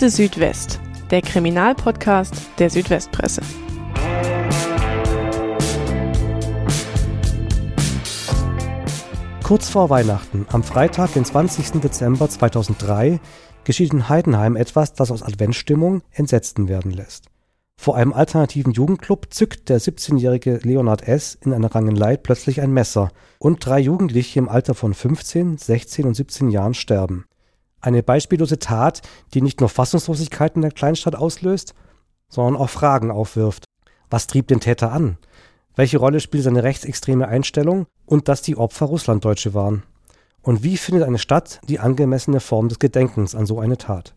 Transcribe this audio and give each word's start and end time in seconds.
Akte 0.00 0.08
Südwest, 0.08 0.80
der 1.10 1.20
Kriminalpodcast 1.20 2.34
der 2.58 2.70
Südwestpresse. 2.70 3.42
Kurz 9.42 9.68
vor 9.68 9.90
Weihnachten, 9.90 10.46
am 10.50 10.62
Freitag, 10.62 11.12
den 11.12 11.26
20. 11.26 11.82
Dezember 11.82 12.30
2003, 12.30 13.20
geschieht 13.64 13.92
in 13.92 14.08
Heidenheim 14.08 14.56
etwas, 14.56 14.94
das 14.94 15.10
aus 15.10 15.22
Adventsstimmung 15.22 16.00
Entsetzten 16.12 16.66
werden 16.66 16.92
lässt. 16.92 17.26
Vor 17.76 17.94
einem 17.94 18.14
alternativen 18.14 18.72
Jugendclub 18.72 19.26
zückt 19.28 19.68
der 19.68 19.82
17-jährige 19.82 20.60
Leonard 20.62 21.06
S. 21.06 21.34
in 21.34 21.52
einer 21.52 21.74
Rangelei 21.74 22.16
plötzlich 22.16 22.62
ein 22.62 22.72
Messer 22.72 23.10
und 23.38 23.66
drei 23.66 23.80
Jugendliche 23.80 24.38
im 24.38 24.48
Alter 24.48 24.74
von 24.74 24.94
15, 24.94 25.58
16 25.58 26.06
und 26.06 26.14
17 26.14 26.48
Jahren 26.48 26.72
sterben. 26.72 27.26
Eine 27.80 28.02
beispiellose 28.02 28.58
Tat, 28.58 29.02
die 29.32 29.42
nicht 29.42 29.60
nur 29.60 29.68
Fassungslosigkeit 29.68 30.56
in 30.56 30.62
der 30.62 30.70
Kleinstadt 30.70 31.14
auslöst, 31.14 31.74
sondern 32.28 32.56
auch 32.56 32.70
Fragen 32.70 33.10
aufwirft. 33.10 33.64
Was 34.10 34.26
trieb 34.26 34.48
den 34.48 34.60
Täter 34.60 34.92
an? 34.92 35.16
Welche 35.76 35.98
Rolle 35.98 36.20
spielt 36.20 36.44
seine 36.44 36.62
rechtsextreme 36.62 37.28
Einstellung 37.28 37.86
und 38.06 38.28
dass 38.28 38.42
die 38.42 38.56
Opfer 38.56 38.86
Russlanddeutsche 38.86 39.54
waren? 39.54 39.84
Und 40.42 40.62
wie 40.62 40.76
findet 40.76 41.04
eine 41.04 41.18
Stadt 41.18 41.60
die 41.68 41.80
angemessene 41.80 42.40
Form 42.40 42.68
des 42.68 42.78
Gedenkens 42.78 43.34
an 43.34 43.46
so 43.46 43.60
eine 43.60 43.76
Tat? 43.76 44.14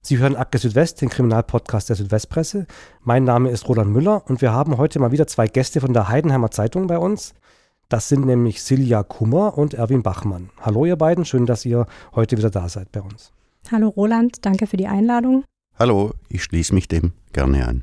Sie 0.00 0.18
hören 0.18 0.36
Akte 0.36 0.58
Südwest, 0.58 1.00
den 1.00 1.08
Kriminalpodcast 1.08 1.88
der 1.88 1.96
Südwestpresse. 1.96 2.66
Mein 3.00 3.24
Name 3.24 3.50
ist 3.50 3.68
Roland 3.68 3.90
Müller 3.90 4.22
und 4.28 4.42
wir 4.42 4.52
haben 4.52 4.76
heute 4.76 4.98
mal 4.98 5.12
wieder 5.12 5.26
zwei 5.26 5.46
Gäste 5.46 5.80
von 5.80 5.92
der 5.94 6.08
Heidenheimer 6.08 6.50
Zeitung 6.50 6.86
bei 6.86 6.98
uns. 6.98 7.34
Das 7.88 8.08
sind 8.08 8.24
nämlich 8.24 8.62
Silja 8.62 9.02
Kummer 9.02 9.58
und 9.58 9.74
Erwin 9.74 10.02
Bachmann. 10.02 10.50
Hallo 10.60 10.84
ihr 10.86 10.96
beiden, 10.96 11.24
schön, 11.24 11.46
dass 11.46 11.64
ihr 11.64 11.86
heute 12.14 12.36
wieder 12.36 12.50
da 12.50 12.68
seid 12.68 12.90
bei 12.92 13.00
uns. 13.00 13.32
Hallo 13.70 13.88
Roland, 13.88 14.44
danke 14.44 14.66
für 14.66 14.76
die 14.76 14.86
Einladung. 14.86 15.44
Hallo, 15.78 16.12
ich 16.28 16.44
schließe 16.44 16.74
mich 16.74 16.88
dem 16.88 17.12
gerne 17.32 17.66
an. 17.66 17.82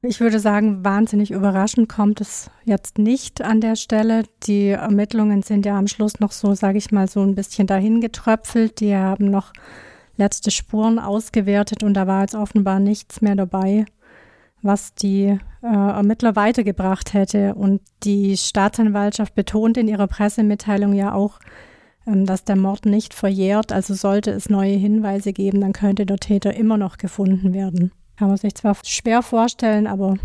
Ich 0.03 0.19
würde 0.19 0.39
sagen, 0.39 0.85
wahnsinnig 0.85 1.31
überraschend 1.31 1.89
kommt 1.89 2.21
es 2.21 2.51
jetzt 2.65 2.99
nicht 2.99 3.41
an 3.41 3.61
der 3.61 3.75
Stelle. 3.75 4.23
Die 4.43 4.69
Ermittlungen 4.69 5.41
sind 5.41 5.65
ja 5.65 5.77
am 5.77 5.87
Schluss 5.87 6.19
noch 6.19 6.31
so, 6.31 6.53
sage 6.53 6.77
ich 6.77 6.91
mal, 6.91 7.09
so 7.09 7.21
ein 7.21 7.33
bisschen 7.33 7.65
dahin 7.65 7.99
getröpfelt. 7.99 8.79
Die 8.79 8.95
haben 8.95 9.31
noch 9.31 9.53
letzte 10.17 10.51
Spuren 10.51 10.99
ausgewertet 10.99 11.83
und 11.83 11.93
da 11.93 12.05
war 12.05 12.21
jetzt 12.21 12.35
offenbar 12.35 12.79
nichts 12.79 13.21
mehr 13.21 13.35
dabei, 13.35 13.85
was 14.61 14.93
die 14.95 15.37
äh, 15.61 15.67
Ermittler 15.67 16.35
weitergebracht 16.35 17.13
hätte. 17.13 17.55
Und 17.55 17.81
die 18.03 18.37
Staatsanwaltschaft 18.37 19.35
betont 19.35 19.77
in 19.77 19.87
ihrer 19.87 20.07
Pressemitteilung 20.07 20.93
ja 20.93 21.13
auch, 21.13 21.39
ähm, 22.05 22.25
dass 22.25 22.43
der 22.43 22.55
Mord 22.55 22.85
nicht 22.85 23.13
verjährt. 23.13 23.71
Also 23.71 23.93
sollte 23.93 24.31
es 24.31 24.49
neue 24.49 24.75
Hinweise 24.75 25.33
geben, 25.33 25.61
dann 25.61 25.73
könnte 25.73 26.05
der 26.05 26.17
Täter 26.17 26.53
immer 26.55 26.77
noch 26.77 26.97
gefunden 26.97 27.53
werden. 27.53 27.91
Kann 28.17 28.29
man 28.29 28.37
sich 28.37 28.55
zwar 28.55 28.75
schwer 28.83 29.21
vorstellen, 29.21 29.85
aber 29.85 30.15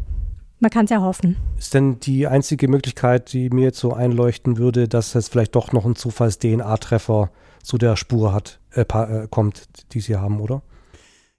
man 0.60 0.70
kann 0.70 0.84
es 0.84 0.90
ja 0.92 1.02
hoffen. 1.02 1.36
Ist 1.58 1.74
denn 1.74 1.98
die 2.00 2.26
einzige 2.26 2.68
Möglichkeit, 2.68 3.32
die 3.32 3.50
mir 3.50 3.64
jetzt 3.64 3.80
so 3.80 3.92
einleuchten 3.92 4.58
würde, 4.58 4.86
dass 4.86 5.14
es 5.14 5.28
vielleicht 5.28 5.56
doch 5.56 5.72
noch 5.72 5.84
ein 5.84 5.96
Zufalls-DNA-Treffer 5.96 7.30
zu 7.62 7.78
der 7.78 7.96
Spur 7.96 8.32
hat, 8.32 8.60
äh, 8.72 8.82
äh, 8.82 9.26
kommt, 9.28 9.68
die 9.92 10.00
Sie 10.00 10.16
haben, 10.16 10.40
oder? 10.40 10.62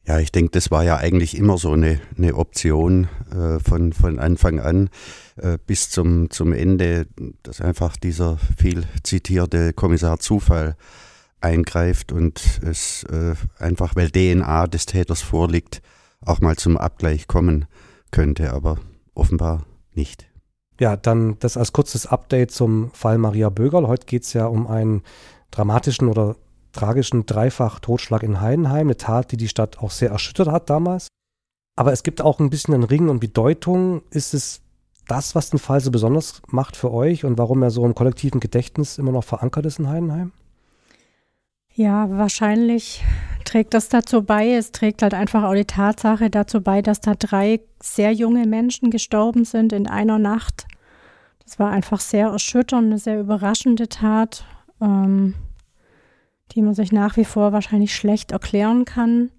Ja, 0.06 0.20
ich 0.20 0.32
denke, 0.34 0.52
das 0.52 0.70
war 0.70 0.84
ja 0.84 0.98
eigentlich 0.98 1.38
immer 1.38 1.58
so 1.58 1.72
eine, 1.72 2.00
eine 2.18 2.36
Option 2.36 3.08
äh, 3.32 3.60
von, 3.60 3.94
von 3.94 4.20
Anfang 4.20 4.60
an 4.60 4.90
äh, 5.38 5.58
bis 5.66 5.90
zum, 5.90 6.30
zum 6.30 6.52
Ende, 6.52 7.08
dass 7.42 7.62
einfach 7.62 7.96
dieser 7.96 8.38
viel 8.58 8.84
zitierte 9.04 9.72
Kommissar 9.72 10.20
Zufall 10.20 10.76
eingreift 11.40 12.12
und 12.12 12.60
es 12.64 13.04
äh, 13.06 13.36
einfach, 13.60 13.96
weil 13.96 14.12
DNA 14.12 14.68
des 14.68 14.86
Täters 14.86 15.22
vorliegt, 15.22 15.82
auch 16.22 16.42
mal 16.42 16.58
zum 16.58 16.78
Abgleich 16.78 17.28
kommen 17.28 17.66
könnte, 18.12 18.52
aber 18.52 18.80
offenbar 19.14 19.66
nicht. 19.94 20.28
Ja, 20.80 20.98
dann 20.98 21.38
das 21.40 21.56
als 21.56 21.72
kurzes 21.72 22.08
Update 22.08 22.52
zum 22.52 22.92
Fall 22.92 23.18
Maria 23.18 23.50
Bögerl. 23.50 23.88
Heute 23.88 24.06
geht 24.06 24.24
es 24.24 24.34
ja 24.34 24.48
um 24.48 24.68
einen 24.68 25.04
dramatischen 25.52 26.10
oder 26.10 26.36
tragischen 26.74 27.26
Dreifach-Totschlag 27.26 28.24
in 28.24 28.42
Heidenheim, 28.42 28.88
eine 28.88 28.98
Tat, 28.98 29.32
die 29.32 29.38
die 29.38 29.48
Stadt 29.48 29.80
auch 29.80 29.92
sehr 29.92 30.10
erschüttert 30.10 30.50
hat 30.50 30.70
damals. 30.70 31.08
Aber 31.76 31.92
es 31.94 32.04
gibt 32.04 32.22
auch 32.22 32.40
ein 32.40 32.50
bisschen 32.50 32.74
einen 32.74 32.84
Ring 32.84 33.10
und 33.10 33.20
Bedeutung. 33.20 34.04
Ist 34.10 34.34
es 34.34 34.62
das, 35.08 35.36
was 35.36 35.50
den 35.50 35.60
Fall 35.60 35.80
so 35.80 35.92
besonders 35.92 36.42
macht 36.48 36.76
für 36.76 36.92
euch 36.92 37.26
und 37.26 37.38
warum 37.38 37.64
er 37.64 37.72
so 37.72 37.86
im 37.86 37.96
kollektiven 37.96 38.40
Gedächtnis 38.40 38.98
immer 38.98 39.12
noch 39.12 39.24
verankert 39.24 39.66
ist 39.66 39.80
in 39.80 39.90
Heidenheim? 39.90 40.32
Ja, 41.76 42.08
wahrscheinlich 42.12 43.04
trägt 43.46 43.74
das 43.74 43.90
dazu 43.90 44.22
bei. 44.22 44.52
Es 44.52 44.72
trägt 44.72 45.02
halt 45.02 45.16
einfach 45.16 45.44
auch 45.44 45.56
die 45.56 45.66
Tatsache 45.66 46.30
dazu 46.30 46.62
bei, 46.62 46.82
dass 46.84 47.02
da 47.02 47.16
drei 47.16 47.62
sehr 47.82 48.12
junge 48.12 48.46
Menschen 48.46 48.92
gestorben 48.92 49.44
sind 49.44 49.74
in 49.74 49.88
einer 49.88 50.20
Nacht. 50.20 50.68
Das 51.44 51.58
war 51.58 51.72
einfach 51.72 52.00
sehr 52.00 52.28
erschütternd, 52.28 52.86
eine 52.86 53.00
sehr 53.00 53.20
überraschende 53.20 53.90
Tat. 53.90 54.46
Ähm, 54.80 55.34
die 56.56 56.62
man 56.62 56.74
sich 56.74 56.92
nach 56.92 57.18
wie 57.18 57.26
vor 57.26 57.52
wahrscheinlich 57.52 57.96
schlecht 57.96 58.32
erklären 58.32 58.86
kann. 58.86 59.32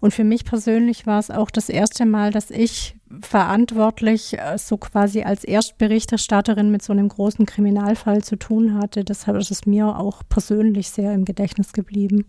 Und 0.00 0.12
für 0.12 0.24
mich 0.24 0.44
persönlich 0.44 1.06
war 1.06 1.18
es 1.18 1.30
auch 1.30 1.50
das 1.50 1.70
erste 1.70 2.04
Mal, 2.04 2.30
dass 2.30 2.50
ich 2.50 2.94
verantwortlich 3.22 4.38
äh, 4.38 4.58
so 4.58 4.76
quasi 4.76 5.22
als 5.22 5.44
Erstberichterstatterin 5.44 6.70
mit 6.70 6.82
so 6.82 6.92
einem 6.92 7.08
großen 7.08 7.46
Kriminalfall 7.46 8.22
zu 8.22 8.36
tun 8.36 8.74
hatte. 8.74 9.04
Deshalb 9.04 9.38
ist 9.38 9.50
es 9.50 9.64
mir 9.64 9.98
auch 9.98 10.22
persönlich 10.28 10.90
sehr 10.90 11.14
im 11.14 11.24
Gedächtnis 11.24 11.72
geblieben. 11.72 12.26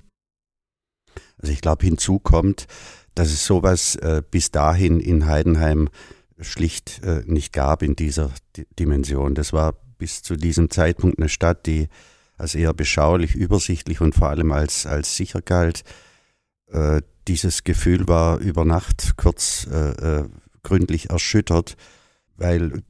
Also 1.37 1.51
ich 1.51 1.61
glaube, 1.61 1.85
hinzu 1.85 2.19
kommt, 2.19 2.67
dass 3.13 3.27
es 3.27 3.45
sowas 3.45 3.95
äh, 3.97 4.21
bis 4.29 4.51
dahin 4.51 4.99
in 4.99 5.25
Heidenheim 5.25 5.89
schlicht 6.39 7.01
äh, 7.03 7.23
nicht 7.25 7.53
gab 7.53 7.81
in 7.81 7.95
dieser 7.95 8.31
D 8.55 8.65
Dimension. 8.77 9.35
Das 9.35 9.53
war 9.53 9.73
bis 9.97 10.21
zu 10.21 10.35
diesem 10.35 10.69
Zeitpunkt 10.69 11.19
eine 11.19 11.29
Stadt, 11.29 11.65
die 11.65 11.87
als 12.37 12.55
eher 12.55 12.73
beschaulich, 12.73 13.35
übersichtlich 13.35 14.01
und 14.01 14.15
vor 14.15 14.29
allem 14.29 14.51
als, 14.51 14.85
als 14.85 15.15
sicher 15.15 15.41
galt. 15.41 15.83
Äh, 16.67 17.01
dieses 17.27 17.63
Gefühl 17.63 18.07
war 18.07 18.39
über 18.39 18.65
Nacht 18.65 19.17
kurz 19.17 19.67
äh, 19.71 20.21
äh, 20.21 20.29
gründlich 20.63 21.09
erschüttert, 21.09 21.75
weil 22.37 22.83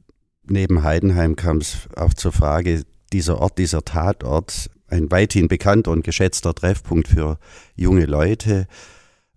neben 0.44 0.82
Heidenheim 0.82 1.36
kam 1.36 1.58
es 1.58 1.88
auch 1.96 2.14
zur 2.14 2.32
Frage, 2.32 2.82
dieser 3.12 3.40
Ort, 3.40 3.58
dieser 3.58 3.84
Tatort, 3.84 4.70
ein 4.88 5.10
weithin 5.10 5.48
bekannter 5.48 5.90
und 5.90 6.04
geschätzter 6.04 6.54
Treffpunkt 6.54 7.08
für 7.08 7.38
junge 7.74 8.06
Leute, 8.06 8.66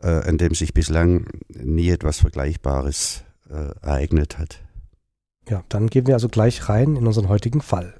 äh, 0.01 0.07
an 0.07 0.37
dem 0.37 0.53
sich 0.53 0.73
bislang 0.73 1.27
nie 1.49 1.89
etwas 1.89 2.19
Vergleichbares 2.19 3.23
äh, 3.49 3.73
ereignet 3.81 4.37
hat. 4.37 4.61
Ja, 5.47 5.63
dann 5.69 5.87
gehen 5.87 6.05
wir 6.05 6.13
also 6.13 6.29
gleich 6.29 6.69
rein 6.69 6.95
in 6.95 7.07
unseren 7.07 7.27
heutigen 7.27 7.61
Fall. 7.61 7.98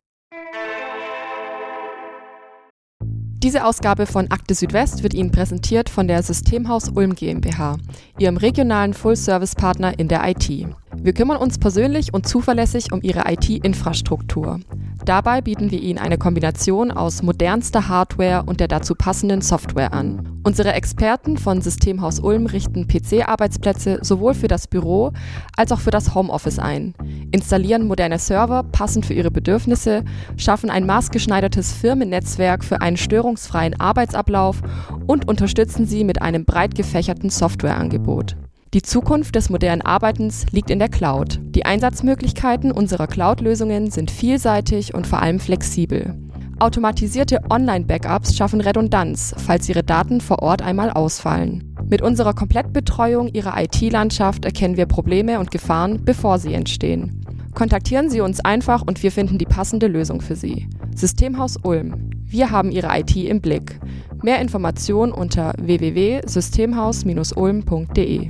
Diese 3.41 3.63
Ausgabe 3.63 4.05
von 4.05 4.29
Akte 4.31 4.53
Südwest 4.53 5.01
wird 5.01 5.13
Ihnen 5.13 5.31
präsentiert 5.31 5.89
von 5.89 6.09
der 6.09 6.21
Systemhaus 6.23 6.89
Ulm 6.89 7.15
GmbH, 7.15 7.77
Ihrem 8.17 8.35
regionalen 8.35 8.93
Full-Service-Partner 8.93 9.97
in 9.97 10.09
der 10.09 10.27
IT. 10.27 10.67
Wir 10.95 11.13
kümmern 11.13 11.37
uns 11.37 11.57
persönlich 11.57 12.13
und 12.13 12.27
zuverlässig 12.27 12.91
um 12.91 13.01
Ihre 13.01 13.23
IT-Infrastruktur. 13.31 14.59
Dabei 15.05 15.41
bieten 15.41 15.71
wir 15.71 15.81
Ihnen 15.81 15.97
eine 15.97 16.17
Kombination 16.17 16.91
aus 16.91 17.23
modernster 17.23 17.87
Hardware 17.87 18.43
und 18.45 18.59
der 18.59 18.67
dazu 18.67 18.95
passenden 18.95 19.41
Software 19.41 19.93
an. 19.93 20.39
Unsere 20.43 20.73
Experten 20.73 21.37
von 21.37 21.61
Systemhaus 21.61 22.19
Ulm 22.19 22.45
richten 22.45 22.87
PC-Arbeitsplätze 22.87 23.99
sowohl 24.01 24.33
für 24.33 24.47
das 24.47 24.67
Büro 24.67 25.11
als 25.55 25.71
auch 25.71 25.79
für 25.79 25.91
das 25.91 26.13
Homeoffice 26.15 26.59
ein, 26.59 26.93
installieren 27.31 27.87
moderne 27.87 28.19
Server 28.19 28.63
passend 28.63 29.05
für 29.05 29.13
Ihre 29.13 29.31
Bedürfnisse, 29.31 30.03
schaffen 30.37 30.69
ein 30.69 30.85
maßgeschneidertes 30.85 31.73
Firmennetzwerk 31.73 32.63
für 32.63 32.81
einen 32.81 32.97
störungsfreien 32.97 33.79
Arbeitsablauf 33.79 34.61
und 35.07 35.27
unterstützen 35.27 35.85
Sie 35.85 36.03
mit 36.03 36.21
einem 36.21 36.45
breit 36.45 36.75
gefächerten 36.75 37.29
Softwareangebot. 37.29 38.35
Die 38.75 38.83
Zukunft 38.83 39.33
des 39.33 39.49
modernen 39.49 39.81
Arbeitens 39.81 40.45
liegt 40.51 40.69
in 40.69 40.77
der 40.77 40.89
Cloud. 40.89 41.39
Die 41.41 41.65
Einsatzmöglichkeiten 41.65 42.71
unserer 42.71 43.07
Cloud-Lösungen 43.07 43.89
sind 43.89 44.11
vielseitig 44.11 44.93
und 44.93 45.07
vor 45.07 45.23
allem 45.23 45.39
flexibel. 45.39 46.13
Automatisierte 46.59 47.41
Online-Backups 47.49 48.37
schaffen 48.37 48.61
Redundanz, 48.61 49.33
falls 49.37 49.67
Ihre 49.69 49.81
Daten 49.81 50.21
vor 50.21 50.43
Ort 50.43 50.61
einmal 50.61 50.91
ausfallen. 50.91 51.75
Mit 51.89 52.03
unserer 52.03 52.35
Komplettbetreuung 52.35 53.29
Ihrer 53.29 53.59
IT-Landschaft 53.59 54.45
erkennen 54.45 54.77
wir 54.77 54.85
Probleme 54.85 55.39
und 55.39 55.49
Gefahren, 55.49 56.05
bevor 56.05 56.37
sie 56.37 56.53
entstehen. 56.53 57.25
Kontaktieren 57.55 58.11
Sie 58.11 58.21
uns 58.21 58.39
einfach 58.39 58.83
und 58.83 59.01
wir 59.01 59.11
finden 59.11 59.39
die 59.39 59.45
passende 59.45 59.87
Lösung 59.87 60.21
für 60.21 60.35
Sie. 60.35 60.69
Systemhaus 60.95 61.57
Ulm. 61.63 62.11
Wir 62.23 62.51
haben 62.51 62.69
Ihre 62.69 62.95
IT 62.99 63.15
im 63.15 63.41
Blick. 63.41 63.79
Mehr 64.21 64.39
Informationen 64.39 65.11
unter 65.11 65.55
www.systemhaus-ulm.de. 65.57 68.29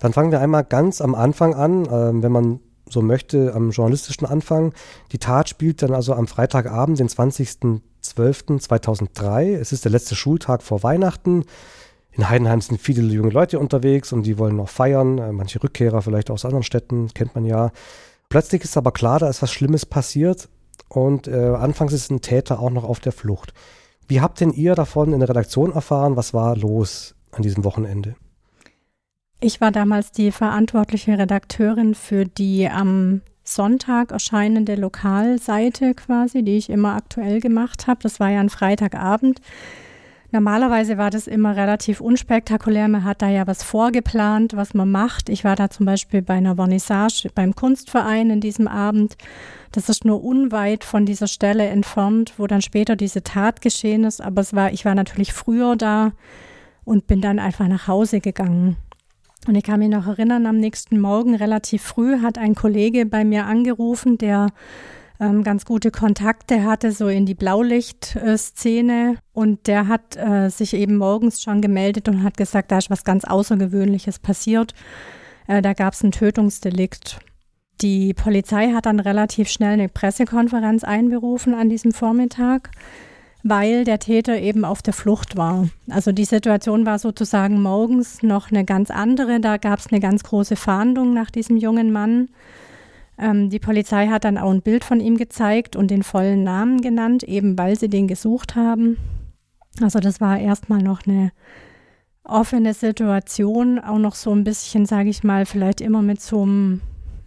Dann 0.00 0.12
fangen 0.12 0.30
wir 0.30 0.40
einmal 0.40 0.64
ganz 0.64 1.00
am 1.00 1.14
Anfang 1.14 1.54
an, 1.54 1.86
äh, 1.86 2.22
wenn 2.22 2.32
man 2.32 2.60
so 2.88 3.02
möchte, 3.02 3.52
am 3.54 3.70
journalistischen 3.70 4.26
Anfang. 4.26 4.72
Die 5.12 5.18
Tat 5.18 5.48
spielt 5.48 5.82
dann 5.82 5.94
also 5.94 6.14
am 6.14 6.26
Freitagabend, 6.26 6.98
den 6.98 7.08
20.12.2003. 7.08 9.56
Es 9.56 9.70
ist 9.72 9.84
der 9.84 9.92
letzte 9.92 10.16
Schultag 10.16 10.62
vor 10.62 10.82
Weihnachten. 10.82 11.44
In 12.12 12.28
Heidenheim 12.28 12.60
sind 12.60 12.80
viele 12.80 13.00
junge 13.02 13.30
Leute 13.30 13.60
unterwegs 13.60 14.12
und 14.12 14.24
die 14.24 14.38
wollen 14.38 14.56
noch 14.56 14.68
feiern. 14.68 15.18
Äh, 15.18 15.32
manche 15.32 15.62
Rückkehrer 15.62 16.02
vielleicht 16.02 16.30
aus 16.30 16.44
anderen 16.44 16.64
Städten, 16.64 17.08
kennt 17.14 17.34
man 17.34 17.44
ja. 17.44 17.70
Plötzlich 18.28 18.62
ist 18.64 18.76
aber 18.76 18.92
klar, 18.92 19.18
da 19.18 19.28
ist 19.28 19.42
was 19.42 19.52
Schlimmes 19.52 19.86
passiert 19.86 20.48
und 20.88 21.28
äh, 21.28 21.54
anfangs 21.54 21.92
ist 21.92 22.10
ein 22.10 22.20
Täter 22.20 22.60
auch 22.60 22.70
noch 22.70 22.84
auf 22.84 23.00
der 23.00 23.12
Flucht. 23.12 23.54
Wie 24.06 24.20
habt 24.20 24.40
denn 24.40 24.52
ihr 24.52 24.74
davon 24.74 25.12
in 25.12 25.20
der 25.20 25.28
Redaktion 25.28 25.72
erfahren? 25.72 26.16
Was 26.16 26.34
war 26.34 26.56
los 26.56 27.14
an 27.30 27.42
diesem 27.42 27.64
Wochenende? 27.64 28.16
Ich 29.40 29.60
war 29.60 29.70
damals 29.70 30.10
die 30.10 30.32
verantwortliche 30.32 31.16
Redakteurin 31.16 31.94
für 31.94 32.24
die 32.24 32.68
am 32.68 33.20
Sonntag 33.44 34.10
erscheinende 34.10 34.74
Lokalseite 34.74 35.94
quasi, 35.94 36.42
die 36.42 36.56
ich 36.56 36.70
immer 36.70 36.96
aktuell 36.96 37.40
gemacht 37.40 37.86
habe. 37.86 38.00
Das 38.02 38.18
war 38.18 38.30
ja 38.30 38.40
ein 38.40 38.50
Freitagabend. 38.50 39.40
Normalerweise 40.32 40.98
war 40.98 41.10
das 41.10 41.28
immer 41.28 41.54
relativ 41.54 42.00
unspektakulär. 42.00 42.88
Man 42.88 43.04
hat 43.04 43.22
da 43.22 43.28
ja 43.28 43.46
was 43.46 43.62
vorgeplant, 43.62 44.56
was 44.56 44.74
man 44.74 44.90
macht. 44.90 45.28
Ich 45.28 45.44
war 45.44 45.54
da 45.54 45.70
zum 45.70 45.86
Beispiel 45.86 46.20
bei 46.20 46.34
einer 46.34 46.56
Vernissage 46.56 47.30
beim 47.32 47.54
Kunstverein 47.54 48.30
in 48.30 48.40
diesem 48.40 48.66
Abend. 48.66 49.16
Das 49.70 49.88
ist 49.88 50.04
nur 50.04 50.22
unweit 50.22 50.82
von 50.82 51.06
dieser 51.06 51.28
Stelle 51.28 51.68
entfernt, 51.68 52.34
wo 52.38 52.48
dann 52.48 52.60
später 52.60 52.96
diese 52.96 53.22
Tat 53.22 53.60
geschehen 53.60 54.02
ist. 54.02 54.20
Aber 54.20 54.40
es 54.40 54.52
war, 54.52 54.72
ich 54.72 54.84
war 54.84 54.96
natürlich 54.96 55.32
früher 55.32 55.76
da 55.76 56.10
und 56.84 57.06
bin 57.06 57.20
dann 57.20 57.38
einfach 57.38 57.68
nach 57.68 57.86
Hause 57.86 58.20
gegangen. 58.20 58.76
Und 59.46 59.54
ich 59.54 59.62
kann 59.62 59.78
mich 59.78 59.88
noch 59.88 60.06
erinnern, 60.06 60.46
am 60.46 60.56
nächsten 60.56 61.00
Morgen 61.00 61.34
relativ 61.34 61.82
früh 61.82 62.20
hat 62.20 62.38
ein 62.38 62.54
Kollege 62.54 63.06
bei 63.06 63.24
mir 63.24 63.46
angerufen, 63.46 64.18
der 64.18 64.48
ähm, 65.20 65.42
ganz 65.42 65.64
gute 65.64 65.90
Kontakte 65.90 66.64
hatte, 66.64 66.92
so 66.92 67.08
in 67.08 67.26
die 67.26 67.34
Blaulichtszene. 67.34 69.16
Und 69.32 69.66
der 69.66 69.88
hat 69.88 70.16
äh, 70.16 70.48
sich 70.48 70.74
eben 70.74 70.96
morgens 70.96 71.42
schon 71.42 71.62
gemeldet 71.62 72.08
und 72.08 72.22
hat 72.22 72.36
gesagt, 72.36 72.70
da 72.72 72.78
ist 72.78 72.90
was 72.90 73.04
ganz 73.04 73.24
Außergewöhnliches 73.24 74.18
passiert. 74.18 74.74
Äh, 75.46 75.62
da 75.62 75.72
gab 75.72 75.94
es 75.94 76.02
ein 76.02 76.12
Tötungsdelikt. 76.12 77.20
Die 77.80 78.12
Polizei 78.12 78.72
hat 78.72 78.86
dann 78.86 78.98
relativ 78.98 79.48
schnell 79.48 79.74
eine 79.74 79.88
Pressekonferenz 79.88 80.82
einberufen 80.82 81.54
an 81.54 81.68
diesem 81.68 81.92
Vormittag 81.92 82.70
weil 83.42 83.84
der 83.84 83.98
Täter 83.98 84.38
eben 84.38 84.64
auf 84.64 84.82
der 84.82 84.92
Flucht 84.92 85.36
war. 85.36 85.68
Also 85.88 86.12
die 86.12 86.24
Situation 86.24 86.86
war 86.86 86.98
sozusagen 86.98 87.62
morgens 87.62 88.22
noch 88.22 88.50
eine 88.50 88.64
ganz 88.64 88.90
andere. 88.90 89.40
Da 89.40 89.56
gab 89.56 89.78
es 89.78 89.88
eine 89.88 90.00
ganz 90.00 90.22
große 90.24 90.56
Fahndung 90.56 91.14
nach 91.14 91.30
diesem 91.30 91.56
jungen 91.56 91.92
Mann. 91.92 92.28
Ähm, 93.18 93.50
die 93.50 93.58
Polizei 93.58 94.08
hat 94.08 94.24
dann 94.24 94.38
auch 94.38 94.50
ein 94.50 94.62
Bild 94.62 94.84
von 94.84 95.00
ihm 95.00 95.16
gezeigt 95.16 95.76
und 95.76 95.90
den 95.90 96.02
vollen 96.02 96.42
Namen 96.42 96.80
genannt, 96.80 97.22
eben 97.22 97.58
weil 97.58 97.78
sie 97.78 97.88
den 97.88 98.08
gesucht 98.08 98.56
haben. 98.56 98.96
Also 99.80 100.00
das 100.00 100.20
war 100.20 100.38
erstmal 100.38 100.82
noch 100.82 101.06
eine 101.06 101.32
offene 102.24 102.74
Situation, 102.74 103.78
auch 103.78 103.98
noch 103.98 104.14
so 104.14 104.32
ein 104.32 104.44
bisschen, 104.44 104.86
sage 104.86 105.08
ich 105.08 105.24
mal, 105.24 105.46
vielleicht 105.46 105.80
immer 105.80 106.02
mit 106.02 106.20
so 106.20 106.42
einem, 106.42 106.80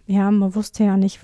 ja, 0.06 0.30
man 0.30 0.54
wusste 0.54 0.84
ja 0.84 0.96
nicht, 0.96 1.20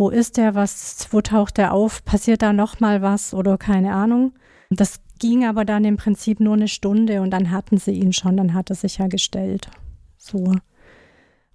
wo 0.00 0.08
ist 0.08 0.38
der, 0.38 0.54
was, 0.54 1.08
wo 1.10 1.20
taucht 1.20 1.58
der 1.58 1.74
auf, 1.74 2.04
passiert 2.06 2.40
da 2.40 2.54
nochmal 2.54 3.02
was 3.02 3.34
oder 3.34 3.58
keine 3.58 3.92
Ahnung. 3.92 4.32
Das 4.70 5.00
ging 5.18 5.44
aber 5.44 5.66
dann 5.66 5.84
im 5.84 5.98
Prinzip 5.98 6.40
nur 6.40 6.54
eine 6.54 6.68
Stunde 6.68 7.20
und 7.20 7.30
dann 7.30 7.50
hatten 7.50 7.76
sie 7.76 7.92
ihn 7.92 8.14
schon, 8.14 8.38
dann 8.38 8.54
hat 8.54 8.70
er 8.70 8.76
sich 8.76 8.96
ja 8.96 9.08
gestellt. 9.08 9.68
So 10.16 10.54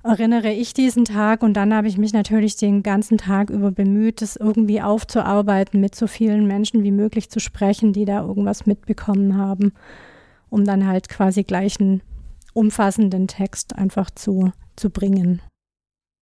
erinnere 0.03 0.51
ich 0.51 0.75
diesen 0.75 1.05
Tag 1.05 1.41
und 1.41 1.55
dann 1.55 1.73
habe 1.73 1.87
ich 1.87 1.97
mich 1.97 2.13
natürlich 2.13 2.55
den 2.55 2.83
ganzen 2.83 3.17
Tag 3.17 3.49
über 3.49 3.71
bemüht, 3.71 4.21
das 4.21 4.35
irgendwie 4.35 4.79
aufzuarbeiten, 4.79 5.81
mit 5.81 5.95
so 5.95 6.05
vielen 6.05 6.45
Menschen 6.45 6.83
wie 6.83 6.91
möglich 6.91 7.31
zu 7.31 7.39
sprechen, 7.39 7.93
die 7.93 8.05
da 8.05 8.21
irgendwas 8.21 8.67
mitbekommen 8.67 9.35
haben, 9.35 9.73
um 10.51 10.65
dann 10.65 10.85
halt 10.85 11.09
quasi 11.09 11.43
gleich 11.43 11.79
einen 11.79 12.03
umfassenden 12.53 13.27
Text 13.27 13.75
einfach 13.75 14.11
zu, 14.11 14.51
zu 14.75 14.91
bringen. 14.91 15.41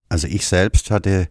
Also 0.08 0.26
ich 0.26 0.46
selbst 0.46 0.90
hatte 0.90 1.28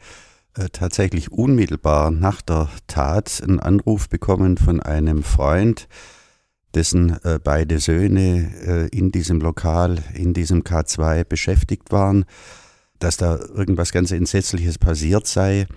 tatsächlich 0.71 1.31
unmittelbar 1.31 2.11
nach 2.11 2.41
der 2.41 2.69
Tat 2.87 3.41
einen 3.41 3.59
Anruf 3.59 4.09
bekommen 4.09 4.57
von 4.57 4.79
einem 4.79 5.23
Freund, 5.23 5.87
dessen 6.73 7.17
äh, 7.23 7.39
beide 7.43 7.79
Söhne 7.79 8.51
äh, 8.65 8.87
in 8.97 9.11
diesem 9.11 9.39
Lokal, 9.39 9.99
in 10.13 10.33
diesem 10.33 10.63
K2 10.63 11.23
beschäftigt 11.23 11.91
waren, 11.91 12.25
dass 12.99 13.17
da 13.17 13.37
irgendwas 13.37 13.91
ganz 13.91 14.11
Entsetzliches 14.11 14.77
passiert 14.77 15.27
sei. 15.27 15.67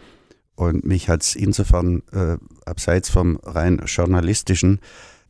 Und 0.54 0.84
mich 0.84 1.08
hat 1.08 1.22
es 1.22 1.34
insofern 1.34 2.02
äh, 2.12 2.38
abseits 2.64 3.10
vom 3.10 3.36
rein 3.42 3.82
journalistischen 3.86 4.80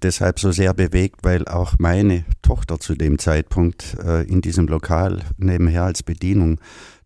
deshalb 0.02 0.38
so 0.38 0.52
sehr 0.52 0.75
bewegt, 0.75 1.20
weil 1.22 1.49
auch 1.49 1.75
meine 1.78 2.25
Tochter 2.42 2.78
zu 2.78 2.94
dem 2.94 3.19
Zeitpunkt 3.19 3.96
äh, 4.04 4.22
in 4.22 4.40
diesem 4.40 4.66
Lokal 4.69 5.22
nebenher 5.37 5.84
als 5.84 6.02
Bedienung 6.02 6.60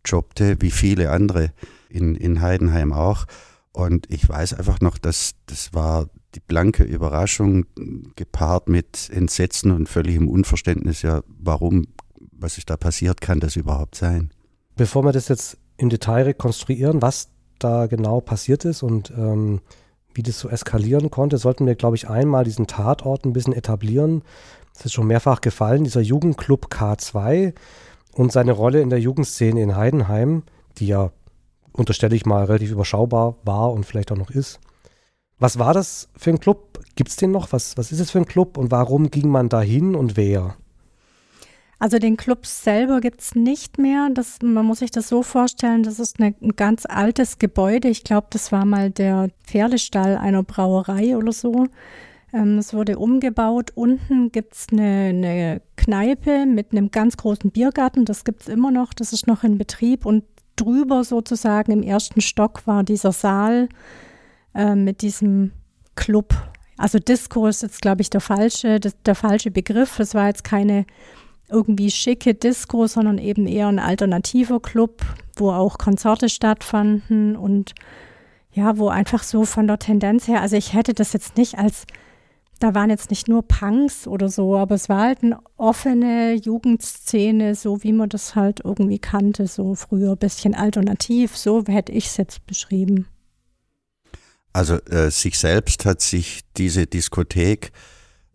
jobbte, 0.04 0.56
wie 0.60 0.70
viele 0.70 1.10
andere 1.10 1.52
in, 1.90 2.14
in 2.14 2.40
Heidenheim 2.40 2.92
auch. 2.92 3.26
Und 3.72 4.10
ich 4.10 4.28
weiß 4.28 4.54
einfach 4.54 4.80
noch, 4.80 4.98
dass 4.98 5.32
das 5.46 5.72
war 5.72 6.08
die 6.34 6.40
blanke 6.40 6.84
Überraschung 6.84 7.66
gepaart 8.16 8.68
mit 8.68 9.10
Entsetzen 9.12 9.70
und 9.70 9.88
völligem 9.88 10.28
Unverständnis, 10.28 11.02
ja, 11.02 11.22
warum, 11.26 11.86
was 12.32 12.58
ist 12.58 12.70
da 12.70 12.76
passiert, 12.76 13.20
kann 13.20 13.40
das 13.40 13.56
überhaupt 13.56 13.94
sein? 13.94 14.30
Bevor 14.76 15.04
wir 15.04 15.12
das 15.12 15.28
jetzt 15.28 15.58
im 15.76 15.88
Detail 15.88 16.24
rekonstruieren, 16.24 17.02
was 17.02 17.28
da 17.58 17.86
genau 17.86 18.20
passiert 18.20 18.64
ist 18.64 18.82
und 18.82 19.10
ähm, 19.10 19.60
wie 20.14 20.22
das 20.22 20.38
so 20.38 20.48
eskalieren 20.48 21.10
konnte, 21.10 21.38
sollten 21.38 21.66
wir, 21.66 21.74
glaube 21.74 21.96
ich, 21.96 22.08
einmal 22.08 22.44
diesen 22.44 22.66
Tatort 22.66 23.24
ein 23.24 23.32
bisschen 23.32 23.52
etablieren. 23.52 24.22
Das 24.74 24.86
ist 24.86 24.92
schon 24.92 25.06
mehrfach 25.06 25.40
gefallen, 25.40 25.84
dieser 25.84 26.00
Jugendclub 26.00 26.66
K2 26.72 27.54
und 28.12 28.32
seine 28.32 28.52
Rolle 28.52 28.80
in 28.80 28.90
der 28.90 29.00
Jugendszene 29.00 29.62
in 29.62 29.76
Heidenheim, 29.76 30.42
die 30.78 30.86
ja 30.86 31.12
unterstelle 31.72 32.16
ich 32.16 32.26
mal, 32.26 32.44
relativ 32.44 32.70
überschaubar 32.70 33.36
war 33.44 33.72
und 33.72 33.84
vielleicht 33.84 34.12
auch 34.12 34.16
noch 34.16 34.30
ist. 34.30 34.60
Was 35.38 35.58
war 35.58 35.72
das 35.72 36.08
für 36.16 36.30
ein 36.30 36.40
Club? 36.40 36.80
Gibt 36.96 37.10
es 37.10 37.16
den 37.16 37.30
noch? 37.30 37.52
Was, 37.52 37.76
was 37.78 37.92
ist 37.92 38.00
es 38.00 38.10
für 38.10 38.18
ein 38.18 38.26
Club 38.26 38.58
und 38.58 38.70
warum 38.70 39.10
ging 39.10 39.28
man 39.30 39.48
da 39.48 39.62
hin 39.62 39.94
und 39.94 40.16
wer? 40.16 40.56
Also 41.78 41.98
den 41.98 42.18
Club 42.18 42.44
selber 42.44 43.00
gibt 43.00 43.22
es 43.22 43.34
nicht 43.34 43.78
mehr. 43.78 44.10
Das, 44.12 44.40
man 44.42 44.66
muss 44.66 44.80
sich 44.80 44.90
das 44.90 45.08
so 45.08 45.22
vorstellen, 45.22 45.82
das 45.82 45.98
ist 45.98 46.20
eine, 46.20 46.34
ein 46.42 46.54
ganz 46.54 46.84
altes 46.86 47.38
Gebäude. 47.38 47.88
Ich 47.88 48.04
glaube, 48.04 48.26
das 48.28 48.52
war 48.52 48.66
mal 48.66 48.90
der 48.90 49.30
Pferdestall 49.44 50.18
einer 50.18 50.42
Brauerei 50.42 51.16
oder 51.16 51.32
so. 51.32 51.68
Ähm, 52.34 52.58
es 52.58 52.74
wurde 52.74 52.98
umgebaut. 52.98 53.70
Unten 53.74 54.30
gibt 54.30 54.54
es 54.54 54.66
eine, 54.70 55.08
eine 55.08 55.62
Kneipe 55.76 56.44
mit 56.44 56.72
einem 56.72 56.90
ganz 56.90 57.16
großen 57.16 57.50
Biergarten. 57.50 58.04
Das 58.04 58.24
gibt 58.24 58.42
es 58.42 58.48
immer 58.48 58.70
noch. 58.70 58.92
Das 58.92 59.14
ist 59.14 59.26
noch 59.26 59.42
in 59.42 59.56
Betrieb. 59.56 60.04
Und 60.04 60.24
drüber 60.60 61.04
sozusagen 61.04 61.72
im 61.72 61.82
ersten 61.82 62.20
Stock 62.20 62.66
war 62.66 62.84
dieser 62.84 63.12
Saal 63.12 63.68
äh, 64.54 64.74
mit 64.74 65.02
diesem 65.02 65.52
Club. 65.94 66.34
Also 66.76 66.98
Disco 66.98 67.46
ist 67.46 67.62
jetzt, 67.62 67.82
glaube 67.82 68.02
ich, 68.02 68.10
der 68.10 68.20
falsche, 68.20 68.80
das, 68.80 68.94
der 69.04 69.14
falsche 69.14 69.50
Begriff. 69.50 69.98
Es 69.98 70.14
war 70.14 70.28
jetzt 70.28 70.44
keine 70.44 70.86
irgendwie 71.50 71.90
schicke 71.90 72.34
Disco, 72.34 72.86
sondern 72.86 73.18
eben 73.18 73.46
eher 73.46 73.68
ein 73.68 73.78
alternativer 73.78 74.60
Club, 74.60 75.02
wo 75.36 75.50
auch 75.50 75.78
Konzerte 75.78 76.28
stattfanden 76.28 77.36
und 77.36 77.74
ja, 78.52 78.78
wo 78.78 78.88
einfach 78.88 79.22
so 79.22 79.44
von 79.44 79.66
der 79.66 79.78
Tendenz 79.78 80.26
her, 80.26 80.40
also 80.40 80.56
ich 80.56 80.72
hätte 80.72 80.94
das 80.94 81.12
jetzt 81.12 81.36
nicht 81.36 81.58
als 81.58 81.84
da 82.60 82.74
waren 82.74 82.90
jetzt 82.90 83.10
nicht 83.10 83.26
nur 83.26 83.42
Punks 83.42 84.06
oder 84.06 84.28
so, 84.28 84.56
aber 84.56 84.74
es 84.74 84.88
war 84.88 85.00
halt 85.00 85.22
eine 85.22 85.38
offene 85.56 86.34
Jugendszene, 86.34 87.54
so 87.54 87.82
wie 87.82 87.92
man 87.92 88.08
das 88.08 88.34
halt 88.34 88.60
irgendwie 88.62 88.98
kannte, 88.98 89.46
so 89.46 89.74
früher, 89.74 90.12
ein 90.12 90.18
bisschen 90.18 90.54
alternativ, 90.54 91.36
so 91.36 91.64
hätte 91.66 91.92
ich 91.92 92.06
es 92.06 92.16
jetzt 92.18 92.46
beschrieben. 92.46 93.06
Also 94.52 94.74
äh, 94.86 95.10
sich 95.10 95.38
selbst 95.38 95.84
hat 95.86 96.02
sich 96.02 96.40
diese 96.56 96.86
Diskothek 96.86 97.72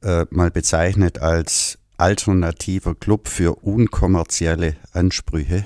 äh, 0.02 0.26
mal 0.30 0.50
bezeichnet 0.50 1.20
als 1.20 1.78
alternativer 1.98 2.96
Club 2.96 3.28
für 3.28 3.56
unkommerzielle 3.56 4.76
Ansprüche. 4.92 5.64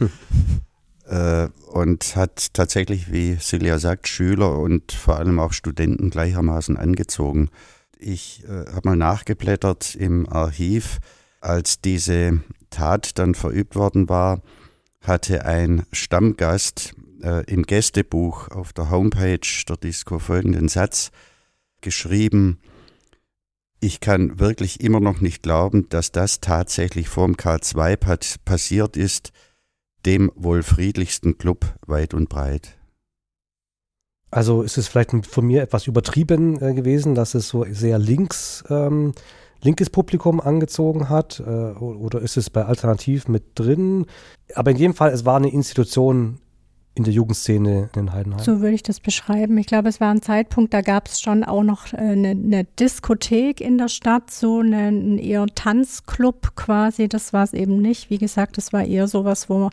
Äh, 1.08 1.50
und 1.68 2.16
hat 2.16 2.52
tatsächlich, 2.52 3.12
wie 3.12 3.36
Silja 3.36 3.78
sagt, 3.78 4.08
Schüler 4.08 4.58
und 4.58 4.90
vor 4.90 5.16
allem 5.18 5.38
auch 5.38 5.52
Studenten 5.52 6.10
gleichermaßen 6.10 6.76
angezogen. 6.76 7.48
Ich 7.98 8.44
äh, 8.44 8.72
habe 8.72 8.90
mal 8.90 8.96
nachgeblättert 8.96 9.94
im 9.94 10.28
Archiv, 10.28 10.98
als 11.40 11.80
diese 11.80 12.40
Tat 12.70 13.18
dann 13.18 13.34
verübt 13.34 13.76
worden 13.76 14.08
war, 14.08 14.42
hatte 15.00 15.44
ein 15.44 15.86
Stammgast 15.92 16.94
äh, 17.22 17.44
im 17.50 17.62
Gästebuch 17.62 18.48
auf 18.48 18.72
der 18.72 18.90
Homepage 18.90 19.64
der 19.68 19.76
Disco 19.76 20.18
folgenden 20.18 20.68
Satz 20.68 21.10
geschrieben, 21.80 22.58
ich 23.80 24.00
kann 24.00 24.40
wirklich 24.40 24.80
immer 24.80 25.00
noch 25.00 25.20
nicht 25.20 25.42
glauben, 25.42 25.88
dass 25.90 26.10
das 26.10 26.40
tatsächlich 26.40 27.08
vorm 27.08 27.34
K2 27.34 28.38
passiert 28.44 28.96
ist, 28.96 29.32
dem 30.06 30.32
wohl 30.34 30.62
friedlichsten 30.62 31.36
Club 31.36 31.74
weit 31.86 32.14
und 32.14 32.28
breit. 32.28 32.78
Also 34.36 34.60
ist 34.60 34.76
es 34.76 34.86
vielleicht 34.86 35.12
von 35.24 35.46
mir 35.46 35.62
etwas 35.62 35.86
übertrieben 35.86 36.60
äh, 36.60 36.74
gewesen, 36.74 37.14
dass 37.14 37.32
es 37.32 37.48
so 37.48 37.64
sehr 37.70 37.98
links, 37.98 38.62
ähm, 38.68 39.14
linkes 39.62 39.88
Publikum 39.88 40.42
angezogen 40.42 41.08
hat? 41.08 41.40
Äh, 41.40 41.50
oder 41.50 42.20
ist 42.20 42.36
es 42.36 42.50
bei 42.50 42.66
Alternativ 42.66 43.28
mit 43.28 43.44
drin? 43.54 44.04
Aber 44.54 44.72
in 44.72 44.76
jedem 44.76 44.92
Fall, 44.92 45.10
es 45.10 45.24
war 45.24 45.38
eine 45.38 45.50
Institution 45.50 46.38
in 46.94 47.04
der 47.04 47.14
Jugendszene 47.14 47.88
in 47.96 48.12
Heidenheim. 48.12 48.40
So 48.40 48.60
würde 48.60 48.74
ich 48.74 48.82
das 48.82 49.00
beschreiben. 49.00 49.56
Ich 49.56 49.68
glaube, 49.68 49.88
es 49.88 50.02
war 50.02 50.10
ein 50.10 50.20
Zeitpunkt, 50.20 50.74
da 50.74 50.82
gab 50.82 51.08
es 51.08 51.22
schon 51.22 51.42
auch 51.42 51.62
noch 51.62 51.94
äh, 51.94 51.96
eine, 51.96 52.32
eine, 52.32 52.64
Diskothek 52.64 53.62
in 53.62 53.78
der 53.78 53.88
Stadt, 53.88 54.30
so 54.30 54.58
eine, 54.58 54.88
ein 54.88 55.16
eher 55.16 55.46
Tanzclub 55.46 56.54
quasi. 56.56 57.08
Das 57.08 57.32
war 57.32 57.44
es 57.44 57.54
eben 57.54 57.80
nicht. 57.80 58.10
Wie 58.10 58.18
gesagt, 58.18 58.58
es 58.58 58.74
war 58.74 58.84
eher 58.84 59.08
sowas, 59.08 59.48
wo 59.48 59.70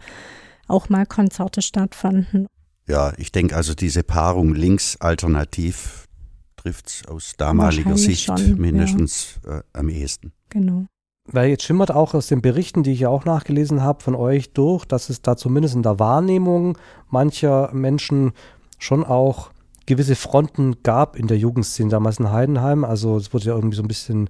auch 0.69 0.87
mal 0.87 1.05
Konzerte 1.05 1.61
stattfanden. 1.61 2.47
Ja, 2.87 3.13
ich 3.17 3.31
denke 3.31 3.55
also 3.55 3.73
diese 3.73 4.03
Paarung 4.03 4.53
links-alternativ 4.53 6.07
trifft 6.57 6.87
es 6.87 7.07
aus 7.07 7.33
damaliger 7.37 7.97
Sicht 7.97 8.25
schon, 8.25 8.57
mindestens 8.57 9.39
ja. 9.45 9.59
äh, 9.59 9.63
am 9.73 9.89
ehesten. 9.89 10.33
Genau. 10.49 10.85
Weil 11.25 11.49
jetzt 11.49 11.63
schimmert 11.63 11.91
auch 11.91 12.13
aus 12.13 12.27
den 12.27 12.41
Berichten, 12.41 12.83
die 12.83 12.91
ich 12.91 13.01
ja 13.01 13.09
auch 13.09 13.23
nachgelesen 13.23 13.81
habe, 13.81 14.03
von 14.03 14.15
euch 14.15 14.51
durch, 14.51 14.83
dass 14.85 15.09
es 15.09 15.21
da 15.21 15.37
zumindest 15.37 15.75
in 15.75 15.83
der 15.83 15.99
Wahrnehmung 15.99 16.77
mancher 17.09 17.69
Menschen 17.73 18.33
schon 18.77 19.05
auch 19.05 19.51
gewisse 19.85 20.15
Fronten 20.15 20.83
gab 20.83 21.15
in 21.15 21.27
der 21.27 21.37
Jugendszene 21.37 21.89
damals 21.89 22.19
in 22.19 22.31
Heidenheim. 22.31 22.83
Also 22.83 23.17
es 23.17 23.33
wurde 23.33 23.45
ja 23.45 23.55
irgendwie 23.55 23.77
so 23.77 23.83
ein 23.83 23.87
bisschen 23.87 24.29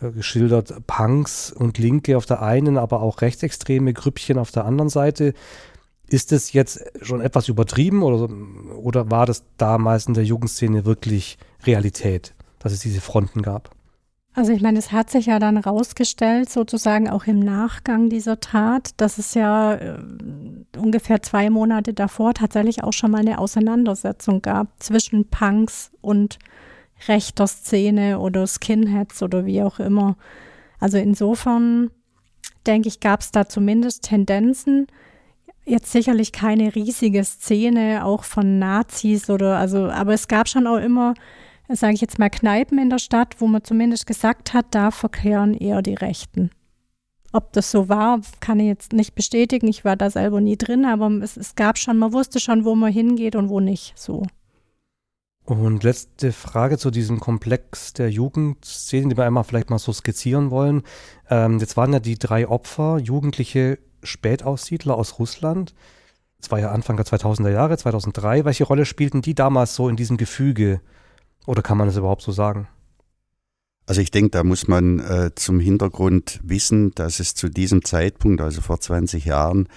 äh, 0.00 0.10
geschildert, 0.10 0.74
Punks 0.86 1.52
und 1.52 1.78
Linke 1.78 2.16
auf 2.16 2.26
der 2.26 2.42
einen, 2.42 2.76
aber 2.76 3.00
auch 3.00 3.22
rechtsextreme 3.22 3.94
Grüppchen 3.94 4.38
auf 4.38 4.50
der 4.50 4.66
anderen 4.66 4.90
Seite. 4.90 5.32
Ist 6.10 6.32
es 6.32 6.52
jetzt 6.52 6.82
schon 7.00 7.20
etwas 7.20 7.48
übertrieben 7.48 8.02
oder, 8.02 8.28
oder 8.76 9.10
war 9.10 9.26
das 9.26 9.44
damals 9.56 10.06
in 10.06 10.14
der 10.14 10.24
Jugendszene 10.24 10.84
wirklich 10.84 11.38
Realität, 11.64 12.34
dass 12.58 12.72
es 12.72 12.80
diese 12.80 13.00
Fronten 13.00 13.42
gab? 13.42 13.70
Also 14.32 14.52
ich 14.52 14.62
meine, 14.62 14.78
es 14.78 14.92
hat 14.92 15.10
sich 15.10 15.26
ja 15.26 15.38
dann 15.38 15.56
rausgestellt, 15.56 16.50
sozusagen 16.50 17.10
auch 17.10 17.24
im 17.24 17.40
Nachgang 17.40 18.08
dieser 18.08 18.38
Tat, 18.38 18.90
dass 18.96 19.18
es 19.18 19.34
ja 19.34 19.74
äh, 19.74 19.98
ungefähr 20.76 21.20
zwei 21.22 21.50
Monate 21.50 21.94
davor 21.94 22.34
tatsächlich 22.34 22.84
auch 22.84 22.92
schon 22.92 23.10
mal 23.10 23.20
eine 23.20 23.38
Auseinandersetzung 23.38 24.40
gab 24.40 24.68
zwischen 24.80 25.28
Punks 25.28 25.90
und 26.00 26.38
rechter 27.08 27.46
Szene 27.46 28.20
oder 28.20 28.46
Skinheads 28.46 29.22
oder 29.22 29.46
wie 29.46 29.62
auch 29.62 29.80
immer. 29.80 30.16
Also 30.78 30.98
insofern 30.98 31.90
denke 32.66 32.88
ich, 32.88 33.00
gab 33.00 33.20
es 33.20 33.32
da 33.32 33.48
zumindest 33.48 34.04
Tendenzen. 34.04 34.86
Jetzt 35.64 35.92
sicherlich 35.92 36.32
keine 36.32 36.74
riesige 36.74 37.22
Szene, 37.24 38.04
auch 38.04 38.24
von 38.24 38.58
Nazis 38.58 39.30
oder 39.30 39.58
also, 39.58 39.88
aber 39.88 40.14
es 40.14 40.26
gab 40.26 40.48
schon 40.48 40.66
auch 40.66 40.78
immer 40.78 41.14
sage 41.76 41.94
ich 41.94 42.00
jetzt 42.00 42.18
mal, 42.18 42.30
Kneipen 42.30 42.78
in 42.78 42.90
der 42.90 42.98
Stadt, 42.98 43.36
wo 43.38 43.46
man 43.46 43.64
zumindest 43.64 44.06
gesagt 44.06 44.54
hat, 44.54 44.66
da 44.70 44.90
verkehren 44.90 45.54
eher 45.54 45.82
die 45.82 45.94
Rechten. 45.94 46.50
Ob 47.32 47.52
das 47.52 47.70
so 47.70 47.88
war, 47.88 48.20
kann 48.40 48.58
ich 48.58 48.66
jetzt 48.66 48.92
nicht 48.92 49.14
bestätigen. 49.14 49.68
Ich 49.68 49.84
war 49.84 49.96
da 49.96 50.10
selber 50.10 50.40
nie 50.40 50.56
drin, 50.56 50.84
aber 50.84 51.08
es, 51.22 51.36
es 51.36 51.54
gab 51.54 51.78
schon, 51.78 51.96
man 51.96 52.12
wusste 52.12 52.40
schon, 52.40 52.64
wo 52.64 52.74
man 52.74 52.92
hingeht 52.92 53.36
und 53.36 53.48
wo 53.48 53.60
nicht. 53.60 53.92
So. 53.96 54.24
Und 55.44 55.84
letzte 55.84 56.32
Frage 56.32 56.76
zu 56.76 56.90
diesem 56.90 57.20
Komplex 57.20 57.92
der 57.92 58.10
Jugendszene, 58.10 59.10
die 59.10 59.16
wir 59.16 59.24
einmal 59.24 59.44
vielleicht 59.44 59.70
mal 59.70 59.78
so 59.78 59.92
skizzieren 59.92 60.50
wollen. 60.50 60.82
Ähm, 61.28 61.58
jetzt 61.58 61.76
waren 61.76 61.92
ja 61.92 62.00
die 62.00 62.18
drei 62.18 62.48
Opfer 62.48 62.98
jugendliche 62.98 63.78
Spätaussiedler 64.02 64.96
aus 64.96 65.18
Russland. 65.18 65.74
Das 66.40 66.50
war 66.50 66.58
ja 66.58 66.70
Anfang 66.70 66.96
der 66.96 67.06
2000er 67.06 67.50
Jahre, 67.50 67.76
2003. 67.76 68.44
Welche 68.44 68.64
Rolle 68.64 68.86
spielten 68.86 69.22
die 69.22 69.34
damals 69.34 69.74
so 69.74 69.88
in 69.88 69.96
diesem 69.96 70.16
Gefüge 70.16 70.80
oder 71.46 71.62
kann 71.62 71.78
man 71.78 71.88
es 71.88 71.96
überhaupt 71.96 72.22
so 72.22 72.32
sagen? 72.32 72.68
Also 73.86 74.00
ich 74.00 74.10
denke, 74.10 74.30
da 74.30 74.44
muss 74.44 74.68
man 74.68 75.00
äh, 75.00 75.30
zum 75.34 75.58
Hintergrund 75.58 76.40
wissen, 76.44 76.92
dass 76.92 77.18
es 77.18 77.34
zu 77.34 77.48
diesem 77.48 77.84
Zeitpunkt, 77.84 78.40
also 78.40 78.60
vor 78.60 78.80
20 78.80 79.24
Jahren, 79.24 79.68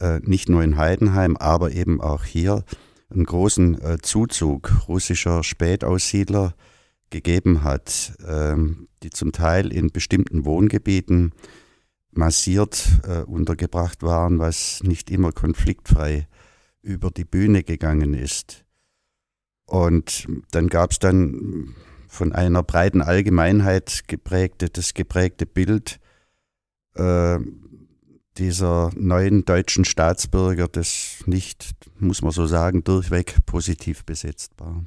äh, 0.00 0.20
nicht 0.20 0.48
nur 0.48 0.62
in 0.62 0.76
Heidenheim, 0.76 1.36
aber 1.36 1.72
eben 1.72 2.00
auch 2.00 2.24
hier 2.24 2.64
einen 3.10 3.24
großen 3.24 3.80
äh, 3.82 3.98
Zuzug 4.00 4.86
russischer 4.86 5.42
Spätaussiedler 5.42 6.54
gegeben 7.10 7.64
hat, 7.64 8.12
ähm, 8.26 8.88
die 9.02 9.10
zum 9.10 9.32
Teil 9.32 9.72
in 9.72 9.90
bestimmten 9.90 10.44
Wohngebieten 10.44 11.32
massiert 12.10 13.00
äh, 13.04 13.22
untergebracht 13.22 14.02
waren, 14.02 14.38
was 14.38 14.82
nicht 14.82 15.10
immer 15.10 15.32
konfliktfrei 15.32 16.26
über 16.82 17.10
die 17.10 17.24
Bühne 17.24 17.62
gegangen 17.62 18.14
ist. 18.14 18.64
Und 19.66 20.26
dann 20.50 20.68
gab 20.68 20.92
es 20.92 20.98
dann 20.98 21.74
von 22.08 22.32
einer 22.32 22.62
breiten 22.62 23.02
Allgemeinheit 23.02 24.04
geprägte, 24.06 24.70
das 24.70 24.94
geprägte 24.94 25.44
Bild 25.44 26.00
äh, 26.94 27.38
dieser 28.38 28.90
neuen 28.94 29.44
deutschen 29.44 29.84
Staatsbürger, 29.84 30.68
das 30.68 31.22
nicht, 31.26 31.74
muss 31.98 32.22
man 32.22 32.32
so 32.32 32.46
sagen, 32.46 32.84
durchweg 32.84 33.44
positiv 33.44 34.04
besetzt 34.04 34.52
war. 34.58 34.84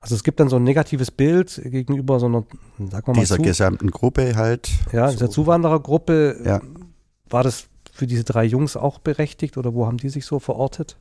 Also 0.00 0.14
es 0.14 0.22
gibt 0.22 0.40
dann 0.40 0.48
so 0.48 0.56
ein 0.56 0.64
negatives 0.64 1.10
Bild 1.10 1.60
gegenüber 1.64 2.20
so 2.20 2.26
einer, 2.26 2.44
sagen 2.78 3.06
wir 3.08 3.14
mal, 3.14 3.20
dieser 3.20 3.36
zu, 3.36 3.42
gesamten 3.42 3.90
Gruppe 3.90 4.36
halt. 4.36 4.68
Ja, 4.92 5.10
dieser 5.10 5.26
so. 5.26 5.32
Zuwanderergruppe. 5.32 6.40
Ja. 6.44 6.60
War 7.28 7.42
das 7.42 7.66
für 7.92 8.06
diese 8.06 8.24
drei 8.24 8.44
Jungs 8.44 8.76
auch 8.76 8.98
berechtigt 8.98 9.56
oder 9.56 9.74
wo 9.74 9.86
haben 9.86 9.96
die 9.96 10.10
sich 10.10 10.26
so 10.26 10.38
verortet? 10.38 10.96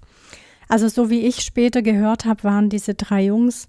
Also 0.67 0.87
so 0.87 1.09
wie 1.09 1.21
ich 1.21 1.41
später 1.41 1.81
gehört 1.81 2.25
habe, 2.25 2.43
waren 2.43 2.69
diese 2.69 2.95
drei 2.95 3.25
Jungs 3.25 3.67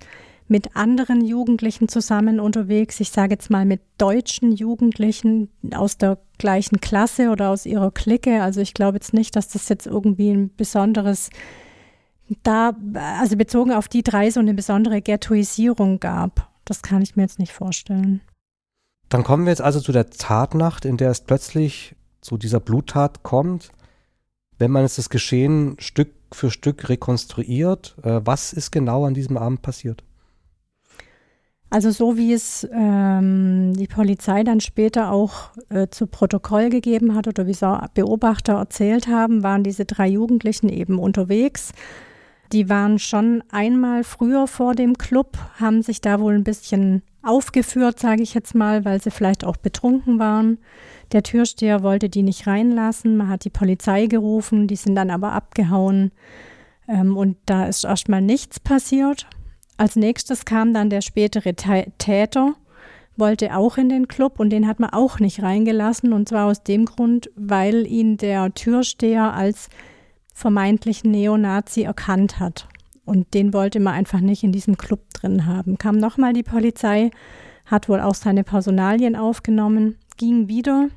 mit 0.49 0.77
anderen 0.77 1.25
Jugendlichen 1.25 1.89
zusammen 1.89 2.39
unterwegs. 2.39 3.01
Ich 3.01 3.11
sage 3.11 3.35
jetzt 3.35 3.51
mal 3.51 3.65
mit 3.65 3.81
deutschen 3.99 4.53
Jugendlichen 4.53 5.51
aus 5.75 5.99
der 5.99 6.19
gleichen 6.39 6.81
Klasse 6.81 7.31
oder 7.31 7.51
aus 7.51 7.67
ihrer 7.67 7.91
Clique. 7.91 8.43
Also 8.43 8.61
ich 8.61 8.73
glaube 8.73 8.97
jetzt 8.97 9.13
nicht, 9.13 9.35
dass 9.35 9.49
das 9.49 9.69
jetzt 9.69 9.87
irgendwie 9.87 10.31
ein 10.31 10.55
besonderes 10.57 11.31
da, 12.43 12.73
also 12.95 13.37
bezogen 13.37 13.73
auf 13.73 13.89
die 13.89 14.03
drei 14.03 14.31
so 14.31 14.41
eine 14.41 14.55
besondere 14.55 15.01
Ghettoisierung 15.01 16.01
gab. 16.01 16.51
Das 16.65 16.83
kann 16.83 17.03
ich 17.03 17.17
mir 17.17 17.23
jetzt 17.23 17.39
nicht 17.39 17.53
vorstellen. 17.53 18.21
Dann 19.09 19.23
kommen 19.23 19.45
wir 19.45 19.51
jetzt 19.51 19.63
also 19.63 19.81
zu 19.81 19.93
der 19.93 20.11
Tatnacht, 20.11 20.85
in 20.85 20.97
der 20.97 21.11
es 21.11 21.21
plötzlich 21.21 21.95
zu 22.21 22.37
dieser 22.37 22.59
Bluttat 22.59 23.23
kommt. 23.23 23.71
Wenn 24.59 24.73
man 24.73 24.83
jetzt 24.83 24.99
das 24.99 25.11
Geschehen 25.11 25.77
Stück 25.79 26.11
für 26.33 26.51
Stück 26.51 26.89
rekonstruiert. 26.89 27.97
Äh, 28.03 28.21
was 28.25 28.53
ist 28.53 28.71
genau 28.71 29.05
an 29.05 29.15
diesem 29.15 29.37
Abend 29.37 29.63
passiert? 29.63 30.03
Also 31.69 31.91
so 31.91 32.17
wie 32.17 32.33
es 32.33 32.67
ähm, 32.73 33.73
die 33.75 33.89
Polizei 33.89 34.45
dann 34.45 34.61
später 34.61 35.11
auch 35.11 35.51
äh, 35.69 35.89
zu 35.89 36.07
Protokoll 36.07 36.71
gegeben 36.71 37.15
hat 37.15 37.27
oder 37.27 37.47
wie 37.47 37.55
so 37.55 37.77
Beobachter 37.95 38.55
erzählt 38.55 39.09
haben, 39.09 39.43
waren 39.43 39.65
diese 39.65 39.85
drei 39.85 40.07
Jugendlichen 40.07 40.69
eben 40.69 40.99
unterwegs. 40.99 41.73
Die 42.53 42.69
waren 42.69 42.99
schon 42.99 43.43
einmal 43.51 44.05
früher 44.05 44.47
vor 44.47 44.75
dem 44.75 44.99
Club, 44.99 45.37
haben 45.59 45.83
sich 45.83 46.01
da 46.01 46.21
wohl 46.21 46.35
ein 46.35 46.45
bisschen 46.45 47.03
aufgeführt, 47.23 47.99
sage 47.99 48.23
ich 48.23 48.35
jetzt 48.35 48.55
mal, 48.55 48.85
weil 48.85 49.03
sie 49.03 49.11
vielleicht 49.11 49.45
auch 49.45 49.57
betrunken 49.57 50.19
waren. 50.19 50.59
Der 51.13 51.23
Türsteher 51.23 51.83
wollte 51.83 52.09
die 52.09 52.23
nicht 52.23 52.47
reinlassen. 52.47 53.17
Man 53.17 53.29
hat 53.29 53.45
die 53.45 53.51
Polizei 53.51 54.07
gerufen, 54.07 54.69
die 54.69 54.77
sind 54.77 54.95
dann 54.95 55.11
aber 55.11 55.33
abgehauen. 55.33 56.13
Ähm, 56.89 57.17
und 57.17 57.37
da 57.47 57.67
ist 57.67 57.85
erstmal 57.85 58.23
nichts 58.23 58.61
passiert. 58.61 59.27
Als 59.77 59.97
nächstes 59.97 60.45
kam 60.45 60.73
dann 60.73 60.89
der 60.89 61.03
spätere 61.03 61.55
Täter, 61.55 62.55
wollte 63.17 63.57
auch 63.57 63.77
in 63.77 63.89
den 63.89 64.09
Club 64.09 64.39
und 64.41 64.51
den 64.51 64.67
hat 64.67 64.81
man 64.81 64.91
auch 64.91 65.19
nicht 65.19 65.43
reingelassen. 65.43 66.13
Und 66.13 66.29
zwar 66.29 66.47
aus 66.47 66.63
dem 66.63 66.87
Grund, 66.87 67.31
weil 67.35 67.87
ihn 67.87 68.17
der 68.17 68.55
Türsteher 68.55 69.35
als 69.35 69.69
vermeintlichen 70.37 71.11
Neonazi 71.13 71.85
erkannt 71.85 72.39
hat. 72.39 72.69
Und 73.07 73.33
den 73.33 73.55
wollte 73.55 73.81
man 73.81 73.95
einfach 73.95 74.21
nicht 74.21 74.45
in 74.45 74.53
diesem 74.53 74.77
Club 74.77 75.01
drin 75.15 75.47
haben. 75.47 75.79
Kam 75.79 75.97
nochmal 75.97 76.35
die 76.35 76.43
Polizei, 76.43 77.11
hat 77.65 77.89
wohl 77.89 78.01
auch 78.01 78.15
seine 78.15 78.45
Personalien 78.45 79.17
aufgenommen, 79.17 79.97
ging 80.19 80.47
wieder. 80.47 80.89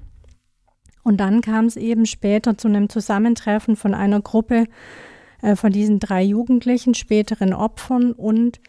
Und 1.04 1.22
dann 1.22 1.40
kam 1.40 1.66
es 1.66 1.78
eben 1.78 2.06
später 2.06 2.58
zu 2.58 2.68
einem 2.68 2.90
Zusammentreffen 2.90 3.78
von 3.78 3.94
einer 3.94 4.20
Gruppe 4.20 4.66
äh, 5.42 5.56
von 5.56 5.72
diesen 5.72 6.00
drei 6.00 6.22
Jugendlichen, 6.22 6.94
späteren 6.94 7.54
Opfern 7.54 8.12
und 8.12 8.60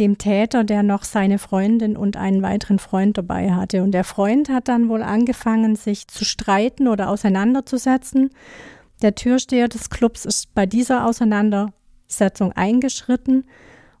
dem 0.00 0.18
Täter, 0.18 0.64
der 0.64 0.82
noch 0.82 1.04
seine 1.04 1.38
Freundin 1.38 1.96
und 1.96 2.16
einen 2.16 2.42
weiteren 2.42 2.80
Freund 2.80 3.16
dabei 3.16 3.52
hatte. 3.52 3.84
Und 3.84 3.92
der 3.92 4.04
Freund 4.04 4.48
hat 4.48 4.66
dann 4.66 4.88
wohl 4.88 5.04
angefangen, 5.04 5.76
sich 5.76 6.08
zu 6.08 6.24
streiten 6.24 6.88
oder 6.88 7.10
auseinanderzusetzen. 7.10 8.30
Der 9.02 9.14
Türsteher 9.14 9.68
des 9.68 9.90
Clubs 9.90 10.24
ist 10.24 10.54
bei 10.54 10.66
dieser 10.66 11.06
Auseinandersetzung 11.06 12.52
eingeschritten 12.52 13.44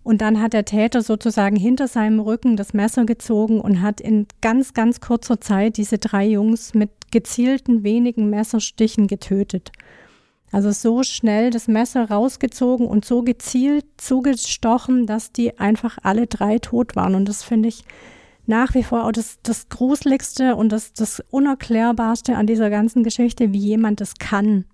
und 0.02 0.20
dann 0.20 0.40
hat 0.40 0.52
der 0.52 0.64
Täter 0.64 1.02
sozusagen 1.02 1.56
hinter 1.56 1.88
seinem 1.88 2.20
Rücken 2.20 2.56
das 2.56 2.72
Messer 2.72 3.04
gezogen 3.04 3.60
und 3.60 3.82
hat 3.82 4.00
in 4.00 4.26
ganz, 4.40 4.72
ganz 4.72 5.00
kurzer 5.00 5.40
Zeit 5.40 5.76
diese 5.76 5.98
drei 5.98 6.26
Jungs 6.26 6.74
mit 6.74 6.90
gezielten 7.10 7.82
wenigen 7.82 8.30
Messerstichen 8.30 9.08
getötet. 9.08 9.72
Also 10.52 10.70
so 10.70 11.02
schnell 11.02 11.50
das 11.50 11.66
Messer 11.68 12.08
rausgezogen 12.08 12.86
und 12.86 13.04
so 13.04 13.22
gezielt 13.22 13.84
zugestochen, 13.96 15.06
dass 15.06 15.32
die 15.32 15.58
einfach 15.58 15.98
alle 16.02 16.26
drei 16.26 16.58
tot 16.60 16.94
waren. 16.94 17.14
Und 17.14 17.28
das 17.28 17.42
finde 17.42 17.68
ich 17.68 17.84
nach 18.46 18.74
wie 18.74 18.84
vor 18.84 19.04
auch 19.04 19.12
das, 19.12 19.38
das 19.42 19.68
Gruseligste 19.68 20.54
und 20.54 20.70
das, 20.70 20.92
das 20.92 21.22
Unerklärbarste 21.30 22.36
an 22.36 22.46
dieser 22.46 22.70
ganzen 22.70 23.02
Geschichte, 23.02 23.52
wie 23.52 23.58
jemand 23.58 24.00
das 24.00 24.14
kann. 24.14 24.66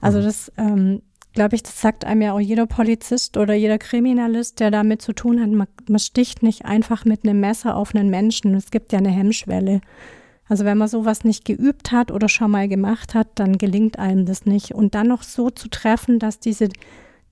Also 0.00 0.18
mhm. 0.18 0.24
das, 0.24 0.52
ähm, 0.56 1.02
glaube 1.32 1.56
ich, 1.56 1.62
das 1.62 1.80
sagt 1.80 2.04
einem 2.04 2.22
ja 2.22 2.32
auch 2.32 2.40
jeder 2.40 2.66
Polizist 2.66 3.36
oder 3.36 3.54
jeder 3.54 3.78
Kriminalist, 3.78 4.60
der 4.60 4.70
damit 4.70 5.02
zu 5.02 5.12
tun 5.12 5.40
hat. 5.40 5.50
Man, 5.50 5.68
man 5.88 5.98
sticht 5.98 6.42
nicht 6.42 6.64
einfach 6.64 7.04
mit 7.04 7.24
einem 7.24 7.40
Messer 7.40 7.76
auf 7.76 7.94
einen 7.94 8.10
Menschen. 8.10 8.54
Es 8.54 8.70
gibt 8.70 8.92
ja 8.92 8.98
eine 8.98 9.10
Hemmschwelle. 9.10 9.80
Also 10.48 10.64
wenn 10.64 10.78
man 10.78 10.88
sowas 10.88 11.24
nicht 11.24 11.44
geübt 11.44 11.92
hat 11.92 12.12
oder 12.12 12.28
schon 12.28 12.50
mal 12.50 12.68
gemacht 12.68 13.14
hat, 13.14 13.28
dann 13.34 13.58
gelingt 13.58 13.98
einem 13.98 14.26
das 14.26 14.46
nicht. 14.46 14.72
Und 14.74 14.94
dann 14.94 15.08
noch 15.08 15.22
so 15.22 15.50
zu 15.50 15.68
treffen, 15.68 16.18
dass 16.18 16.38
diese 16.38 16.68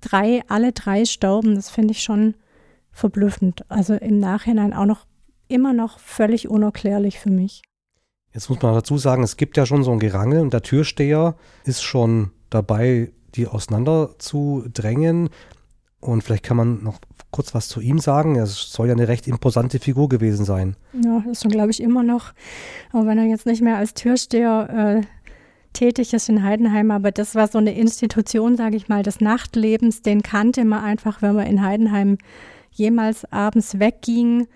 drei, 0.00 0.42
alle 0.48 0.72
drei 0.72 1.04
stauben, 1.04 1.54
das 1.54 1.70
finde 1.70 1.92
ich 1.92 2.02
schon 2.02 2.34
verblüffend. 2.90 3.64
Also 3.70 3.94
im 3.94 4.18
Nachhinein 4.18 4.72
auch 4.72 4.86
noch 4.86 5.06
immer 5.48 5.72
noch 5.72 5.98
völlig 5.98 6.48
unerklärlich 6.48 7.18
für 7.18 7.30
mich. 7.30 7.62
Jetzt 8.32 8.50
muss 8.50 8.60
man 8.62 8.74
dazu 8.74 8.98
sagen, 8.98 9.22
es 9.22 9.36
gibt 9.36 9.56
ja 9.56 9.64
schon 9.64 9.84
so 9.84 9.92
ein 9.92 10.00
Gerangel 10.00 10.40
und 10.40 10.52
der 10.52 10.62
Türsteher 10.62 11.36
ist 11.64 11.82
schon 11.82 12.32
dabei, 12.54 13.12
die 13.34 13.46
auseinander 13.46 14.10
zu 14.18 14.64
drängen. 14.72 15.30
Und 16.00 16.22
vielleicht 16.22 16.44
kann 16.44 16.56
man 16.56 16.82
noch 16.82 16.98
kurz 17.30 17.54
was 17.54 17.68
zu 17.68 17.80
ihm 17.80 17.98
sagen. 17.98 18.36
Er 18.36 18.46
soll 18.46 18.88
ja 18.88 18.94
eine 18.94 19.08
recht 19.08 19.26
imposante 19.26 19.78
Figur 19.78 20.08
gewesen 20.08 20.44
sein. 20.44 20.76
Ja, 20.92 21.22
das 21.26 21.42
ist 21.42 21.50
glaube 21.50 21.70
ich, 21.70 21.82
immer 21.82 22.02
noch. 22.02 22.32
Aber 22.92 23.06
wenn 23.06 23.18
er 23.18 23.24
jetzt 23.24 23.46
nicht 23.46 23.62
mehr 23.62 23.78
als 23.78 23.94
Türsteher 23.94 25.02
äh, 25.02 25.06
tätig 25.72 26.14
ist 26.14 26.28
in 26.28 26.42
Heidenheim, 26.42 26.90
aber 26.90 27.10
das 27.10 27.34
war 27.34 27.48
so 27.48 27.58
eine 27.58 27.74
Institution, 27.76 28.56
sage 28.56 28.76
ich 28.76 28.88
mal, 28.88 29.02
des 29.02 29.20
Nachtlebens, 29.20 30.02
den 30.02 30.22
kannte 30.22 30.64
man 30.64 30.84
einfach, 30.84 31.22
wenn 31.22 31.34
man 31.34 31.46
in 31.46 31.62
Heidenheim 31.62 32.18
jemals 32.70 33.24
abends 33.32 33.78
wegging. 33.78 34.46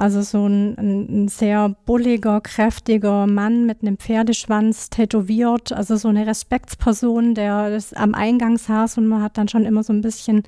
Also 0.00 0.22
so 0.22 0.46
ein, 0.46 0.78
ein, 0.78 1.28
sehr 1.28 1.76
bulliger, 1.84 2.40
kräftiger 2.40 3.26
Mann 3.26 3.66
mit 3.66 3.82
einem 3.82 3.98
Pferdeschwanz 3.98 4.88
tätowiert, 4.88 5.72
also 5.72 5.94
so 5.96 6.08
eine 6.08 6.26
Respektsperson, 6.26 7.34
der 7.34 7.78
am 7.96 8.14
Eingang 8.14 8.56
saß 8.56 8.96
und 8.96 9.06
man 9.08 9.20
hat 9.20 9.36
dann 9.36 9.48
schon 9.48 9.66
immer 9.66 9.82
so 9.82 9.92
ein 9.92 10.00
bisschen 10.00 10.44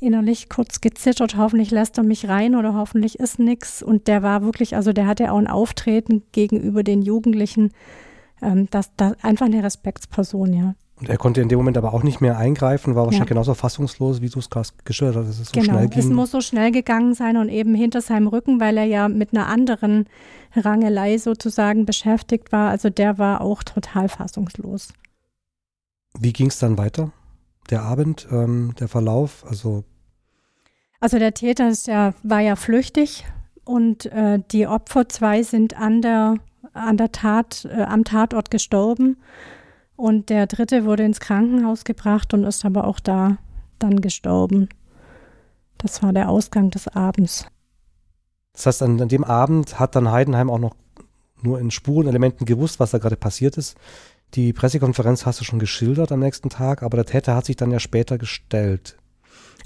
innerlich 0.00 0.48
kurz 0.48 0.80
gezittert, 0.80 1.36
hoffentlich 1.36 1.70
lässt 1.70 1.96
er 1.96 2.02
mich 2.02 2.28
rein 2.28 2.56
oder 2.56 2.74
hoffentlich 2.74 3.20
ist 3.20 3.38
nichts. 3.38 3.84
Und 3.84 4.08
der 4.08 4.24
war 4.24 4.42
wirklich, 4.42 4.74
also 4.74 4.92
der 4.92 5.06
hatte 5.06 5.30
auch 5.30 5.38
ein 5.38 5.46
Auftreten 5.46 6.24
gegenüber 6.32 6.82
den 6.82 7.02
Jugendlichen, 7.02 7.70
ähm, 8.42 8.66
das, 8.72 8.90
das 8.96 9.12
einfach 9.22 9.46
eine 9.46 9.62
Respektsperson, 9.62 10.52
ja. 10.52 10.74
Und 11.02 11.08
er 11.08 11.18
konnte 11.18 11.40
in 11.40 11.48
dem 11.48 11.58
Moment 11.58 11.76
aber 11.76 11.92
auch 11.92 12.04
nicht 12.04 12.20
mehr 12.20 12.38
eingreifen, 12.38 12.94
war 12.94 13.04
wahrscheinlich 13.04 13.28
ja. 13.28 13.34
genauso 13.34 13.54
fassungslos, 13.54 14.20
wie 14.20 14.28
du 14.28 14.38
es 14.38 14.48
gerade 14.48 14.68
geschildert 14.84 15.16
hast, 15.16 15.28
dass 15.28 15.40
es 15.40 15.48
so 15.48 15.60
genau. 15.60 15.72
schnell 15.74 15.88
ging. 15.88 15.98
Es 15.98 16.06
muss 16.08 16.30
so 16.30 16.40
schnell 16.40 16.70
gegangen 16.70 17.14
sein 17.14 17.36
und 17.36 17.48
eben 17.48 17.74
hinter 17.74 18.00
seinem 18.00 18.28
Rücken, 18.28 18.60
weil 18.60 18.78
er 18.78 18.84
ja 18.84 19.08
mit 19.08 19.34
einer 19.34 19.48
anderen 19.48 20.06
Rangelei 20.54 21.18
sozusagen 21.18 21.86
beschäftigt 21.86 22.52
war. 22.52 22.70
Also 22.70 22.88
der 22.88 23.18
war 23.18 23.40
auch 23.40 23.64
total 23.64 24.08
fassungslos. 24.08 24.92
Wie 26.18 26.32
ging 26.32 26.46
es 26.46 26.60
dann 26.60 26.78
weiter? 26.78 27.10
Der 27.68 27.82
Abend, 27.82 28.28
ähm, 28.30 28.74
der 28.78 28.86
Verlauf, 28.86 29.44
also 29.48 29.84
also 31.02 31.18
der 31.18 31.34
Täter 31.34 31.68
ist 31.68 31.88
ja, 31.88 32.14
war 32.22 32.38
ja 32.38 32.54
flüchtig 32.54 33.24
und 33.64 34.06
äh, 34.06 34.38
die 34.52 34.68
Opfer 34.68 35.08
zwei 35.08 35.42
sind 35.42 35.76
an 35.76 36.00
der, 36.00 36.36
an 36.74 36.96
der 36.96 37.10
Tat, 37.10 37.68
äh, 37.68 37.82
am 37.82 38.04
Tatort 38.04 38.52
gestorben. 38.52 39.16
Und 39.96 40.30
der 40.30 40.46
dritte 40.46 40.84
wurde 40.84 41.04
ins 41.04 41.20
Krankenhaus 41.20 41.84
gebracht 41.84 42.34
und 42.34 42.44
ist 42.44 42.64
aber 42.64 42.86
auch 42.86 43.00
da 43.00 43.38
dann 43.78 44.00
gestorben. 44.00 44.68
Das 45.78 46.02
war 46.02 46.12
der 46.12 46.28
Ausgang 46.28 46.70
des 46.70 46.88
Abends. 46.88 47.46
Das 48.52 48.66
heißt, 48.66 48.82
an, 48.82 49.00
an 49.00 49.08
dem 49.08 49.24
Abend 49.24 49.78
hat 49.78 49.96
dann 49.96 50.10
Heidenheim 50.10 50.50
auch 50.50 50.58
noch 50.58 50.74
nur 51.42 51.58
in 51.58 51.70
Spurenelementen 51.70 52.46
gewusst, 52.46 52.78
was 52.78 52.92
da 52.92 52.98
gerade 52.98 53.16
passiert 53.16 53.56
ist. 53.56 53.76
Die 54.34 54.52
Pressekonferenz 54.52 55.26
hast 55.26 55.40
du 55.40 55.44
schon 55.44 55.58
geschildert 55.58 56.12
am 56.12 56.20
nächsten 56.20 56.48
Tag, 56.48 56.82
aber 56.82 56.96
der 56.96 57.06
Täter 57.06 57.34
hat 57.34 57.44
sich 57.44 57.56
dann 57.56 57.70
ja 57.70 57.80
später 57.80 58.16
gestellt. 58.16 58.96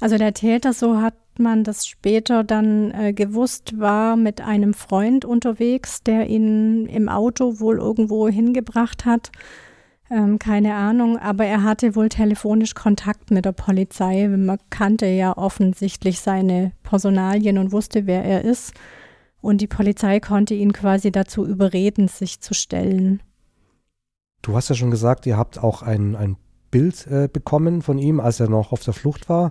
Also 0.01 0.19
der 0.19 0.35
Täter, 0.35 0.73
so 0.73 1.01
hat 1.01 1.15
man 1.39 1.65
das 1.65 1.87
später 1.87 2.45
dann 2.45 2.91
äh, 2.93 3.13
gewusst, 3.13 3.79
war 3.79 4.17
mit 4.17 4.41
einem 4.41 4.75
Freund 4.75 5.25
unterwegs, 5.25 6.03
der 6.03 6.29
ihn 6.29 6.87
im 6.87 7.09
Auto 7.09 7.61
wohl 7.61 7.79
irgendwo 7.79 8.29
hingebracht 8.29 9.05
hat. 9.05 9.31
Ähm, 10.09 10.39
keine 10.39 10.75
Ahnung, 10.75 11.19
aber 11.19 11.47
er 11.47 11.65
hatte 11.65 11.97
wohl 11.97 12.09
telefonisch 12.09 12.75
Kontakt 12.75 13.31
mit 13.31 13.45
der 13.45 13.53
Polizei. 13.53 14.29
Man 14.29 14.59
kannte 14.71 15.07
ja 15.07 15.37
offensichtlich 15.37 16.21
seine 16.21 16.73
Personalien 16.85 17.59
und 17.59 17.73
wusste, 17.73 18.07
wer 18.07 18.25
er 18.25 18.43
ist. 18.43 18.73
Und 19.41 19.61
die 19.61 19.67
Polizei 19.67 20.21
konnte 20.21 20.55
ihn 20.55 20.73
quasi 20.73 21.11
dazu 21.11 21.45
überreden, 21.45 22.09
sich 22.09 22.41
zu 22.41 22.55
stellen. 22.55 23.23
Du 24.43 24.55
hast 24.55 24.69
ja 24.69 24.77
schon 24.77 24.93
gesagt, 24.93 25.27
ihr 25.27 25.37
habt 25.37 25.59
auch 25.59 25.83
ein, 25.83 26.15
ein 26.15 26.37
Bild 26.71 27.07
äh, 27.09 27.29
bekommen 27.33 27.83
von 27.83 27.99
ihm, 27.99 28.21
als 28.21 28.39
er 28.39 28.49
noch 28.49 28.73
auf 28.73 28.85
der 28.85 28.95
Flucht 28.95 29.29
war. 29.29 29.51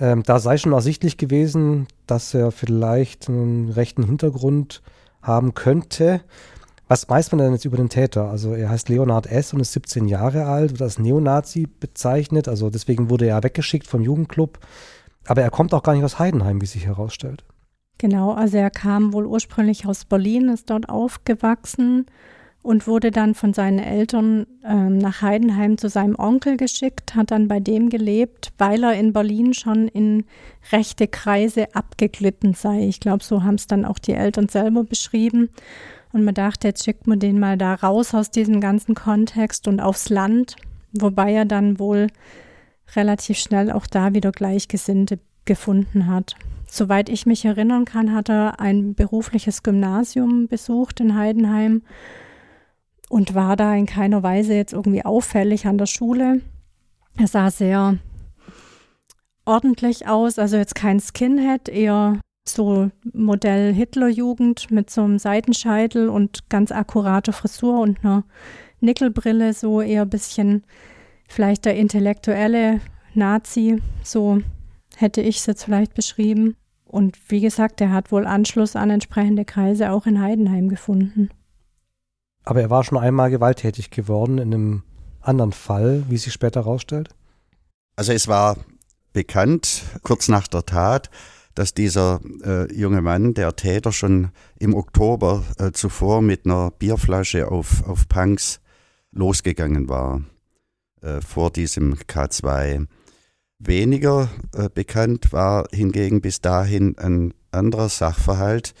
Ähm, 0.00 0.22
da 0.24 0.40
sei 0.40 0.58
schon 0.58 0.72
ersichtlich 0.72 1.16
gewesen, 1.16 1.86
dass 2.06 2.34
er 2.34 2.50
vielleicht 2.50 3.28
einen 3.28 3.70
rechten 3.70 4.04
Hintergrund 4.04 4.82
haben 5.22 5.54
könnte. 5.54 6.22
Was 6.88 7.08
weiß 7.08 7.32
man 7.32 7.38
denn 7.40 7.52
jetzt 7.52 7.64
über 7.64 7.76
den 7.76 7.88
Täter? 7.88 8.30
Also 8.30 8.54
er 8.54 8.70
heißt 8.70 8.88
Leonhard 8.88 9.26
S. 9.26 9.52
und 9.52 9.60
ist 9.60 9.72
17 9.72 10.06
Jahre 10.06 10.46
alt, 10.46 10.70
wird 10.70 10.82
als 10.82 10.98
Neonazi 10.98 11.66
bezeichnet, 11.80 12.46
also 12.46 12.70
deswegen 12.70 13.10
wurde 13.10 13.26
er 13.26 13.42
weggeschickt 13.42 13.88
vom 13.88 14.02
Jugendclub. 14.02 14.60
Aber 15.26 15.42
er 15.42 15.50
kommt 15.50 15.74
auch 15.74 15.82
gar 15.82 15.94
nicht 15.94 16.04
aus 16.04 16.20
Heidenheim, 16.20 16.60
wie 16.60 16.66
sich 16.66 16.86
herausstellt. 16.86 17.44
Genau, 17.98 18.32
also 18.32 18.58
er 18.58 18.70
kam 18.70 19.12
wohl 19.12 19.26
ursprünglich 19.26 19.86
aus 19.86 20.04
Berlin, 20.04 20.48
ist 20.48 20.70
dort 20.70 20.88
aufgewachsen 20.88 22.06
und 22.62 22.86
wurde 22.86 23.10
dann 23.10 23.34
von 23.34 23.54
seinen 23.54 23.78
Eltern 23.78 24.46
ähm, 24.64 24.98
nach 24.98 25.22
Heidenheim 25.22 25.78
zu 25.78 25.88
seinem 25.88 26.16
Onkel 26.16 26.56
geschickt, 26.56 27.14
hat 27.14 27.30
dann 27.30 27.48
bei 27.48 27.58
dem 27.58 27.90
gelebt, 27.90 28.52
weil 28.58 28.84
er 28.84 28.94
in 28.94 29.12
Berlin 29.12 29.54
schon 29.54 29.88
in 29.88 30.24
rechte 30.72 31.08
Kreise 31.08 31.74
abgeglitten 31.74 32.54
sei. 32.54 32.86
Ich 32.86 33.00
glaube, 33.00 33.24
so 33.24 33.42
haben 33.44 33.54
es 33.54 33.66
dann 33.66 33.84
auch 33.84 33.98
die 33.98 34.14
Eltern 34.14 34.48
selber 34.48 34.84
beschrieben. 34.84 35.48
Und 36.16 36.24
man 36.24 36.32
dachte, 36.32 36.68
jetzt 36.68 36.82
schickt 36.82 37.06
man 37.06 37.18
den 37.18 37.38
mal 37.38 37.58
da 37.58 37.74
raus 37.74 38.14
aus 38.14 38.30
diesem 38.30 38.62
ganzen 38.62 38.94
Kontext 38.94 39.68
und 39.68 39.80
aufs 39.80 40.08
Land, 40.08 40.56
wobei 40.94 41.30
er 41.34 41.44
dann 41.44 41.78
wohl 41.78 42.06
relativ 42.94 43.36
schnell 43.36 43.70
auch 43.70 43.86
da 43.86 44.14
wieder 44.14 44.32
Gleichgesinnte 44.32 45.18
gefunden 45.44 46.06
hat. 46.06 46.34
Soweit 46.66 47.10
ich 47.10 47.26
mich 47.26 47.44
erinnern 47.44 47.84
kann, 47.84 48.14
hat 48.14 48.30
er 48.30 48.60
ein 48.60 48.94
berufliches 48.94 49.62
Gymnasium 49.62 50.48
besucht 50.48 51.00
in 51.00 51.18
Heidenheim 51.18 51.82
und 53.10 53.34
war 53.34 53.54
da 53.54 53.74
in 53.74 53.84
keiner 53.84 54.22
Weise 54.22 54.54
jetzt 54.54 54.72
irgendwie 54.72 55.04
auffällig 55.04 55.66
an 55.66 55.76
der 55.76 55.84
Schule. 55.84 56.40
Er 57.18 57.26
sah 57.26 57.50
sehr 57.50 57.98
ordentlich 59.44 60.08
aus, 60.08 60.38
also 60.38 60.56
jetzt 60.56 60.74
kein 60.74 60.98
Skinhead, 60.98 61.68
eher 61.68 62.18
so 62.48 62.90
Modell 63.12 63.72
Hitlerjugend 63.72 64.70
mit 64.70 64.90
so 64.90 65.02
einem 65.02 65.18
Seitenscheitel 65.18 66.08
und 66.08 66.48
ganz 66.48 66.72
akkurater 66.72 67.32
Frisur 67.32 67.80
und 67.80 68.04
einer 68.04 68.24
Nickelbrille, 68.80 69.52
so 69.52 69.80
eher 69.80 70.02
ein 70.02 70.10
bisschen 70.10 70.64
vielleicht 71.28 71.64
der 71.64 71.76
intellektuelle 71.76 72.80
Nazi, 73.14 73.82
so 74.02 74.40
hätte 74.96 75.20
ich 75.20 75.38
es 75.38 75.46
jetzt 75.46 75.64
vielleicht 75.64 75.94
beschrieben. 75.94 76.56
Und 76.84 77.18
wie 77.30 77.40
gesagt, 77.40 77.80
er 77.80 77.92
hat 77.92 78.12
wohl 78.12 78.26
Anschluss 78.26 78.76
an 78.76 78.90
entsprechende 78.90 79.44
Kreise 79.44 79.90
auch 79.90 80.06
in 80.06 80.20
Heidenheim 80.20 80.68
gefunden. 80.68 81.30
Aber 82.44 82.60
er 82.60 82.70
war 82.70 82.84
schon 82.84 82.98
einmal 82.98 83.30
gewalttätig 83.30 83.90
geworden 83.90 84.38
in 84.38 84.54
einem 84.54 84.82
anderen 85.20 85.52
Fall, 85.52 86.04
wie 86.08 86.16
sich 86.16 86.32
später 86.32 86.64
herausstellt? 86.64 87.10
Also 87.96 88.12
es 88.12 88.28
war 88.28 88.56
bekannt, 89.12 89.82
kurz 90.02 90.28
nach 90.28 90.46
der 90.46 90.64
Tat, 90.64 91.10
dass 91.56 91.72
dieser 91.72 92.20
äh, 92.44 92.72
junge 92.72 93.00
Mann, 93.00 93.32
der 93.32 93.56
Täter, 93.56 93.90
schon 93.90 94.28
im 94.58 94.74
Oktober 94.74 95.42
äh, 95.58 95.72
zuvor 95.72 96.20
mit 96.20 96.44
einer 96.44 96.70
Bierflasche 96.70 97.50
auf, 97.50 97.82
auf 97.88 98.08
Punks 98.08 98.60
losgegangen 99.10 99.88
war, 99.88 100.22
äh, 101.00 101.22
vor 101.22 101.50
diesem 101.50 101.94
K2. 101.94 102.86
Weniger 103.58 104.28
äh, 104.52 104.68
bekannt 104.68 105.32
war 105.32 105.66
hingegen 105.72 106.20
bis 106.20 106.42
dahin 106.42 106.98
ein 106.98 107.32
anderer 107.52 107.88
Sachverhalt, 107.88 108.74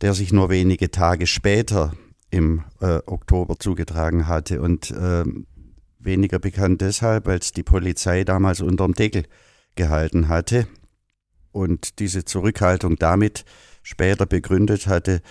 der 0.00 0.14
sich 0.14 0.32
nur 0.32 0.48
wenige 0.48 0.92
Tage 0.92 1.26
später 1.26 1.92
im 2.30 2.62
äh, 2.80 3.00
Oktober 3.06 3.58
zugetragen 3.58 4.28
hatte 4.28 4.62
und 4.62 4.92
äh, 4.92 5.24
weniger 5.98 6.38
bekannt 6.38 6.82
deshalb, 6.82 7.26
als 7.26 7.50
die 7.50 7.64
Polizei 7.64 8.22
damals 8.22 8.60
unterm 8.60 8.94
Deckel 8.94 9.24
gehalten 9.74 10.28
hatte 10.28 10.68
und 11.56 11.98
diese 11.98 12.24
Zurückhaltung 12.24 12.96
damit 12.96 13.44
später 13.82 14.26
begründet 14.26 14.86
hatte, 14.86 15.22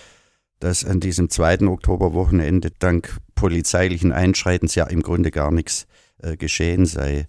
dass 0.60 0.84
an 0.84 1.00
diesem 1.00 1.30
zweiten 1.30 1.68
Oktoberwochenende 1.68 2.72
dank 2.80 3.18
polizeilichen 3.36 4.12
Einschreitens 4.12 4.74
ja 4.76 4.86
im 4.86 5.04
Grunde 5.04 5.30
gar 5.30 5.52
nichts 5.52 5.86
äh, 6.22 6.36
geschehen 6.36 6.86
sei. 6.86 7.28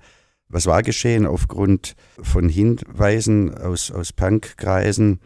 Was 0.48 0.66
war 0.66 0.82
geschehen? 0.82 1.26
Aufgrund 1.26 1.96
von 2.22 2.48
Hinweisen 2.48 3.54
aus, 3.54 3.90
aus 3.90 4.12
Punkkreisen 4.12 5.20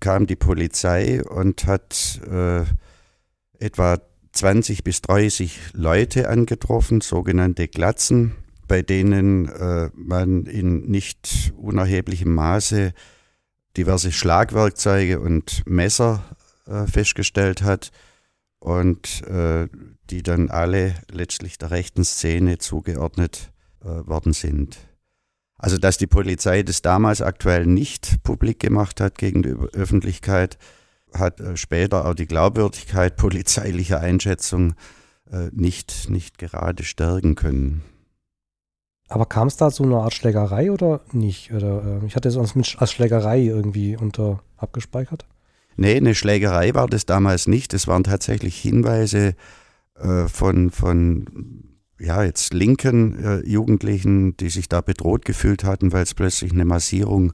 kam 0.00 0.26
die 0.26 0.36
Polizei 0.36 1.22
und 1.22 1.66
hat 1.66 2.20
äh, 2.28 2.64
etwa 3.64 4.00
20 4.32 4.82
bis 4.82 5.02
30 5.02 5.58
Leute 5.74 6.28
angetroffen, 6.28 7.00
sogenannte 7.00 7.68
Glatzen, 7.68 8.34
bei 8.68 8.82
denen 8.82 9.48
äh, 9.48 9.90
man 9.94 10.44
in 10.44 10.82
nicht 10.82 11.52
unerheblichem 11.56 12.32
Maße 12.32 12.92
diverse 13.76 14.12
Schlagwerkzeuge 14.12 15.20
und 15.20 15.62
Messer 15.66 16.22
äh, 16.66 16.86
festgestellt 16.86 17.62
hat 17.62 17.90
und 18.58 19.22
äh, 19.26 19.68
die 20.10 20.22
dann 20.22 20.50
alle 20.50 20.94
letztlich 21.10 21.58
der 21.58 21.70
rechten 21.70 22.04
Szene 22.04 22.58
zugeordnet 22.58 23.52
äh, 23.80 23.86
worden 23.86 24.32
sind. 24.32 24.78
Also 25.56 25.76
dass 25.76 25.98
die 25.98 26.06
Polizei 26.06 26.62
das 26.62 26.82
damals 26.82 27.20
aktuell 27.20 27.66
nicht 27.66 28.22
publik 28.22 28.60
gemacht 28.60 29.00
hat 29.00 29.18
gegen 29.18 29.42
die 29.42 29.50
Öffentlichkeit, 29.50 30.58
hat 31.12 31.40
äh, 31.40 31.56
später 31.56 32.06
auch 32.06 32.14
die 32.14 32.26
Glaubwürdigkeit 32.26 33.16
polizeilicher 33.16 34.00
Einschätzung 34.00 34.74
äh, 35.30 35.48
nicht, 35.52 36.10
nicht 36.10 36.38
gerade 36.38 36.84
stärken 36.84 37.34
können. 37.34 37.82
Aber 39.08 39.26
kam 39.26 39.48
es 39.48 39.56
da 39.56 39.70
zu 39.70 39.84
einer 39.84 40.02
Art 40.02 40.14
Schlägerei 40.14 40.70
oder 40.70 41.00
nicht? 41.12 41.52
Oder, 41.52 42.00
äh, 42.02 42.06
ich 42.06 42.14
hatte 42.14 42.28
es 42.28 42.34
sonst 42.34 42.76
als 42.78 42.92
Schlägerei 42.92 43.40
irgendwie 43.40 43.96
unter 43.96 44.40
abgespeichert. 44.56 45.24
Nee, 45.76 45.96
eine 45.96 46.14
Schlägerei 46.14 46.74
war 46.74 46.88
das 46.88 47.06
damals 47.06 47.46
nicht. 47.46 47.72
Es 47.72 47.86
waren 47.86 48.04
tatsächlich 48.04 48.58
Hinweise 48.58 49.34
äh, 49.94 50.28
von, 50.28 50.70
von 50.70 51.64
ja, 51.98 52.22
jetzt 52.22 52.52
linken 52.52 53.24
äh, 53.24 53.48
Jugendlichen, 53.48 54.36
die 54.36 54.50
sich 54.50 54.68
da 54.68 54.80
bedroht 54.80 55.24
gefühlt 55.24 55.64
hatten, 55.64 55.92
weil 55.92 56.02
es 56.02 56.14
plötzlich 56.14 56.52
eine 56.52 56.64
Massierung 56.64 57.32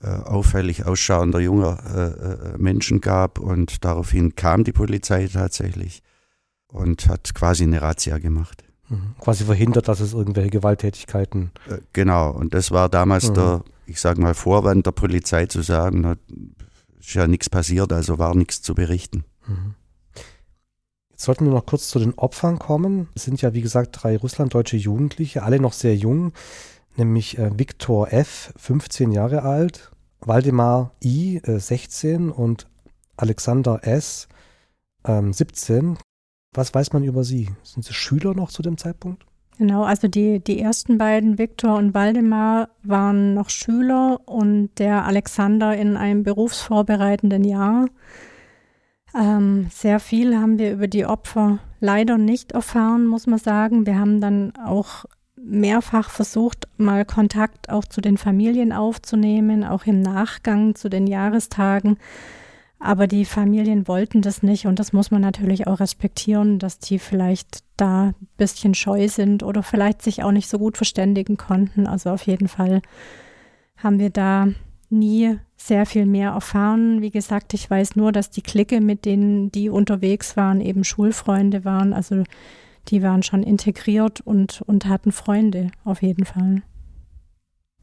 äh, 0.00 0.08
auffällig 0.08 0.86
ausschauender 0.86 1.40
junger 1.40 1.78
äh, 1.94 2.54
äh, 2.54 2.58
Menschen 2.58 3.00
gab. 3.00 3.38
Und 3.38 3.84
daraufhin 3.84 4.34
kam 4.34 4.64
die 4.64 4.72
Polizei 4.72 5.26
tatsächlich 5.26 6.02
und 6.68 7.08
hat 7.08 7.34
quasi 7.34 7.64
eine 7.64 7.82
Razzia 7.82 8.18
gemacht. 8.18 8.64
Mhm. 8.88 9.14
Quasi 9.20 9.44
verhindert, 9.44 9.88
dass 9.88 10.00
es 10.00 10.12
irgendwelche 10.12 10.50
Gewalttätigkeiten. 10.50 11.50
Äh, 11.68 11.78
genau, 11.92 12.30
und 12.30 12.54
das 12.54 12.70
war 12.70 12.88
damals 12.88 13.30
mhm. 13.30 13.34
der, 13.34 13.64
ich 13.86 14.00
sage 14.00 14.20
mal, 14.20 14.34
Vorwand 14.34 14.86
der 14.86 14.92
Polizei 14.92 15.46
zu 15.46 15.62
sagen, 15.62 16.00
na, 16.02 16.16
ist 16.98 17.14
ja 17.14 17.26
nichts 17.26 17.50
passiert, 17.50 17.92
also 17.92 18.18
war 18.18 18.34
nichts 18.34 18.62
zu 18.62 18.74
berichten. 18.74 19.24
Mhm. 19.46 19.74
Jetzt 21.10 21.24
sollten 21.24 21.46
wir 21.46 21.52
noch 21.52 21.66
kurz 21.66 21.88
zu 21.88 21.98
den 21.98 22.14
Opfern 22.14 22.58
kommen. 22.58 23.08
Es 23.14 23.24
sind 23.24 23.42
ja, 23.42 23.52
wie 23.52 23.60
gesagt, 23.60 23.98
drei 24.00 24.16
russlanddeutsche 24.16 24.76
Jugendliche, 24.76 25.42
alle 25.42 25.58
noch 25.58 25.72
sehr 25.72 25.96
jung, 25.96 26.32
nämlich 26.96 27.38
äh, 27.38 27.58
Viktor 27.58 28.12
F., 28.12 28.52
15 28.56 29.10
Jahre 29.10 29.42
alt, 29.42 29.90
Waldemar 30.20 30.92
I., 31.02 31.38
äh, 31.38 31.58
16 31.58 32.30
und 32.30 32.68
Alexander 33.16 33.80
S., 33.82 34.28
ähm, 35.04 35.32
17. 35.32 35.98
Was 36.52 36.74
weiß 36.74 36.92
man 36.92 37.04
über 37.04 37.24
sie? 37.24 37.48
Sind 37.62 37.84
sie 37.84 37.94
Schüler 37.94 38.34
noch 38.34 38.50
zu 38.50 38.62
dem 38.62 38.78
Zeitpunkt? 38.78 39.24
Genau, 39.58 39.82
also 39.82 40.06
die, 40.06 40.38
die 40.38 40.60
ersten 40.60 40.98
beiden, 40.98 41.36
Viktor 41.36 41.76
und 41.76 41.92
Waldemar, 41.92 42.68
waren 42.84 43.34
noch 43.34 43.50
Schüler 43.50 44.20
und 44.24 44.70
der 44.78 45.04
Alexander 45.04 45.76
in 45.76 45.96
einem 45.96 46.22
berufsvorbereitenden 46.22 47.42
Jahr. 47.42 47.86
Ähm, 49.14 49.66
sehr 49.70 49.98
viel 49.98 50.36
haben 50.36 50.58
wir 50.58 50.72
über 50.72 50.86
die 50.86 51.06
Opfer 51.06 51.58
leider 51.80 52.18
nicht 52.18 52.52
erfahren, 52.52 53.06
muss 53.06 53.26
man 53.26 53.40
sagen. 53.40 53.84
Wir 53.84 53.98
haben 53.98 54.20
dann 54.20 54.52
auch 54.64 55.06
mehrfach 55.36 56.10
versucht, 56.10 56.68
mal 56.76 57.04
Kontakt 57.04 57.68
auch 57.68 57.84
zu 57.84 58.00
den 58.00 58.16
Familien 58.16 58.72
aufzunehmen, 58.72 59.64
auch 59.64 59.86
im 59.86 60.02
Nachgang 60.02 60.76
zu 60.76 60.88
den 60.88 61.06
Jahrestagen. 61.08 61.98
Aber 62.80 63.08
die 63.08 63.24
Familien 63.24 63.88
wollten 63.88 64.22
das 64.22 64.42
nicht 64.42 64.66
und 64.66 64.78
das 64.78 64.92
muss 64.92 65.10
man 65.10 65.20
natürlich 65.20 65.66
auch 65.66 65.80
respektieren, 65.80 66.58
dass 66.58 66.78
die 66.78 66.98
vielleicht 66.98 67.64
da 67.76 68.08
ein 68.08 68.14
bisschen 68.36 68.74
scheu 68.74 69.08
sind 69.08 69.42
oder 69.42 69.62
vielleicht 69.64 70.02
sich 70.02 70.22
auch 70.22 70.30
nicht 70.30 70.48
so 70.48 70.58
gut 70.58 70.76
verständigen 70.76 71.36
konnten. 71.36 71.88
Also 71.88 72.10
auf 72.10 72.22
jeden 72.22 72.46
Fall 72.46 72.82
haben 73.76 73.98
wir 73.98 74.10
da 74.10 74.48
nie 74.90 75.38
sehr 75.56 75.86
viel 75.86 76.06
mehr 76.06 76.30
erfahren. 76.30 77.02
Wie 77.02 77.10
gesagt, 77.10 77.52
ich 77.52 77.68
weiß 77.68 77.96
nur, 77.96 78.12
dass 78.12 78.30
die 78.30 78.42
Clique, 78.42 78.80
mit 78.80 79.04
denen 79.04 79.50
die 79.50 79.70
unterwegs 79.70 80.36
waren, 80.36 80.60
eben 80.60 80.84
Schulfreunde 80.84 81.64
waren. 81.64 81.92
Also 81.92 82.22
die 82.88 83.02
waren 83.02 83.22
schon 83.24 83.42
integriert 83.42 84.20
und, 84.20 84.62
und 84.66 84.86
hatten 84.86 85.12
Freunde 85.12 85.72
auf 85.84 86.00
jeden 86.00 86.24
Fall. 86.24 86.62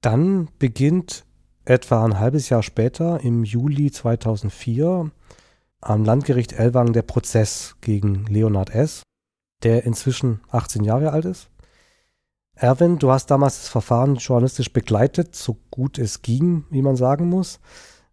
Dann 0.01 0.47
beginnt 0.58 1.24
etwa 1.65 2.06
ein 2.06 2.19
halbes 2.19 2.49
Jahr 2.49 2.63
später, 2.63 3.19
im 3.21 3.43
Juli 3.43 3.91
2004, 3.91 5.12
am 5.82 6.06
Landgericht 6.06 6.54
Ellwangen 6.54 6.93
der 6.93 7.01
Prozess 7.01 7.75
gegen 7.82 8.25
Leonhard 8.28 8.69
S., 8.69 9.04
der 9.63 9.84
inzwischen 9.86 10.41
18 10.51 10.84
Jahre 10.84 11.12
alt 11.12 11.25
ist. 11.25 11.49
Erwin, 12.56 12.99
du 12.99 13.12
hast 13.12 13.30
damals 13.32 13.62
das 13.62 13.69
Verfahren 13.69 14.15
journalistisch 14.15 14.71
begleitet, 14.71 15.36
so 15.36 15.58
gut 15.71 15.99
es 15.99 16.21
ging, 16.21 16.65
wie 16.69 16.82
man 16.82 16.95
sagen 16.95 17.28
muss. 17.28 17.60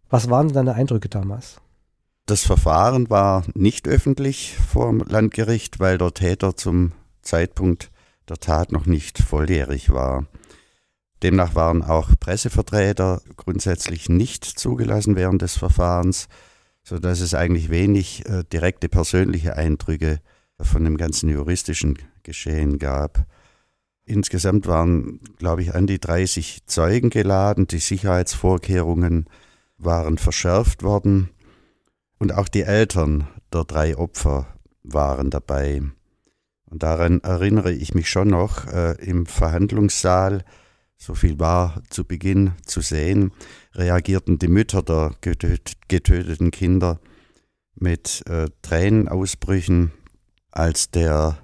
Was 0.09 0.29
waren 0.29 0.49
deine 0.49 0.75
Eindrücke 0.75 1.07
damals? 1.07 1.61
Das 2.25 2.45
Verfahren 2.45 3.09
war 3.09 3.43
nicht 3.53 3.87
öffentlich 3.87 4.57
vor 4.57 4.89
dem 4.89 4.99
Landgericht, 4.99 5.79
weil 5.79 5.97
der 5.97 6.13
Täter 6.13 6.55
zum 6.55 6.91
Zeitpunkt 7.21 7.89
der 8.29 8.37
Tat 8.37 8.71
noch 8.71 8.85
nicht 8.85 9.19
volljährig 9.19 9.91
war. 9.91 10.25
Demnach 11.23 11.55
waren 11.55 11.83
auch 11.83 12.11
Pressevertreter 12.19 13.21
grundsätzlich 13.37 14.09
nicht 14.09 14.43
zugelassen 14.43 15.15
während 15.15 15.41
des 15.41 15.57
Verfahrens, 15.57 16.27
sodass 16.83 17.21
es 17.21 17.33
eigentlich 17.33 17.69
wenig 17.69 18.27
äh, 18.27 18.43
direkte 18.51 18.89
persönliche 18.89 19.55
Eindrücke 19.55 20.19
von 20.59 20.83
dem 20.83 20.97
ganzen 20.97 21.29
juristischen 21.29 21.97
Geschehen 22.23 22.77
gab. 22.77 23.25
Insgesamt 24.05 24.67
waren, 24.67 25.21
glaube 25.37 25.61
ich, 25.61 25.73
an 25.73 25.87
die 25.87 25.99
30 25.99 26.65
Zeugen 26.65 27.09
geladen. 27.09 27.67
Die 27.67 27.79
Sicherheitsvorkehrungen 27.79 29.27
waren 29.77 30.17
verschärft 30.17 30.83
worden. 30.83 31.29
Und 32.19 32.33
auch 32.33 32.49
die 32.49 32.63
Eltern 32.63 33.27
der 33.53 33.63
drei 33.63 33.97
Opfer 33.97 34.47
waren 34.83 35.29
dabei. 35.29 35.81
Und 36.65 36.83
daran 36.83 37.21
erinnere 37.21 37.71
ich 37.71 37.93
mich 37.93 38.09
schon 38.09 38.27
noch 38.27 38.67
äh, 38.67 38.93
im 38.99 39.25
Verhandlungssaal, 39.25 40.43
so 41.03 41.15
viel 41.15 41.37
war 41.37 41.83
zu 41.89 42.05
Beginn 42.05 42.53
zu 42.65 42.79
sehen, 42.79 43.33
reagierten 43.75 44.39
die 44.39 44.47
Mütter 44.47 44.81
der 44.81 45.13
getöt 45.19 45.73
getöteten 45.89 46.49
Kinder 46.49 47.01
mit 47.75 48.23
äh, 48.27 48.49
Tränenausbrüchen, 48.61 49.91
als 50.51 50.91
der 50.91 51.39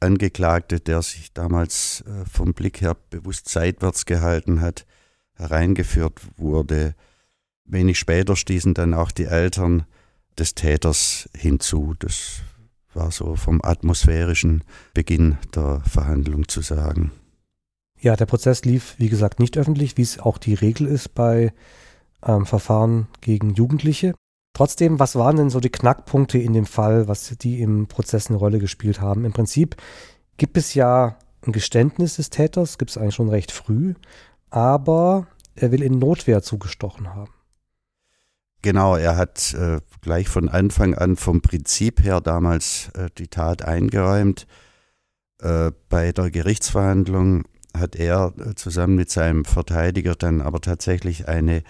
Angeklagte, 0.00 0.80
der 0.80 1.00
sich 1.00 1.32
damals 1.32 2.02
äh, 2.02 2.26
vom 2.30 2.52
Blick 2.52 2.82
her 2.82 2.94
bewusst 3.08 3.48
seitwärts 3.48 4.04
gehalten 4.04 4.60
hat, 4.60 4.84
hereingeführt 5.34 6.20
wurde. 6.36 6.94
Wenig 7.64 7.98
später 7.98 8.36
stießen 8.36 8.74
dann 8.74 8.92
auch 8.92 9.12
die 9.12 9.24
Eltern 9.24 9.86
des 10.38 10.54
Täters 10.54 11.26
hinzu. 11.34 11.94
Das 11.98 12.42
war 12.92 13.10
so 13.10 13.34
vom 13.34 13.60
atmosphärischen 13.62 14.62
Beginn 14.92 15.38
der 15.54 15.80
Verhandlung 15.88 16.48
zu 16.48 16.60
sagen. 16.60 17.12
Ja, 18.00 18.16
der 18.16 18.26
Prozess 18.26 18.64
lief, 18.64 18.94
wie 18.98 19.10
gesagt, 19.10 19.40
nicht 19.40 19.58
öffentlich, 19.58 19.96
wie 19.96 20.02
es 20.02 20.18
auch 20.18 20.38
die 20.38 20.54
Regel 20.54 20.86
ist 20.86 21.14
bei 21.14 21.52
ähm, 22.24 22.46
Verfahren 22.46 23.08
gegen 23.20 23.54
Jugendliche. 23.54 24.14
Trotzdem, 24.54 24.98
was 24.98 25.16
waren 25.16 25.36
denn 25.36 25.50
so 25.50 25.60
die 25.60 25.70
Knackpunkte 25.70 26.38
in 26.38 26.54
dem 26.54 26.66
Fall, 26.66 27.08
was 27.08 27.36
die 27.38 27.60
im 27.60 27.86
Prozess 27.86 28.28
eine 28.28 28.38
Rolle 28.38 28.58
gespielt 28.58 29.00
haben? 29.00 29.24
Im 29.24 29.32
Prinzip 29.32 29.76
gibt 30.38 30.56
es 30.56 30.74
ja 30.74 31.18
ein 31.46 31.52
Geständnis 31.52 32.16
des 32.16 32.30
Täters, 32.30 32.78
gibt 32.78 32.90
es 32.90 32.98
eigentlich 32.98 33.14
schon 33.14 33.28
recht 33.28 33.52
früh. 33.52 33.94
aber 34.50 35.26
er 35.54 35.70
will 35.72 35.82
in 35.82 35.98
Notwehr 35.98 36.42
zugestochen 36.42 37.14
haben. 37.14 37.32
Genau, 38.62 38.96
er 38.96 39.16
hat 39.16 39.54
äh, 39.54 39.80
gleich 40.00 40.28
von 40.28 40.48
Anfang 40.48 40.94
an 40.94 41.16
vom 41.16 41.40
Prinzip 41.40 42.02
her 42.02 42.20
damals 42.20 42.90
äh, 42.94 43.08
die 43.16 43.28
Tat 43.28 43.62
eingeräumt. 43.62 44.46
Äh, 45.40 45.72
bei 45.88 46.12
der 46.12 46.30
Gerichtsverhandlung 46.30 47.44
hat 47.74 47.96
er 47.96 48.32
äh, 48.38 48.54
zusammen 48.54 48.96
mit 48.96 49.10
seinem 49.10 49.44
Verteidiger 49.44 50.14
dann 50.14 50.40
aber 50.40 50.60
tatsächlich 50.60 51.28
eine 51.28 51.62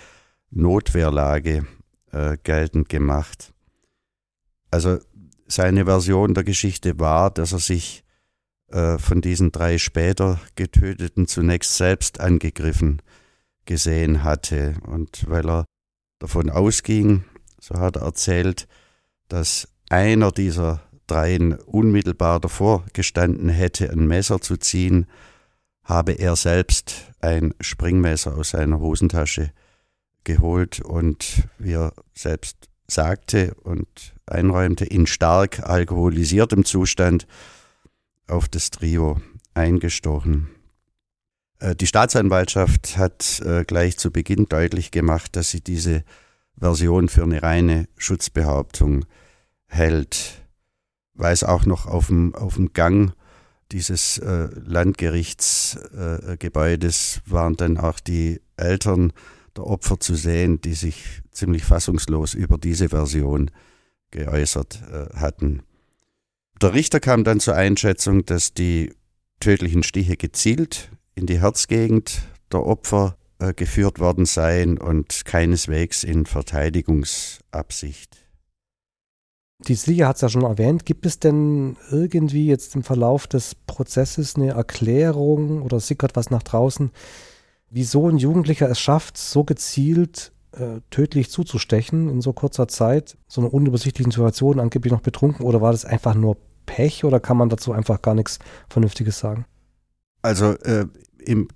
Notwehrlage 0.51 1.67
äh, 2.13 2.37
geltend 2.43 2.89
gemacht. 2.89 3.53
Also 4.71 4.99
seine 5.47 5.85
Version 5.85 6.35
der 6.35 6.45
Geschichte 6.45 6.99
war, 6.99 7.31
dass 7.31 7.53
er 7.53 7.59
sich 7.59 8.05
äh, 8.69 8.99
von 8.99 9.21
diesen 9.21 9.53
drei 9.53 9.79
später 9.79 10.41
getöteten 10.55 11.27
zunächst 11.27 11.77
selbst 11.77 12.21
angegriffen 12.21 13.03
gesehen 13.65 14.23
hatte. 14.23 14.75
Und 14.87 15.29
weil 15.29 15.49
er 15.49 15.65
davon 16.19 16.51
ausging, 16.51 17.25
so 17.61 17.77
hat 17.77 17.97
er 17.97 18.03
erzählt, 18.03 18.69
dass 19.29 19.69
einer 19.89 20.31
dieser 20.31 20.83
dreien 21.07 21.55
unmittelbar 21.55 22.39
davor 22.39 22.85
gestanden 22.93 23.49
hätte, 23.49 23.91
ein 23.91 24.07
Messer 24.07 24.41
zu 24.41 24.57
ziehen, 24.57 25.07
habe 25.91 26.13
er 26.13 26.37
selbst 26.37 27.13
ein 27.21 27.53
Springmesser 27.61 28.37
aus 28.37 28.51
seiner 28.51 28.79
Hosentasche 28.79 29.51
geholt 30.23 30.81
und 30.81 31.49
wie 31.59 31.73
er 31.73 31.93
selbst 32.15 32.69
sagte 32.87 33.55
und 33.63 33.89
einräumte, 34.25 34.85
in 34.85 35.07
stark 35.07 35.69
alkoholisiertem 35.69 36.65
Zustand 36.65 37.27
auf 38.29 38.49
das 38.49 38.71
Trio 38.71 39.21
eingestochen. 39.55 40.49
Äh, 41.59 41.75
die 41.75 41.89
Staatsanwaltschaft 41.89 42.97
hat 42.97 43.41
äh, 43.45 43.65
gleich 43.65 43.99
zu 43.99 44.13
Beginn 44.13 44.47
deutlich 44.47 44.93
gemacht, 44.93 45.35
dass 45.35 45.51
sie 45.51 45.61
diese 45.61 46.05
Version 46.57 47.09
für 47.09 47.25
eine 47.25 47.43
reine 47.43 47.89
Schutzbehauptung 47.97 49.07
hält, 49.67 50.47
weil 51.15 51.33
es 51.33 51.43
auch 51.43 51.67
noch 51.67 51.87
auf 51.87 52.07
dem, 52.07 52.35
auf 52.37 52.55
dem 52.55 52.73
Gang 52.75 53.13
dieses 53.73 54.19
äh, 54.19 54.49
Landgerichtsgebäudes 54.65 57.17
äh, 57.17 57.21
waren 57.31 57.57
dann 57.57 57.79
auch 57.79 58.01
die 58.01 58.41
Eltern 58.57 59.13
der 59.57 59.67
Opfer 59.67 59.99
zu 60.01 60.15
sehen, 60.15 60.61
die 60.61 60.75
sich 60.75 61.23
ziemlich 61.31 61.65
fassungslos 61.65 62.35
über 62.35 62.59
diese 62.59 62.89
Version 62.89 63.51
geäußert 64.11 64.83
äh, 64.91 65.07
hatten. 65.17 65.63
Der 66.61 66.75
Richter 66.75 66.99
kam 67.01 67.25
dann 67.25 67.41
zur 67.41 67.55
Einschätzung, 67.55 68.27
dass 68.27 68.53
die 68.53 68.93
tödlichen 69.41 69.83
Stiche 69.83 70.17
gezielt 70.17 70.91
in 71.15 71.27
die 71.27 71.41
Herzgegend 71.41 72.23
der 72.53 72.67
Opfer 72.67 73.17
äh, 73.39 73.55
geführt 73.55 73.99
worden 73.99 74.27
seien 74.27 74.79
und 74.79 75.25
keineswegs 75.25 76.05
in 76.05 76.27
Verteidigungsabsicht. 76.27 78.19
Die 79.69 79.75
Sieger 79.75 80.09
hat 80.09 80.17
es 80.17 80.23
ja 80.23 80.29
schon 80.29 80.43
erwähnt. 80.43 80.87
Gibt 80.87 81.05
es 81.07 81.19
denn 81.19 81.77
irgendwie 81.91 82.47
jetzt 82.47 82.75
im 82.75 82.83
Verlauf 82.83 83.27
des 83.27 83.55
Prozesses 83.55 84.37
eine 84.37 84.51
Erklärung 84.51 85.63
oder 85.63 85.81
sickert 85.81 86.17
was 86.17 86.31
nach 86.31 86.43
draußen, 86.43 86.91
wieso 87.69 88.09
ein 88.09 88.19
Jugendlicher 88.19 88.69
es 88.71 88.81
schafft, 88.81 89.19
so 89.19 89.45
gezielt 89.45 90.33
äh, 90.53 90.81
tödlich 90.91 91.31
zuzustechen 91.31 92.09
in 92.09 92.21
so 92.21 92.33
kurzer 92.33 92.69
Zeit, 92.69 93.17
so 93.29 93.41
einer 93.41 93.53
unübersichtlichen 93.53 94.11
Situation, 94.11 94.61
angeblich 94.61 94.93
noch 94.93 95.03
betrunken, 95.03 95.45
oder 95.45 95.61
war 95.61 95.73
das 95.73 95.85
einfach 95.85 96.15
nur 96.15 96.37
Pech 96.67 97.05
oder 97.05 97.21
kann 97.21 97.37
man 97.37 97.49
dazu 97.49 97.73
einfach 97.73 98.03
gar 98.03 98.15
nichts 98.15 98.39
Vernünftiges 98.69 99.19
sagen? 99.19 99.45
Also 100.23 100.53
äh, 100.59 100.87
im 101.19 101.49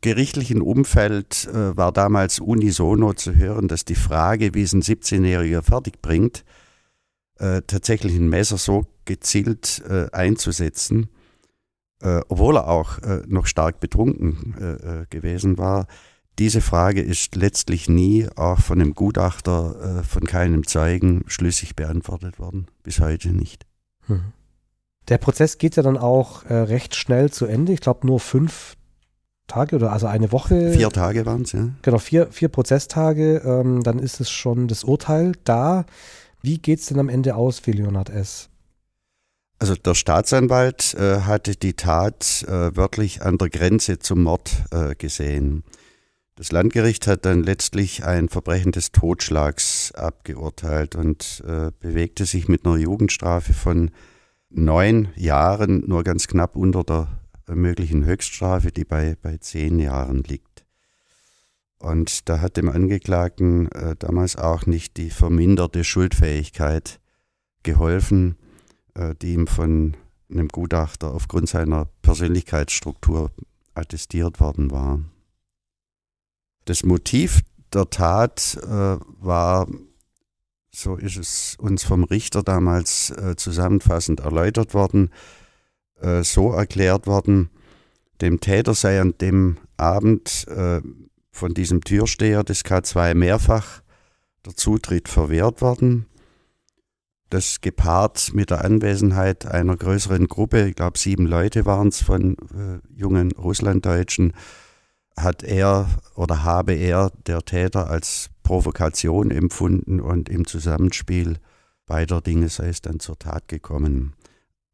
gerichtlichen 0.00 0.62
Umfeld 0.62 1.48
äh, 1.52 1.76
war 1.76 1.92
damals 1.92 2.40
unisono 2.40 3.14
zu 3.14 3.36
hören, 3.36 3.68
dass 3.68 3.84
die 3.84 3.94
Frage, 3.94 4.54
wie 4.54 4.62
es 4.62 4.72
ein 4.72 4.82
17-Jähriger 4.82 5.62
fertigbringt, 5.62 6.44
äh, 7.42 7.62
tatsächlich 7.66 8.14
ein 8.14 8.28
Messer 8.28 8.56
so 8.56 8.86
gezielt 9.04 9.82
äh, 9.88 10.06
einzusetzen, 10.12 11.08
äh, 12.00 12.20
obwohl 12.28 12.56
er 12.56 12.68
auch 12.68 12.98
äh, 12.98 13.22
noch 13.26 13.46
stark 13.46 13.80
betrunken 13.80 14.54
äh, 14.60 15.06
gewesen 15.10 15.58
war. 15.58 15.88
Diese 16.38 16.60
Frage 16.60 17.02
ist 17.02 17.34
letztlich 17.34 17.88
nie 17.88 18.28
auch 18.36 18.60
von 18.60 18.80
einem 18.80 18.94
Gutachter, 18.94 20.02
von 20.02 20.24
keinem 20.24 20.66
Zeugen 20.66 21.24
schlüssig 21.26 21.76
beantwortet 21.76 22.38
worden, 22.38 22.68
bis 22.82 23.00
heute 23.00 23.28
nicht. 23.32 23.66
Hm. 24.06 24.32
Der 25.08 25.18
Prozess 25.18 25.58
geht 25.58 25.76
ja 25.76 25.82
dann 25.82 25.98
auch 25.98 26.48
recht 26.48 26.96
schnell 26.96 27.30
zu 27.30 27.44
Ende. 27.44 27.74
Ich 27.74 27.82
glaube 27.82 28.06
nur 28.06 28.18
fünf 28.18 28.76
Tage 29.46 29.76
oder 29.76 29.92
also 29.92 30.06
eine 30.06 30.32
Woche. 30.32 30.72
Vier 30.72 30.88
Tage 30.88 31.26
waren 31.26 31.42
es, 31.42 31.52
ja. 31.52 31.68
Genau, 31.82 31.98
vier, 31.98 32.28
vier 32.32 32.48
Prozesstage. 32.48 33.42
Ähm, 33.44 33.82
dann 33.82 33.98
ist 33.98 34.18
es 34.18 34.30
schon 34.30 34.68
das 34.68 34.84
Urteil 34.84 35.32
da. 35.44 35.84
Wie 36.42 36.58
geht 36.58 36.80
es 36.80 36.86
denn 36.86 36.98
am 36.98 37.08
Ende 37.08 37.36
aus 37.36 37.60
für 37.60 37.70
Leonard 37.70 38.10
S.? 38.10 38.48
Also 39.60 39.76
der 39.76 39.94
Staatsanwalt 39.94 40.94
äh, 40.94 41.20
hatte 41.20 41.54
die 41.54 41.74
Tat 41.74 42.44
äh, 42.48 42.76
wörtlich 42.76 43.22
an 43.22 43.38
der 43.38 43.48
Grenze 43.48 44.00
zum 44.00 44.24
Mord 44.24 44.64
äh, 44.72 44.96
gesehen. 44.96 45.62
Das 46.34 46.50
Landgericht 46.50 47.06
hat 47.06 47.24
dann 47.26 47.44
letztlich 47.44 48.04
ein 48.04 48.28
Verbrechen 48.28 48.72
des 48.72 48.90
Totschlags 48.90 49.92
abgeurteilt 49.92 50.96
und 50.96 51.44
äh, 51.46 51.70
bewegte 51.78 52.26
sich 52.26 52.48
mit 52.48 52.66
einer 52.66 52.76
Jugendstrafe 52.76 53.52
von 53.52 53.92
neun 54.50 55.10
Jahren 55.14 55.84
nur 55.86 56.02
ganz 56.02 56.26
knapp 56.26 56.56
unter 56.56 56.82
der 56.82 57.08
möglichen 57.54 58.04
Höchststrafe, 58.04 58.72
die 58.72 58.84
bei, 58.84 59.16
bei 59.22 59.36
zehn 59.36 59.78
Jahren 59.78 60.24
liegt. 60.24 60.64
Und 61.82 62.28
da 62.28 62.40
hat 62.40 62.56
dem 62.56 62.68
Angeklagten 62.68 63.70
äh, 63.72 63.96
damals 63.98 64.36
auch 64.36 64.66
nicht 64.66 64.96
die 64.98 65.10
verminderte 65.10 65.82
Schuldfähigkeit 65.82 67.00
geholfen, 67.64 68.36
äh, 68.94 69.16
die 69.20 69.32
ihm 69.32 69.48
von 69.48 69.96
einem 70.30 70.46
Gutachter 70.46 71.12
aufgrund 71.12 71.48
seiner 71.48 71.86
Persönlichkeitsstruktur 72.02 73.32
attestiert 73.74 74.38
worden 74.38 74.70
war. 74.70 75.00
Das 76.66 76.84
Motiv 76.84 77.40
der 77.72 77.90
Tat 77.90 78.60
äh, 78.62 78.68
war, 79.18 79.66
so 80.72 80.94
ist 80.94 81.16
es 81.16 81.56
uns 81.58 81.82
vom 81.82 82.04
Richter 82.04 82.44
damals 82.44 83.10
äh, 83.10 83.34
zusammenfassend 83.34 84.20
erläutert 84.20 84.72
worden, 84.72 85.10
äh, 86.00 86.22
so 86.22 86.52
erklärt 86.52 87.08
worden, 87.08 87.50
dem 88.20 88.38
Täter 88.38 88.74
sei 88.74 89.00
an 89.00 89.14
dem 89.20 89.58
Abend 89.76 90.46
äh, 90.46 90.80
von 91.32 91.54
diesem 91.54 91.82
Türsteher 91.82 92.44
des 92.44 92.64
K2 92.64 93.14
mehrfach 93.14 93.82
der 94.46 94.54
Zutritt 94.54 95.08
verwehrt 95.08 95.60
worden. 95.60 96.06
Das 97.30 97.62
gepaart 97.62 98.34
mit 98.34 98.50
der 98.50 98.64
Anwesenheit 98.64 99.46
einer 99.46 99.76
größeren 99.76 100.28
Gruppe, 100.28 100.68
ich 100.68 100.76
glaube 100.76 100.98
sieben 100.98 101.26
Leute 101.26 101.64
waren 101.64 101.88
es 101.88 102.02
von 102.02 102.36
äh, 102.54 102.78
jungen 102.94 103.32
Russlanddeutschen, 103.32 104.34
hat 105.16 105.42
er 105.42 105.88
oder 106.14 106.44
habe 106.44 106.74
er 106.74 107.10
der 107.26 107.42
Täter 107.42 107.88
als 107.88 108.28
Provokation 108.42 109.30
empfunden 109.30 110.00
und 110.00 110.28
im 110.28 110.46
Zusammenspiel 110.46 111.38
beider 111.86 112.20
Dinge 112.20 112.48
sei 112.48 112.68
es 112.68 112.82
dann 112.82 113.00
zur 113.00 113.18
Tat 113.18 113.48
gekommen. 113.48 114.14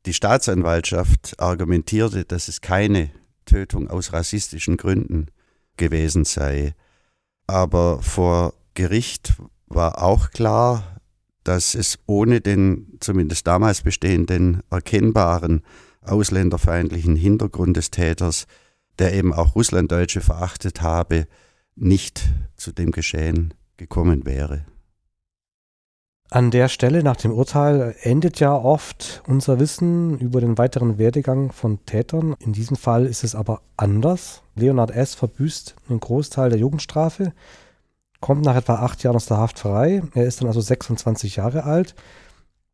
Die 0.07 0.15
Staatsanwaltschaft 0.15 1.39
argumentierte, 1.39 2.25
dass 2.25 2.49
es 2.49 2.61
keine 2.61 3.11
Tötung 3.45 3.89
aus 3.89 4.13
rassistischen 4.13 4.77
Gründen 4.77 5.27
gewesen 5.79 6.25
sei. 6.25 6.75
Aber 7.47 8.03
vor 8.03 8.55
Gericht 8.75 9.35
war 9.67 10.03
auch 10.03 10.31
klar, 10.31 11.01
dass 11.45 11.75
es 11.75 11.99
ohne 12.07 12.41
den 12.43 12.99
zumindest 13.01 13.47
damals 13.47 13.81
bestehenden 13.83 14.63
erkennbaren 14.71 15.63
ausländerfeindlichen 16.03 17.17
Hintergrund 17.17 17.77
des 17.77 17.91
Täters, 17.91 18.47
der 18.99 19.15
eben 19.15 19.33
auch 19.33 19.55
Russlanddeutsche 19.55 20.21
verachtet 20.21 20.83
habe, 20.83 21.27
nicht 21.75 22.29
zu 22.57 22.73
dem 22.73 22.91
Geschehen 22.91 23.55
gekommen 23.77 24.27
wäre. 24.27 24.65
An 26.31 26.51
der 26.51 26.69
Stelle 26.69 27.03
nach 27.03 27.17
dem 27.17 27.33
Urteil 27.33 27.95
endet 28.03 28.39
ja 28.39 28.55
oft 28.55 29.23
unser 29.27 29.59
Wissen 29.59 30.19
über 30.19 30.43
den 30.43 30.59
weiteren 30.59 30.99
Werdegang 30.99 31.53
von 31.53 31.85
Tätern. 31.87 32.37
In 32.39 32.53
diesem 32.53 32.77
Fall 32.77 33.07
ist 33.07 33.25
es 33.25 33.35
aber 33.35 33.63
anders. 33.79 34.43
Leonard 34.55 34.91
S. 34.91 35.15
verbüßt 35.15 35.75
einen 35.89 36.01
Großteil 36.01 36.51
der 36.51 36.59
Jugendstrafe, 36.59 37.33
kommt 38.21 38.45
nach 38.45 38.57
etwa 38.57 38.75
acht 38.75 39.03
Jahren 39.03 39.17
aus 39.17 39.25
der 39.25 39.39
Haft 39.39 39.59
frei. 39.59 40.03
Er 40.13 40.27
ist 40.27 40.43
dann 40.43 40.49
also 40.49 40.61
26 40.61 41.37
Jahre 41.37 41.65
alt. 41.65 41.95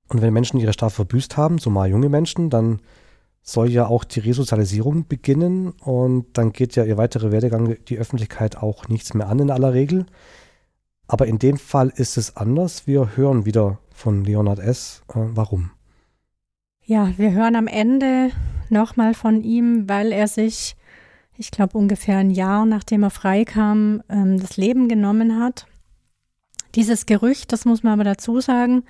Und 0.08 0.20
wenn 0.20 0.34
Menschen 0.34 0.58
ihre 0.58 0.72
Strafe 0.72 0.96
verbüßt 0.96 1.36
haben, 1.36 1.60
zumal 1.60 1.88
junge 1.88 2.08
Menschen, 2.08 2.50
dann 2.50 2.80
soll 3.40 3.70
ja 3.70 3.86
auch 3.86 4.02
die 4.02 4.20
Resozialisierung 4.20 5.06
beginnen 5.06 5.74
und 5.84 6.26
dann 6.32 6.52
geht 6.52 6.74
ja 6.74 6.84
ihr 6.84 6.96
weiterer 6.96 7.30
Werdegang 7.30 7.76
die 7.86 7.98
Öffentlichkeit 7.98 8.56
auch 8.56 8.88
nichts 8.88 9.14
mehr 9.14 9.28
an 9.28 9.38
in 9.38 9.50
aller 9.52 9.74
Regel. 9.74 10.06
Aber 11.06 11.26
in 11.26 11.38
dem 11.38 11.58
Fall 11.58 11.92
ist 11.94 12.16
es 12.16 12.36
anders. 12.36 12.86
Wir 12.86 13.16
hören 13.16 13.44
wieder 13.44 13.78
von 13.94 14.24
Leonard 14.24 14.58
S. 14.58 15.02
Äh, 15.08 15.20
warum? 15.34 15.70
Ja, 16.82 17.12
wir 17.16 17.32
hören 17.32 17.56
am 17.56 17.66
Ende 17.66 18.30
nochmal 18.68 19.14
von 19.14 19.42
ihm, 19.42 19.88
weil 19.88 20.12
er 20.12 20.28
sich 20.28 20.76
ich 21.36 21.50
glaube 21.50 21.76
ungefähr 21.78 22.18
ein 22.18 22.30
Jahr 22.30 22.64
nachdem 22.66 23.02
er 23.02 23.10
freikam, 23.10 24.02
ähm, 24.08 24.38
das 24.38 24.56
Leben 24.56 24.88
genommen 24.88 25.40
hat. 25.40 25.66
Dieses 26.74 27.06
Gerücht, 27.06 27.52
das 27.52 27.64
muss 27.64 27.82
man 27.82 27.94
aber 27.94 28.04
dazu 28.04 28.40
sagen, 28.40 28.84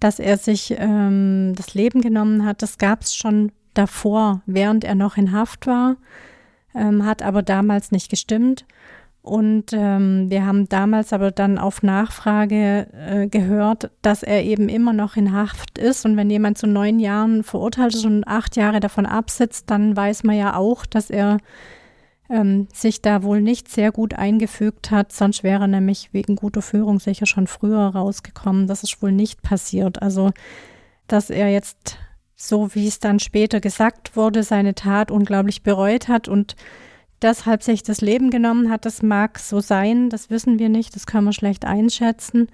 dass 0.00 0.18
er 0.18 0.38
sich 0.38 0.74
ähm, 0.78 1.54
das 1.56 1.74
Leben 1.74 2.00
genommen 2.00 2.44
hat, 2.44 2.62
das 2.62 2.78
gab 2.78 3.02
es 3.02 3.14
schon 3.14 3.52
davor, 3.74 4.42
während 4.46 4.84
er 4.84 4.94
noch 4.94 5.16
in 5.16 5.32
Haft 5.32 5.66
war, 5.66 5.96
ähm, 6.74 7.04
hat 7.04 7.22
aber 7.22 7.42
damals 7.42 7.90
nicht 7.90 8.10
gestimmt. 8.10 8.64
Und 9.22 9.72
ähm, 9.72 10.30
wir 10.30 10.46
haben 10.46 10.68
damals 10.68 11.12
aber 11.12 11.30
dann 11.30 11.58
auf 11.58 11.82
Nachfrage 11.82 12.86
äh, 12.92 13.26
gehört, 13.28 13.90
dass 14.00 14.22
er 14.22 14.42
eben 14.44 14.68
immer 14.68 14.92
noch 14.92 15.16
in 15.16 15.32
Haft 15.32 15.76
ist. 15.76 16.06
Und 16.06 16.16
wenn 16.16 16.30
jemand 16.30 16.56
zu 16.56 16.66
neun 16.66 16.98
Jahren 16.98 17.42
verurteilt 17.42 17.94
ist 17.94 18.06
und 18.06 18.26
acht 18.26 18.56
Jahre 18.56 18.80
davon 18.80 19.04
absitzt, 19.04 19.70
dann 19.70 19.96
weiß 19.96 20.24
man 20.24 20.36
ja 20.36 20.56
auch, 20.56 20.86
dass 20.86 21.10
er 21.10 21.38
ähm, 22.30 22.68
sich 22.72 23.02
da 23.02 23.22
wohl 23.22 23.40
nicht 23.40 23.68
sehr 23.68 23.92
gut 23.92 24.14
eingefügt 24.14 24.90
hat. 24.90 25.12
Sonst 25.12 25.42
wäre 25.42 25.64
er 25.64 25.68
nämlich 25.68 26.10
wegen 26.12 26.36
guter 26.36 26.62
Führung 26.62 27.00
sicher 27.00 27.26
schon 27.26 27.46
früher 27.46 27.86
rausgekommen. 27.86 28.66
Das 28.66 28.82
ist 28.82 29.02
wohl 29.02 29.12
nicht 29.12 29.42
passiert. 29.42 30.00
Also, 30.00 30.30
dass 31.06 31.30
er 31.30 31.50
jetzt, 31.50 31.98
so 32.36 32.74
wie 32.74 32.86
es 32.86 32.98
dann 32.98 33.18
später 33.18 33.60
gesagt 33.60 34.16
wurde, 34.16 34.42
seine 34.42 34.74
Tat 34.74 35.10
unglaublich 35.10 35.62
bereut 35.62 36.08
hat 36.08 36.28
und 36.28 36.56
deshalb 37.22 37.62
sich 37.62 37.82
das 37.82 38.00
Leben 38.00 38.30
genommen 38.30 38.70
hat, 38.70 38.84
das 38.84 39.02
mag 39.02 39.38
so 39.38 39.60
sein, 39.60 40.10
das 40.10 40.30
wissen 40.30 40.58
wir 40.58 40.68
nicht, 40.68 40.94
das 40.94 41.06
kann 41.06 41.24
man 41.24 41.32
schlecht 41.32 41.64
einschätzen. 41.64 42.48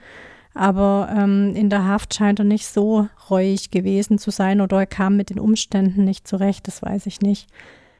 Aber 0.55 1.13
ähm, 1.17 1.55
in 1.57 1.69
der 1.69 1.85
Haft 1.85 2.15
scheint 2.15 2.39
er 2.39 2.45
nicht 2.45 2.67
so 2.67 3.09
reuig 3.29 3.71
gewesen 3.73 4.19
zu 4.19 4.31
sein 4.31 4.61
oder 4.61 4.79
er 4.79 4.87
kam 4.87 5.17
mit 5.17 5.31
den 5.31 5.41
Umständen 5.41 6.05
nicht 6.05 6.29
zurecht, 6.29 6.69
das 6.69 6.81
weiß 6.81 7.07
ich 7.07 7.21
nicht. 7.21 7.49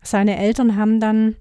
Seine 0.03 0.37
Eltern 0.37 0.77
haben 0.77 1.01
dann, 1.01 1.35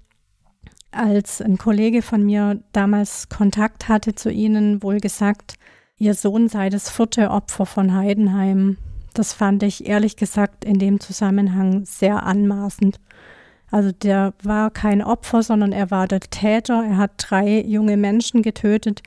als 0.90 1.40
ein 1.40 1.58
Kollege 1.58 2.02
von 2.02 2.24
mir 2.24 2.62
damals 2.72 3.28
Kontakt 3.28 3.88
hatte 3.88 4.14
zu 4.14 4.30
ihnen, 4.30 4.82
wohl 4.82 4.98
gesagt, 4.98 5.54
ihr 5.98 6.14
Sohn 6.14 6.48
sei 6.48 6.68
das 6.70 6.90
vierte 6.90 7.30
Opfer 7.30 7.66
von 7.66 7.94
Heidenheim. 7.94 8.76
Das 9.12 9.32
fand 9.32 9.62
ich 9.62 9.86
ehrlich 9.86 10.16
gesagt 10.16 10.64
in 10.64 10.78
dem 10.78 10.98
Zusammenhang 10.98 11.84
sehr 11.84 12.24
anmaßend. 12.24 12.98
Also 13.74 13.90
der 13.90 14.34
war 14.44 14.70
kein 14.70 15.02
Opfer, 15.02 15.42
sondern 15.42 15.72
er 15.72 15.90
war 15.90 16.06
der 16.06 16.20
Täter. 16.20 16.84
Er 16.84 16.96
hat 16.96 17.10
drei 17.16 17.60
junge 17.60 17.96
Menschen 17.96 18.40
getötet. 18.40 19.02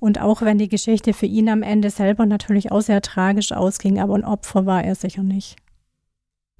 Und 0.00 0.20
auch 0.20 0.42
wenn 0.42 0.58
die 0.58 0.68
Geschichte 0.68 1.12
für 1.12 1.26
ihn 1.26 1.48
am 1.48 1.62
Ende 1.62 1.90
selber 1.90 2.26
natürlich 2.26 2.72
auch 2.72 2.80
sehr 2.80 3.02
tragisch 3.02 3.52
ausging, 3.52 4.00
aber 4.00 4.16
ein 4.16 4.24
Opfer 4.24 4.66
war 4.66 4.82
er 4.82 4.96
sicher 4.96 5.22
nicht. 5.22 5.58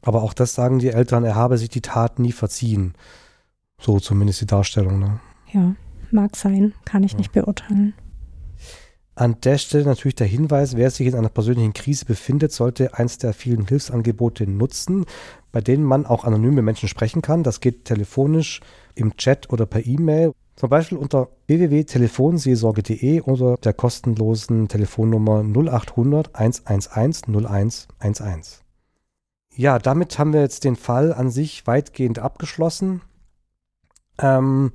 Aber 0.00 0.22
auch 0.22 0.32
das 0.32 0.54
sagen 0.54 0.78
die 0.78 0.90
Eltern, 0.90 1.24
er 1.24 1.34
habe 1.34 1.58
sich 1.58 1.70
die 1.70 1.80
Tat 1.80 2.20
nie 2.20 2.30
verziehen. 2.30 2.94
So 3.80 3.98
zumindest 3.98 4.42
die 4.42 4.46
Darstellung. 4.46 5.00
Ne? 5.00 5.18
Ja, 5.52 5.74
mag 6.12 6.36
sein, 6.36 6.72
kann 6.84 7.02
ich 7.02 7.12
ja. 7.12 7.18
nicht 7.18 7.32
beurteilen. 7.32 7.94
An 9.20 9.36
der 9.42 9.58
Stelle 9.58 9.84
natürlich 9.84 10.14
der 10.14 10.26
Hinweis, 10.26 10.78
wer 10.78 10.90
sich 10.90 11.06
in 11.06 11.14
einer 11.14 11.28
persönlichen 11.28 11.74
Krise 11.74 12.06
befindet, 12.06 12.52
sollte 12.52 12.94
eins 12.94 13.18
der 13.18 13.34
vielen 13.34 13.68
Hilfsangebote 13.68 14.46
nutzen, 14.46 15.04
bei 15.52 15.60
denen 15.60 15.84
man 15.84 16.06
auch 16.06 16.24
anonyme 16.24 16.62
Menschen 16.62 16.88
sprechen 16.88 17.20
kann. 17.20 17.42
Das 17.42 17.60
geht 17.60 17.84
telefonisch, 17.84 18.60
im 18.94 19.18
Chat 19.18 19.52
oder 19.52 19.66
per 19.66 19.84
E-Mail. 19.84 20.32
Zum 20.56 20.70
Beispiel 20.70 20.96
unter 20.96 21.28
www.telefonseelsorge.de 21.48 23.20
oder 23.20 23.58
der 23.58 23.74
kostenlosen 23.74 24.68
Telefonnummer 24.68 25.44
0800 25.44 26.34
111 26.34 27.28
0111. 27.28 28.62
Ja, 29.54 29.78
damit 29.78 30.18
haben 30.18 30.32
wir 30.32 30.40
jetzt 30.40 30.64
den 30.64 30.76
Fall 30.76 31.12
an 31.12 31.28
sich 31.28 31.66
weitgehend 31.66 32.20
abgeschlossen. 32.20 33.02
Ähm, 34.18 34.72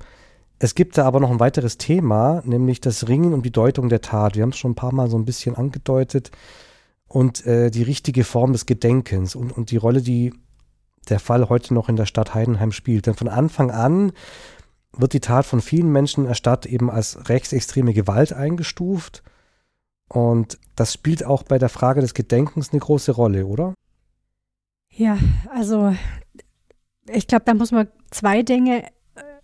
es 0.58 0.74
gibt 0.74 0.96
da 0.96 1.04
aber 1.04 1.20
noch 1.20 1.30
ein 1.30 1.40
weiteres 1.40 1.76
Thema, 1.76 2.42
nämlich 2.44 2.80
das 2.80 3.08
Ringen 3.08 3.34
um 3.34 3.42
die 3.42 3.52
Deutung 3.52 3.88
der 3.88 4.00
Tat. 4.00 4.36
Wir 4.36 4.42
haben 4.42 4.50
es 4.50 4.58
schon 4.58 4.72
ein 4.72 4.76
paar 4.76 4.94
Mal 4.94 5.10
so 5.10 5.18
ein 5.18 5.26
bisschen 5.26 5.54
angedeutet. 5.54 6.30
Und 7.08 7.46
äh, 7.46 7.70
die 7.70 7.82
richtige 7.82 8.24
Form 8.24 8.52
des 8.52 8.66
Gedenkens 8.66 9.36
und, 9.36 9.52
und 9.52 9.70
die 9.70 9.76
Rolle, 9.76 10.02
die 10.02 10.32
der 11.08 11.20
Fall 11.20 11.48
heute 11.48 11.72
noch 11.74 11.88
in 11.88 11.96
der 11.96 12.06
Stadt 12.06 12.34
Heidenheim 12.34 12.72
spielt. 12.72 13.06
Denn 13.06 13.14
von 13.14 13.28
Anfang 13.28 13.70
an 13.70 14.12
wird 14.92 15.12
die 15.12 15.20
Tat 15.20 15.46
von 15.46 15.60
vielen 15.60 15.92
Menschen 15.92 16.24
in 16.24 16.28
der 16.28 16.34
Stadt 16.34 16.66
eben 16.66 16.90
als 16.90 17.28
rechtsextreme 17.28 17.92
Gewalt 17.92 18.32
eingestuft. 18.32 19.22
Und 20.08 20.58
das 20.74 20.94
spielt 20.94 21.24
auch 21.24 21.42
bei 21.42 21.58
der 21.58 21.68
Frage 21.68 22.00
des 22.00 22.14
Gedenkens 22.14 22.72
eine 22.72 22.80
große 22.80 23.12
Rolle, 23.12 23.46
oder? 23.46 23.74
Ja, 24.90 25.18
also 25.54 25.94
ich 27.08 27.26
glaube, 27.26 27.44
da 27.44 27.54
muss 27.54 27.72
man 27.72 27.88
zwei 28.10 28.42
Dinge 28.42 28.84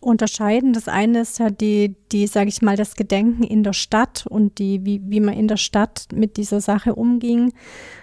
unterscheiden. 0.03 0.73
Das 0.73 0.88
eine 0.88 1.21
ist 1.21 1.38
ja 1.38 1.51
die, 1.51 1.97
die, 2.12 2.27
sage 2.27 2.49
ich 2.49 2.62
mal, 2.62 2.77
das 2.77 2.97
Gedenken 2.97 3.45
in 3.45 3.62
der 3.62 3.73
Stadt 3.73 4.27
und 4.29 4.59
die, 4.59 4.85
wie, 4.85 5.01
wie 5.05 5.21
man 5.21 5.35
in 5.35 5.49
der 5.49 5.57
Stadt 5.57 6.07
mit 6.12 6.37
dieser 6.37 6.61
Sache 6.61 6.95
umging. 6.95 7.53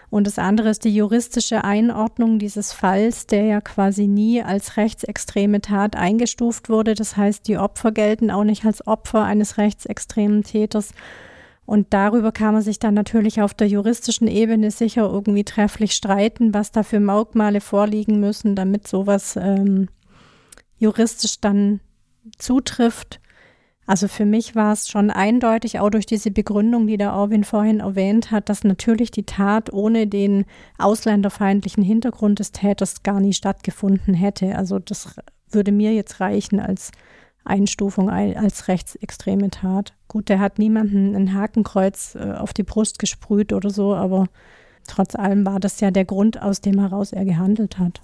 Und 0.09 0.25
das 0.25 0.39
andere 0.39 0.69
ist 0.69 0.85
die 0.85 0.95
juristische 0.95 1.63
Einordnung 1.63 2.39
dieses 2.39 2.73
Falls, 2.73 3.27
der 3.27 3.43
ja 3.43 3.61
quasi 3.61 4.07
nie 4.07 4.41
als 4.41 4.77
rechtsextreme 4.77 5.61
Tat 5.61 5.95
eingestuft 5.95 6.69
wurde. 6.69 6.95
Das 6.95 7.15
heißt, 7.15 7.47
die 7.47 7.57
Opfer 7.57 7.91
gelten 7.91 8.31
auch 8.31 8.43
nicht 8.43 8.65
als 8.65 8.85
Opfer 8.87 9.23
eines 9.23 9.57
rechtsextremen 9.57 10.43
Täters. 10.43 10.93
Und 11.65 11.93
darüber 11.93 12.31
kann 12.31 12.55
man 12.55 12.63
sich 12.63 12.79
dann 12.79 12.95
natürlich 12.95 13.43
auf 13.43 13.53
der 13.53 13.67
juristischen 13.67 14.27
Ebene 14.27 14.71
sicher 14.71 15.03
irgendwie 15.03 15.43
trefflich 15.43 15.91
streiten, 15.91 16.51
was 16.55 16.71
da 16.71 16.81
für 16.81 16.99
Merkmale 16.99 17.61
vorliegen 17.61 18.19
müssen, 18.19 18.55
damit 18.55 18.87
sowas 18.87 19.35
ähm, 19.35 19.87
juristisch 20.79 21.39
dann 21.39 21.81
zutrifft. 22.37 23.19
Also 23.85 24.07
für 24.07 24.25
mich 24.25 24.55
war 24.55 24.71
es 24.71 24.87
schon 24.87 25.09
eindeutig, 25.09 25.79
auch 25.79 25.89
durch 25.89 26.05
diese 26.05 26.29
Begründung, 26.29 26.85
die 26.85 26.97
der 26.97 27.13
Orwin 27.13 27.43
vorhin 27.43 27.79
erwähnt 27.79 28.29
hat, 28.29 28.47
dass 28.47 28.63
natürlich 28.63 29.09
die 29.09 29.25
Tat 29.25 29.73
ohne 29.73 30.05
den 30.05 30.45
ausländerfeindlichen 30.77 31.83
Hintergrund 31.83 32.37
des 32.37 32.51
Täters 32.51 33.01
gar 33.01 33.19
nie 33.19 33.33
stattgefunden 33.33 34.13
hätte. 34.13 34.55
Also 34.55 34.77
das 34.77 35.15
würde 35.49 35.71
mir 35.71 35.93
jetzt 35.93 36.19
reichen 36.19 36.59
als 36.59 36.91
Einstufung 37.43 38.11
als 38.11 38.67
rechtsextreme 38.67 39.49
Tat. 39.49 39.93
Gut, 40.07 40.29
der 40.29 40.39
hat 40.39 40.59
niemanden 40.59 41.15
ein 41.15 41.33
Hakenkreuz 41.33 42.13
äh, 42.13 42.33
auf 42.33 42.53
die 42.53 42.63
Brust 42.63 42.99
gesprüht 42.99 43.53
oder 43.53 43.71
so, 43.71 43.95
aber 43.95 44.27
trotz 44.87 45.15
allem 45.15 45.47
war 45.47 45.59
das 45.59 45.79
ja 45.79 45.89
der 45.89 46.05
Grund, 46.05 46.39
aus 46.39 46.61
dem 46.61 46.79
heraus 46.79 47.11
er 47.11 47.25
gehandelt 47.25 47.79
hat 47.79 48.01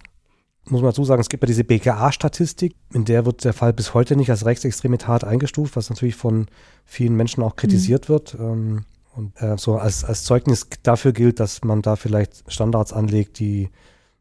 muss 0.67 0.81
man 0.81 0.89
dazu 0.89 1.03
sagen, 1.03 1.21
es 1.21 1.29
gibt 1.29 1.43
ja 1.43 1.47
diese 1.47 1.63
BKA-Statistik, 1.63 2.75
in 2.93 3.05
der 3.05 3.25
wird 3.25 3.43
der 3.43 3.53
Fall 3.53 3.73
bis 3.73 3.93
heute 3.93 4.15
nicht 4.15 4.29
als 4.29 4.45
rechtsextreme 4.45 4.97
Tat 4.97 5.23
eingestuft, 5.23 5.75
was 5.75 5.89
natürlich 5.89 6.15
von 6.15 6.47
vielen 6.85 7.15
Menschen 7.15 7.43
auch 7.43 7.55
kritisiert 7.55 8.09
mhm. 8.09 8.13
wird. 8.13 8.35
Ähm, 8.39 8.85
und 9.15 9.41
äh, 9.41 9.57
so 9.57 9.77
als, 9.77 10.03
als 10.03 10.23
Zeugnis 10.23 10.67
dafür 10.83 11.13
gilt, 11.13 11.39
dass 11.39 11.63
man 11.63 11.81
da 11.81 11.95
vielleicht 11.95 12.51
Standards 12.51 12.91
anlegt, 12.91 13.39
die 13.39 13.69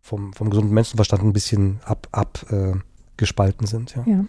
vom, 0.00 0.32
vom 0.34 0.50
gesunden 0.50 0.72
Menschenverstand 0.72 1.22
ein 1.22 1.32
bisschen 1.32 1.80
abgespalten 1.84 3.64
ab, 3.64 3.64
äh, 3.64 3.70
sind. 3.70 3.96
Ja. 3.96 4.04
ja. 4.06 4.24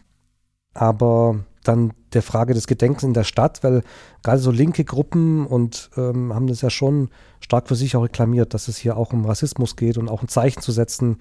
Aber 0.73 1.43
dann 1.67 1.93
der 2.13 2.21
Frage 2.21 2.53
des 2.53 2.67
Gedenkens 2.67 3.03
in 3.03 3.13
der 3.13 3.23
Stadt, 3.23 3.63
weil 3.63 3.83
gerade 4.23 4.39
so 4.39 4.51
linke 4.51 4.83
Gruppen 4.83 5.45
und 5.45 5.89
ähm, 5.97 6.33
haben 6.33 6.47
das 6.47 6.61
ja 6.61 6.69
schon 6.69 7.09
stark 7.39 7.67
für 7.67 7.75
sich 7.75 7.95
auch 7.95 8.03
reklamiert, 8.03 8.53
dass 8.53 8.67
es 8.67 8.77
hier 8.77 8.97
auch 8.97 9.13
um 9.13 9.25
Rassismus 9.25 9.75
geht 9.75 9.97
und 9.97 10.09
auch 10.09 10.21
ein 10.21 10.27
Zeichen 10.27 10.61
zu 10.61 10.71
setzen, 10.71 11.17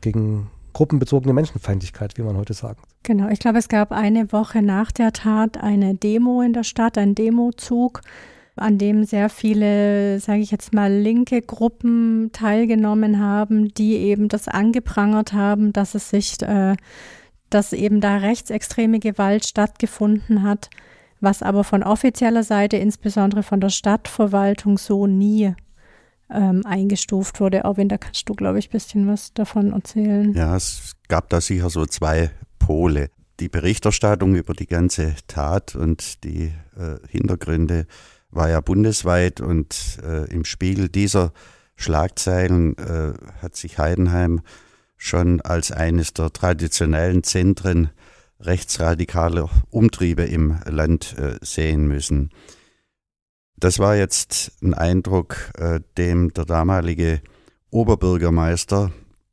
gegen 0.00 0.50
gruppenbezogene 0.72 1.32
Menschenfeindlichkeit, 1.32 2.16
wie 2.18 2.22
man 2.22 2.36
heute 2.36 2.54
sagt. 2.54 2.84
Genau, 3.02 3.28
ich 3.28 3.40
glaube, 3.40 3.58
es 3.58 3.68
gab 3.68 3.90
eine 3.90 4.32
Woche 4.32 4.62
nach 4.62 4.92
der 4.92 5.12
Tat 5.12 5.56
eine 5.56 5.94
Demo 5.94 6.42
in 6.42 6.52
der 6.52 6.64
Stadt, 6.64 6.98
ein 6.98 7.14
Demozug, 7.14 8.02
an 8.56 8.78
dem 8.78 9.04
sehr 9.04 9.28
viele, 9.28 10.20
sage 10.20 10.40
ich 10.40 10.50
jetzt 10.50 10.74
mal, 10.74 10.92
linke 10.92 11.42
Gruppen 11.42 12.30
teilgenommen 12.32 13.20
haben, 13.20 13.72
die 13.74 13.96
eben 13.96 14.28
das 14.28 14.48
angeprangert 14.48 15.32
haben, 15.32 15.72
dass 15.72 15.94
es 15.94 16.10
sich, 16.10 16.40
äh, 16.42 16.76
dass 17.50 17.72
eben 17.72 18.00
da 18.00 18.18
rechtsextreme 18.18 18.98
Gewalt 18.98 19.46
stattgefunden 19.46 20.42
hat, 20.42 20.70
was 21.20 21.42
aber 21.42 21.64
von 21.64 21.82
offizieller 21.82 22.42
Seite, 22.42 22.76
insbesondere 22.76 23.42
von 23.42 23.60
der 23.60 23.70
Stadtverwaltung, 23.70 24.78
so 24.78 25.06
nie 25.06 25.54
ähm, 26.30 26.62
eingestuft 26.64 27.40
wurde. 27.40 27.64
Auch 27.64 27.76
da 27.76 27.98
kannst 27.98 28.28
du, 28.28 28.34
glaube 28.34 28.58
ich, 28.58 28.68
ein 28.68 28.72
bisschen 28.72 29.06
was 29.08 29.32
davon 29.32 29.72
erzählen. 29.72 30.32
Ja, 30.34 30.56
es 30.56 30.92
gab 31.08 31.28
da 31.30 31.40
sicher 31.40 31.70
so 31.70 31.86
zwei 31.86 32.30
Pole. 32.58 33.10
Die 33.40 33.48
Berichterstattung 33.48 34.34
über 34.34 34.52
die 34.52 34.66
ganze 34.66 35.14
Tat 35.26 35.74
und 35.76 36.24
die 36.24 36.52
äh, 36.76 36.96
Hintergründe 37.08 37.86
war 38.30 38.50
ja 38.50 38.60
bundesweit 38.60 39.40
und 39.40 39.98
äh, 40.02 40.30
im 40.30 40.44
Spiegel 40.44 40.88
dieser 40.88 41.32
Schlagzeilen 41.76 42.76
äh, 42.76 43.14
hat 43.40 43.56
sich 43.56 43.78
Heidenheim 43.78 44.40
schon 44.98 45.40
als 45.40 45.72
eines 45.72 46.12
der 46.12 46.32
traditionellen 46.32 47.22
Zentren 47.22 47.90
rechtsradikaler 48.40 49.48
Umtriebe 49.70 50.24
im 50.24 50.58
Land 50.66 51.16
äh, 51.18 51.38
sehen 51.40 51.86
müssen. 51.86 52.30
Das 53.56 53.78
war 53.78 53.96
jetzt 53.96 54.52
ein 54.62 54.74
Eindruck, 54.74 55.52
äh, 55.56 55.80
dem 55.96 56.32
der 56.34 56.44
damalige 56.44 57.22
Oberbürgermeister 57.70 58.92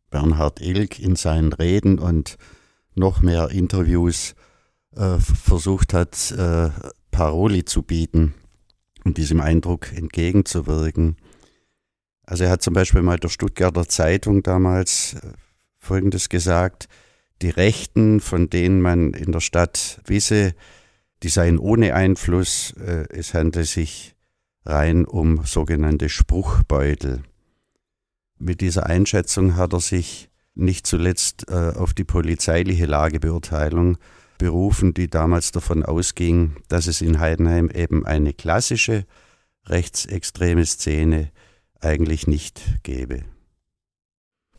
Bernhard 0.10 0.62
Ilk 0.62 1.00
in 1.00 1.16
seinen 1.16 1.52
Reden 1.54 2.00
und 2.00 2.38
noch 2.94 3.22
mehr 3.22 3.50
Interviews 3.50 4.36
äh, 4.96 5.18
versucht 5.20 5.94
hat, 5.94 6.34
Paroli 7.12 7.66
zu 7.66 7.82
bieten, 7.82 8.34
um 9.04 9.14
diesem 9.14 9.42
Eindruck 9.42 9.92
entgegenzuwirken. 9.94 11.18
Also 12.24 12.46
er 12.46 12.52
hat 12.52 12.62
zum 12.62 12.74
Beispiel 12.74 13.02
mal 13.02 13.20
der 13.20 13.30
Stuttgarter 13.30 13.88
Zeitung 13.88 14.42
damals 14.44 15.16
Folgendes 15.86 16.30
gesagt, 16.30 16.88
die 17.42 17.50
Rechten, 17.50 18.20
von 18.20 18.50
denen 18.50 18.82
man 18.82 19.14
in 19.14 19.32
der 19.32 19.40
Stadt 19.40 20.02
wisse, 20.06 20.56
die 21.24 21.30
seien 21.30 21.60
ohne 21.60 21.94
Einfluss, 21.94 22.74
äh, 22.74 23.06
es 23.10 23.34
handle 23.34 23.66
sich 23.66 24.16
rein 24.66 25.06
um 25.06 25.46
sogenannte 25.46 26.10
Spruchbeutel. 26.10 27.22
Mit 28.38 28.62
dieser 28.62 28.88
Einschätzung 28.88 29.56
hat 29.56 29.74
er 29.74 29.80
sich 29.80 30.30
nicht 30.56 30.88
zuletzt 30.88 31.50
äh, 31.50 31.74
auf 31.76 31.94
die 31.94 32.04
polizeiliche 32.04 32.86
Lagebeurteilung 32.86 33.98
berufen, 34.38 34.94
die 34.94 35.10
damals 35.10 35.52
davon 35.52 35.84
ausging, 35.84 36.56
dass 36.68 36.88
es 36.88 37.02
in 37.02 37.20
Heidenheim 37.20 37.70
eben 37.70 38.06
eine 38.06 38.34
klassische 38.34 39.06
rechtsextreme 39.66 40.66
Szene 40.66 41.32
eigentlich 41.80 42.28
nicht 42.28 42.62
gäbe. 42.84 43.24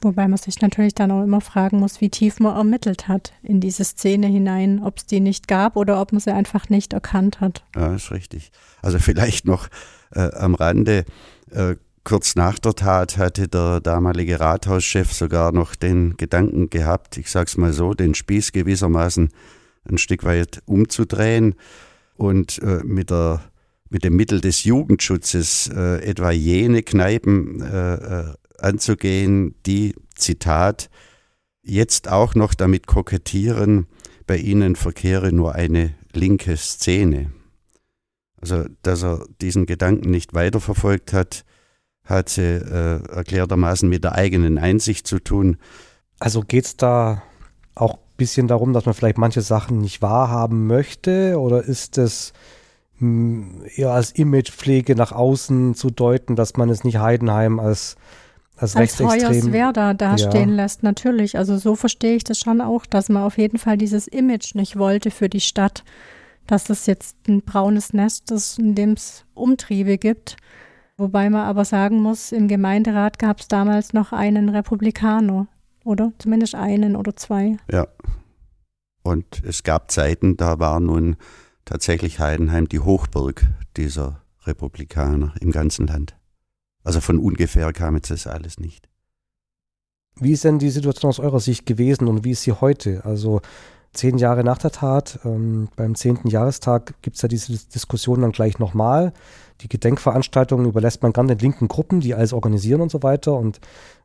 Wobei 0.02 0.28
man 0.28 0.36
sich 0.36 0.60
natürlich 0.60 0.94
dann 0.94 1.10
auch 1.10 1.22
immer 1.22 1.40
fragen 1.40 1.78
muss, 1.78 2.00
wie 2.00 2.10
tief 2.10 2.38
man 2.38 2.54
ermittelt 2.54 3.08
hat 3.08 3.32
in 3.42 3.60
diese 3.60 3.84
Szene 3.84 4.26
hinein, 4.26 4.82
ob 4.82 4.98
es 4.98 5.06
die 5.06 5.20
nicht 5.20 5.48
gab 5.48 5.76
oder 5.76 6.00
ob 6.00 6.12
man 6.12 6.20
sie 6.20 6.32
einfach 6.32 6.68
nicht 6.68 6.92
erkannt 6.92 7.40
hat. 7.40 7.64
Ja, 7.74 7.94
ist 7.94 8.10
richtig. 8.10 8.50
Also 8.82 8.98
vielleicht 8.98 9.46
noch 9.46 9.68
äh, 10.14 10.30
am 10.34 10.54
Rande, 10.54 11.04
äh, 11.50 11.76
kurz 12.04 12.36
nach 12.36 12.58
der 12.58 12.74
Tat 12.74 13.16
hatte 13.16 13.48
der 13.48 13.80
damalige 13.80 14.38
Rathauschef 14.38 15.12
sogar 15.12 15.50
noch 15.50 15.74
den 15.74 16.16
Gedanken 16.16 16.70
gehabt, 16.70 17.16
ich 17.16 17.30
sag's 17.30 17.56
mal 17.56 17.72
so, 17.72 17.94
den 17.94 18.14
Spieß 18.14 18.52
gewissermaßen 18.52 19.30
ein 19.88 19.98
Stück 19.98 20.24
weit 20.24 20.62
umzudrehen 20.66 21.54
und 22.16 22.62
äh, 22.62 22.82
mit 22.84 23.10
der 23.10 23.40
mit 23.88 24.02
dem 24.02 24.16
Mittel 24.16 24.40
des 24.40 24.64
Jugendschutzes 24.64 25.68
äh, 25.68 26.02
etwa 26.04 26.32
jene 26.32 26.82
Kneipen 26.82 27.60
äh, 27.62 27.94
äh 27.94 28.34
anzugehen, 28.66 29.54
die, 29.64 29.94
Zitat, 30.14 30.90
jetzt 31.62 32.08
auch 32.08 32.34
noch 32.34 32.54
damit 32.54 32.86
kokettieren, 32.86 33.86
bei 34.26 34.36
ihnen 34.36 34.76
verkehre 34.76 35.32
nur 35.32 35.54
eine 35.54 35.94
linke 36.12 36.56
Szene. 36.56 37.30
Also, 38.40 38.64
dass 38.82 39.02
er 39.02 39.26
diesen 39.40 39.66
Gedanken 39.66 40.10
nicht 40.10 40.34
weiterverfolgt 40.34 41.12
hat, 41.12 41.44
hatte 42.04 43.02
äh, 43.10 43.14
erklärtermaßen 43.14 43.88
mit 43.88 44.04
der 44.04 44.14
eigenen 44.14 44.58
Einsicht 44.58 45.06
zu 45.06 45.18
tun. 45.18 45.56
Also 46.18 46.40
geht 46.40 46.64
es 46.64 46.76
da 46.76 47.22
auch 47.74 47.94
ein 47.94 48.16
bisschen 48.16 48.48
darum, 48.48 48.72
dass 48.72 48.86
man 48.86 48.94
vielleicht 48.94 49.18
manche 49.18 49.42
Sachen 49.42 49.80
nicht 49.80 50.02
wahrhaben 50.02 50.66
möchte 50.66 51.38
oder 51.38 51.62
ist 51.62 51.98
es 51.98 52.32
hm, 52.98 53.64
eher 53.74 53.90
als 53.90 54.12
Imagepflege 54.12 54.94
nach 54.94 55.12
außen 55.12 55.74
zu 55.74 55.90
deuten, 55.90 56.36
dass 56.36 56.56
man 56.56 56.70
es 56.70 56.84
nicht 56.84 56.98
Heidenheim 56.98 57.58
als 57.58 57.96
als, 58.56 58.74
als 58.74 59.00
Hoyerswerda 59.00 59.94
dastehen 59.94 60.50
ja. 60.50 60.56
lässt, 60.56 60.82
natürlich. 60.82 61.36
Also 61.36 61.58
so 61.58 61.76
verstehe 61.76 62.16
ich 62.16 62.24
das 62.24 62.38
schon 62.38 62.60
auch, 62.60 62.86
dass 62.86 63.08
man 63.08 63.22
auf 63.22 63.38
jeden 63.38 63.58
Fall 63.58 63.76
dieses 63.76 64.06
Image 64.08 64.54
nicht 64.54 64.76
wollte 64.78 65.10
für 65.10 65.28
die 65.28 65.40
Stadt, 65.40 65.84
dass 66.46 66.70
es 66.70 66.86
jetzt 66.86 67.16
ein 67.28 67.42
braunes 67.42 67.92
Nest 67.92 68.30
ist, 68.30 68.58
in 68.58 68.74
dem 68.74 68.92
es 68.92 69.24
Umtriebe 69.34 69.98
gibt. 69.98 70.36
Wobei 70.96 71.28
man 71.28 71.42
aber 71.42 71.64
sagen 71.66 72.00
muss, 72.00 72.32
im 72.32 72.48
Gemeinderat 72.48 73.18
gab 73.18 73.40
es 73.40 73.48
damals 73.48 73.92
noch 73.92 74.12
einen 74.12 74.48
Republikaner, 74.48 75.46
oder? 75.84 76.12
Zumindest 76.18 76.54
einen 76.54 76.96
oder 76.96 77.14
zwei. 77.16 77.58
Ja. 77.70 77.86
Und 79.02 79.42
es 79.44 79.62
gab 79.62 79.90
Zeiten, 79.90 80.36
da 80.36 80.58
war 80.58 80.80
nun 80.80 81.16
tatsächlich 81.64 82.18
Heidenheim 82.18 82.68
die 82.68 82.80
Hochburg 82.80 83.42
dieser 83.76 84.22
Republikaner 84.46 85.34
im 85.40 85.52
ganzen 85.52 85.86
Land. 85.86 86.16
Also 86.86 87.00
von 87.00 87.18
ungefähr 87.18 87.72
kam 87.72 87.96
jetzt 87.96 88.12
das 88.12 88.28
alles 88.28 88.60
nicht. 88.60 88.88
Wie 90.20 90.30
ist 90.30 90.44
denn 90.44 90.60
die 90.60 90.70
Situation 90.70 91.08
aus 91.08 91.18
eurer 91.18 91.40
Sicht 91.40 91.66
gewesen 91.66 92.06
und 92.06 92.22
wie 92.22 92.30
ist 92.30 92.42
sie 92.42 92.52
heute? 92.52 93.04
Also 93.04 93.40
zehn 93.92 94.18
Jahre 94.18 94.44
nach 94.44 94.58
der 94.58 94.70
Tat, 94.70 95.18
ähm, 95.24 95.66
beim 95.74 95.96
zehnten 95.96 96.28
Jahrestag 96.28 96.94
gibt 97.02 97.16
es 97.16 97.22
ja 97.22 97.28
diese 97.28 97.52
Diskussion 97.52 98.20
dann 98.20 98.30
gleich 98.30 98.60
nochmal. 98.60 99.12
Die 99.62 99.68
Gedenkveranstaltungen 99.68 100.64
überlässt 100.64 101.02
man 101.02 101.12
gerade 101.12 101.34
den 101.34 101.40
linken 101.40 101.66
Gruppen, 101.66 101.98
die 101.98 102.14
alles 102.14 102.32
organisieren 102.32 102.80
und 102.80 102.92
so 102.92 103.02
weiter 103.02 103.34
und 103.34 103.58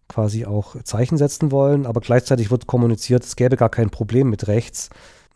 quasi 0.09 0.45
auch 0.45 0.75
Zeichen 0.81 1.19
setzen 1.19 1.51
wollen, 1.51 1.85
aber 1.85 2.01
gleichzeitig 2.01 2.49
wird 2.49 2.65
kommuniziert, 2.65 3.23
es 3.23 3.35
gäbe 3.35 3.57
gar 3.57 3.69
kein 3.69 3.91
Problem 3.91 4.27
mit 4.27 4.47
rechts. 4.47 4.89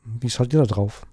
Wie 0.04 0.32
schaut 0.32 0.52
ihr 0.52 0.62
da 0.62 0.66
drauf? 0.66 1.06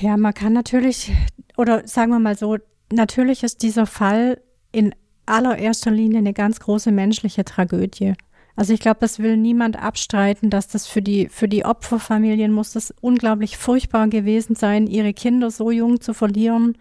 Ja, 0.00 0.16
man 0.16 0.34
kann 0.34 0.52
natürlich, 0.52 1.12
oder 1.56 1.84
sagen 1.88 2.12
wir 2.12 2.20
mal 2.20 2.38
so, 2.38 2.58
natürlich 2.92 3.42
ist 3.42 3.62
dieser 3.62 3.86
Fall 3.86 4.40
in 4.72 4.94
allererster 5.26 5.90
Linie 5.90 6.18
eine 6.18 6.32
ganz 6.32 6.60
große 6.60 6.90
menschliche 6.90 7.44
Tragödie. 7.44 8.14
Also 8.54 8.74
ich 8.74 8.80
glaube, 8.80 8.98
das 9.00 9.18
will 9.18 9.36
niemand 9.36 9.82
abstreiten, 9.82 10.50
dass 10.50 10.68
das 10.68 10.86
für 10.86 11.00
die, 11.00 11.28
für 11.28 11.48
die 11.48 11.64
Opferfamilien 11.64 12.52
muss 12.52 12.72
das 12.72 12.92
unglaublich 13.00 13.56
furchtbar 13.56 14.08
gewesen 14.08 14.56
sein, 14.56 14.86
ihre 14.86 15.14
Kinder 15.14 15.50
so 15.50 15.70
jung 15.70 16.00
zu 16.00 16.12
verlieren. 16.12 16.76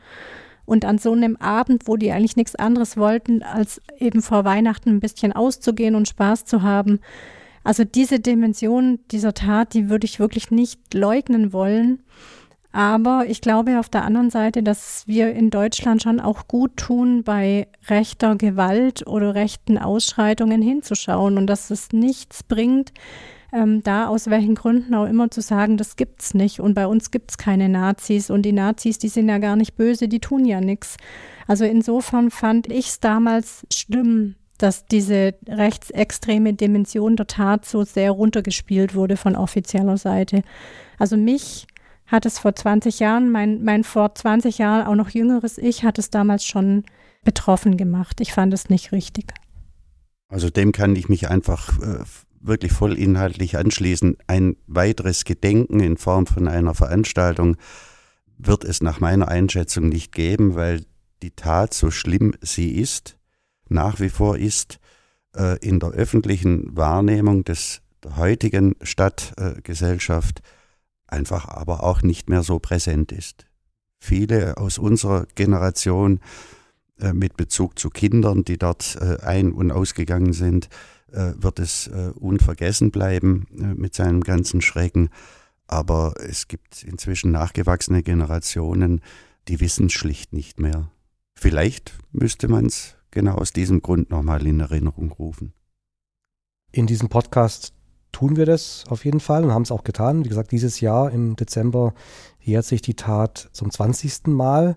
Und 0.66 0.86
an 0.86 0.98
so 0.98 1.12
einem 1.12 1.38
Abend, 1.38 1.88
wo 1.88 1.98
die 1.98 2.12
eigentlich 2.12 2.36
nichts 2.36 2.56
anderes 2.56 2.96
wollten, 2.96 3.42
als 3.42 3.82
eben 3.98 4.22
vor 4.22 4.46
Weihnachten 4.46 4.90
ein 4.90 5.00
bisschen 5.00 5.34
auszugehen 5.34 5.96
und 5.96 6.08
Spaß 6.08 6.46
zu 6.46 6.62
haben. 6.62 7.00
Also 7.64 7.84
diese 7.84 8.20
Dimension 8.20 9.00
dieser 9.12 9.34
Tat, 9.34 9.74
die 9.74 9.90
würde 9.90 10.06
ich 10.06 10.20
wirklich 10.20 10.52
nicht 10.52 10.94
leugnen 10.94 11.52
wollen. 11.54 12.04
Aber 12.72 13.26
ich 13.28 13.42
glaube 13.42 13.80
auf 13.80 13.90
der 13.90 14.04
anderen 14.04 14.30
Seite, 14.30 14.64
dass 14.64 15.04
wir 15.06 15.34
in 15.34 15.50
Deutschland 15.50 16.02
schon 16.02 16.20
auch 16.20 16.48
gut 16.48 16.78
tun, 16.78 17.24
bei 17.24 17.68
rechter 17.88 18.36
Gewalt 18.36 19.06
oder 19.08 19.36
rechten 19.36 19.78
Ausschreitungen 19.78 20.62
hinzuschauen 20.62 21.38
und 21.38 21.48
dass 21.48 21.70
es 21.70 21.92
nichts 21.92 22.44
bringt, 22.44 22.94
ähm, 23.54 23.84
da 23.84 24.08
aus 24.08 24.30
welchen 24.30 24.56
Gründen 24.56 24.96
auch 24.96 25.06
immer 25.06 25.30
zu 25.30 25.42
sagen, 25.42 25.76
das 25.76 25.98
gibt's 25.98 26.34
nicht 26.34 26.62
und 26.62 26.74
bei 26.74 26.88
uns 26.88 27.12
gibt's 27.12 27.38
keine 27.38 27.68
Nazis 27.68 28.30
und 28.30 28.44
die 28.44 28.54
Nazis, 28.54 28.98
die 28.98 29.10
sind 29.10 29.28
ja 29.28 29.40
gar 29.40 29.58
nicht 29.58 29.76
böse, 29.76 30.08
die 30.08 30.20
tun 30.20 30.46
ja 30.46 30.62
nichts. 30.62 30.96
Also 31.48 31.66
insofern 31.66 32.32
fand 32.32 32.72
ich 32.72 32.88
es 32.88 33.00
damals 33.02 33.66
schlimm, 33.74 34.36
dass 34.58 34.86
diese 34.86 35.34
rechtsextreme 35.48 36.54
Dimension 36.54 37.16
der 37.16 37.28
Tat 37.28 37.66
so 37.66 37.84
sehr 37.84 38.12
runtergespielt 38.12 38.96
wurde 38.96 39.18
von 39.18 39.36
offizieller 39.36 39.98
Seite. 39.98 40.44
Also 40.98 41.18
mich 41.18 41.66
hat 42.12 42.26
es 42.26 42.40
vor 42.40 42.54
20 42.54 43.00
Jahren, 43.00 43.32
mein, 43.32 43.64
mein 43.64 43.84
vor 43.84 44.14
20 44.14 44.58
Jahren 44.58 44.86
auch 44.86 44.96
noch 44.96 45.10
jüngeres 45.10 45.58
Ich 45.58 45.84
hat 45.84 45.98
es 45.98 46.10
damals 46.10 46.46
schon 46.46 46.84
betroffen 47.24 47.78
gemacht. 47.78 48.20
Ich 48.20 48.34
fand 48.34 48.54
es 48.54 48.70
nicht 48.70 48.92
richtig. 48.92 49.34
Also 50.28 50.50
dem 50.50 50.72
kann 50.72 50.96
ich 50.96 51.08
mich 51.08 51.30
einfach 51.30 51.80
äh, 51.80 52.04
wirklich 52.42 52.74
voll 52.74 52.98
inhaltlich 52.98 53.58
anschließen. 53.58 54.18
Ein 54.28 54.58
weiteres 54.68 55.24
Gedenken 55.24 55.80
in 55.80 55.98
Form 55.98 56.26
von 56.26 56.48
einer 56.48 56.74
Veranstaltung 56.74 57.58
wird 58.38 58.66
es 58.66 58.82
nach 58.82 59.00
meiner 59.00 59.28
Einschätzung 59.28 59.88
nicht 59.88 60.12
geben, 60.12 60.56
weil 60.56 60.84
die 61.22 61.32
Tat, 61.32 61.74
so 61.74 61.92
schlimm 61.92 62.34
sie 62.42 62.72
ist, 62.72 63.18
nach 63.70 64.00
wie 64.00 64.10
vor 64.10 64.38
ist, 64.38 64.80
äh, 65.36 65.58
in 65.60 65.80
der 65.80 65.92
öffentlichen 65.92 66.76
Wahrnehmung 66.76 67.44
des, 67.44 67.82
der 68.04 68.18
heutigen 68.18 68.76
Stadtgesellschaft 68.82 70.40
äh, 70.40 70.44
einfach 71.12 71.48
aber 71.48 71.84
auch 71.84 72.02
nicht 72.02 72.30
mehr 72.30 72.44
so 72.44 72.60
präsent 72.60 73.12
ist. 73.12 73.46
Viele 74.00 74.58
aus 74.58 74.78
unserer 74.78 75.28
Generation 75.36 76.20
äh, 77.00 77.14
mit 77.14 77.38
Bezug 77.38 77.78
zu 77.78 77.90
Kindern, 77.90 78.44
die 78.44 78.58
dort 78.58 78.98
äh, 79.00 79.18
ein- 79.22 79.52
und 79.52 79.72
ausgegangen 79.72 80.34
sind, 80.34 80.70
äh, 81.12 81.34
wird 81.36 81.60
es 81.60 81.88
äh, 81.88 82.12
unvergessen 82.16 82.92
bleiben 82.92 83.48
äh, 83.58 83.74
mit 83.76 83.94
seinem 83.94 84.22
ganzen 84.22 84.62
Schrecken. 84.62 85.10
Aber 85.68 86.16
es 86.18 86.48
gibt 86.48 86.84
inzwischen 86.84 87.32
nachgewachsene 87.32 88.04
Generationen, 88.04 89.02
die 89.48 89.60
wissen 89.60 89.90
schlicht 89.90 90.34
nicht 90.34 90.60
mehr. 90.60 90.92
Vielleicht 91.36 91.98
müsste 92.12 92.48
man 92.48 92.66
es 92.66 92.96
genau 93.10 93.36
aus 93.36 93.54
diesem 93.54 93.82
Grund 93.82 94.10
nochmal 94.10 94.46
in 94.46 94.60
Erinnerung 94.60 95.12
rufen. 95.12 95.54
In 96.72 96.88
diesem 96.88 97.10
Podcast 97.10 97.74
tun 98.12 98.36
wir 98.36 98.46
das 98.46 98.86
auf 98.90 99.06
jeden 99.06 99.20
Fall 99.20 99.44
und 99.44 99.54
haben 99.54 99.62
es 99.64 99.72
auch 99.72 99.84
getan. 99.84 100.24
Wie 100.26 100.30
gesagt, 100.30 100.52
dieses 100.52 100.82
Jahr 100.82 101.12
im 101.12 101.36
Dezember 101.36 101.94
jährt 102.40 102.66
sich 102.66 102.82
die 102.82 102.96
Tat 102.96 103.50
zum 103.52 103.72
20. 103.72 104.28
Mal. 104.28 104.76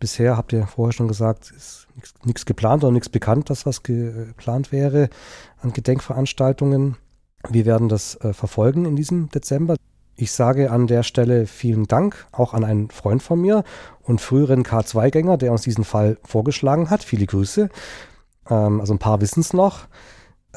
Bisher 0.00 0.36
habt 0.36 0.52
ihr 0.52 0.66
vorher 0.66 0.92
schon 0.92 1.08
gesagt, 1.08 1.50
ist 1.50 1.88
nichts 2.24 2.46
geplant 2.46 2.84
oder 2.84 2.92
nichts 2.92 3.08
bekannt, 3.08 3.50
dass 3.50 3.66
was 3.66 3.82
geplant 3.82 4.70
wäre 4.70 5.08
an 5.60 5.72
Gedenkveranstaltungen. 5.72 6.96
Wir 7.48 7.66
werden 7.66 7.88
das 7.88 8.16
äh, 8.16 8.32
verfolgen 8.32 8.84
in 8.84 8.96
diesem 8.96 9.28
Dezember. 9.30 9.76
Ich 10.16 10.32
sage 10.32 10.70
an 10.70 10.86
der 10.88 11.04
Stelle 11.04 11.46
vielen 11.46 11.86
Dank 11.86 12.26
auch 12.32 12.52
an 12.52 12.64
einen 12.64 12.90
Freund 12.90 13.22
von 13.22 13.40
mir 13.40 13.62
und 14.02 14.20
früheren 14.20 14.64
K2-Gänger, 14.64 15.36
der 15.36 15.52
uns 15.52 15.62
diesen 15.62 15.84
Fall 15.84 16.18
vorgeschlagen 16.24 16.90
hat. 16.90 17.04
Viele 17.04 17.26
Grüße. 17.26 17.68
Ähm, 18.50 18.80
also 18.80 18.94
ein 18.94 18.98
paar 18.98 19.20
wissen 19.20 19.40
es 19.40 19.52
noch. 19.52 19.86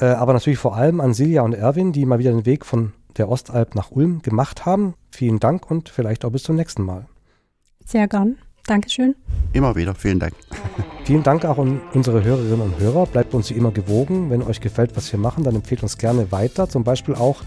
Äh, 0.02 0.06
aber 0.06 0.32
natürlich 0.32 0.58
vor 0.58 0.76
allem 0.76 1.00
an 1.00 1.14
Silja 1.14 1.42
und 1.42 1.54
Erwin, 1.54 1.92
die 1.92 2.04
mal 2.04 2.18
wieder 2.18 2.32
den 2.32 2.44
Weg 2.44 2.66
von 2.66 2.92
der 3.16 3.28
Ostalb 3.28 3.76
nach 3.76 3.92
Ulm 3.92 4.20
gemacht 4.20 4.66
haben. 4.66 4.94
Vielen 5.10 5.38
Dank 5.38 5.70
und 5.70 5.90
vielleicht 5.90 6.24
auch 6.24 6.32
bis 6.32 6.42
zum 6.42 6.56
nächsten 6.56 6.82
Mal. 6.82 7.06
Sehr 7.86 8.08
gern. 8.08 8.36
Dankeschön. 8.66 9.14
Immer 9.52 9.76
wieder. 9.76 9.94
Vielen 9.94 10.18
Dank. 10.18 10.34
Vielen 11.04 11.22
Dank 11.22 11.44
auch 11.44 11.58
an 11.58 11.80
unsere 11.94 12.24
Hörerinnen 12.24 12.60
und 12.60 12.80
Hörer. 12.80 13.06
Bleibt 13.06 13.32
uns 13.34 13.50
wie 13.50 13.54
immer 13.54 13.70
gewogen. 13.70 14.30
Wenn 14.30 14.42
euch 14.42 14.60
gefällt, 14.60 14.96
was 14.96 15.12
wir 15.12 15.20
machen, 15.20 15.44
dann 15.44 15.54
empfehlt 15.54 15.84
uns 15.84 15.98
gerne 15.98 16.32
weiter. 16.32 16.68
Zum 16.68 16.82
Beispiel 16.82 17.14
auch 17.14 17.42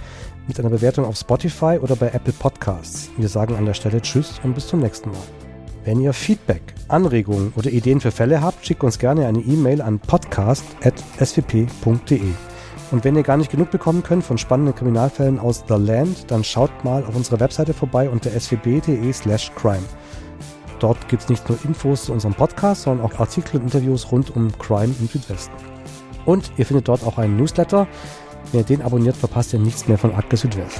mit 0.48 0.58
einer 0.58 0.70
Bewertung 0.70 1.04
auf 1.06 1.18
Spotify 1.18 1.80
oder 1.82 1.98
bei 1.98 2.08
Apple 2.08 2.34
Podcasts. 2.34 3.10
Wir 3.18 3.28
sagen 3.28 3.56
an 3.56 3.66
der 3.66 3.74
Stelle 3.74 4.02
Tschüss 4.02 4.40
und 4.44 4.54
bis 4.54 4.68
zum 4.68 4.80
nächsten 4.80 5.10
Mal. 5.10 5.45
Wenn 5.86 6.02
ihr 6.02 6.12
Feedback, 6.14 6.62
Anregungen 6.88 7.54
oder 7.56 7.70
Ideen 7.70 8.02
für 8.02 8.10
Fälle 8.10 8.42
habt, 8.42 8.66
schickt 8.66 8.84
uns 8.84 8.98
gerne 8.98 9.28
eine 9.28 9.42
E-Mail 9.42 9.84
an 9.84 10.00
podcast.swp.de. 10.00 12.22
Und 12.90 13.04
wenn 13.04 13.16
ihr 13.16 13.22
gar 13.22 13.38
nicht 13.38 13.52
genug 13.52 13.70
bekommen 13.70 14.02
könnt 14.02 14.24
von 14.24 14.40
spannenden 14.40 14.74
Kriminalfällen 14.74 15.38
aus 15.38 15.64
The 15.68 15.76
Land, 15.76 16.32
dann 16.32 16.44
schaut 16.44 16.72
mal 16.84 17.06
auf 17.06 17.16
unserer 17.16 17.40
Webseite 17.40 17.76
vorbei 17.76 18.10
unter 18.10 18.32
swb.de 18.32 19.14
slash 19.14 19.52
crime. 19.54 19.86
Dort 20.80 21.08
gibt 21.08 21.22
es 21.22 21.30
nicht 21.30 21.48
nur 21.48 21.64
Infos 21.64 22.06
zu 22.06 22.14
unserem 22.14 22.34
Podcast, 22.34 22.82
sondern 22.82 23.06
auch 23.06 23.20
Artikel 23.20 23.58
und 23.58 23.66
Interviews 23.66 24.12
rund 24.12 24.36
um 24.36 24.58
Crime 24.58 24.96
im 25.00 25.08
Südwesten. 25.08 25.54
Und 26.26 26.52
ihr 26.58 26.66
findet 26.66 26.88
dort 26.88 27.04
auch 27.04 27.20
einen 27.20 27.38
Newsletter. 27.38 27.88
Wenn 28.52 28.62
ihr 28.62 28.66
den 28.66 28.82
abonniert, 28.82 29.18
verpasst 29.18 29.54
ihr 29.54 29.60
nichts 29.60 29.88
mehr 29.88 30.00
von 30.00 30.16
Akte 30.16 30.36
Südwest. 30.36 30.80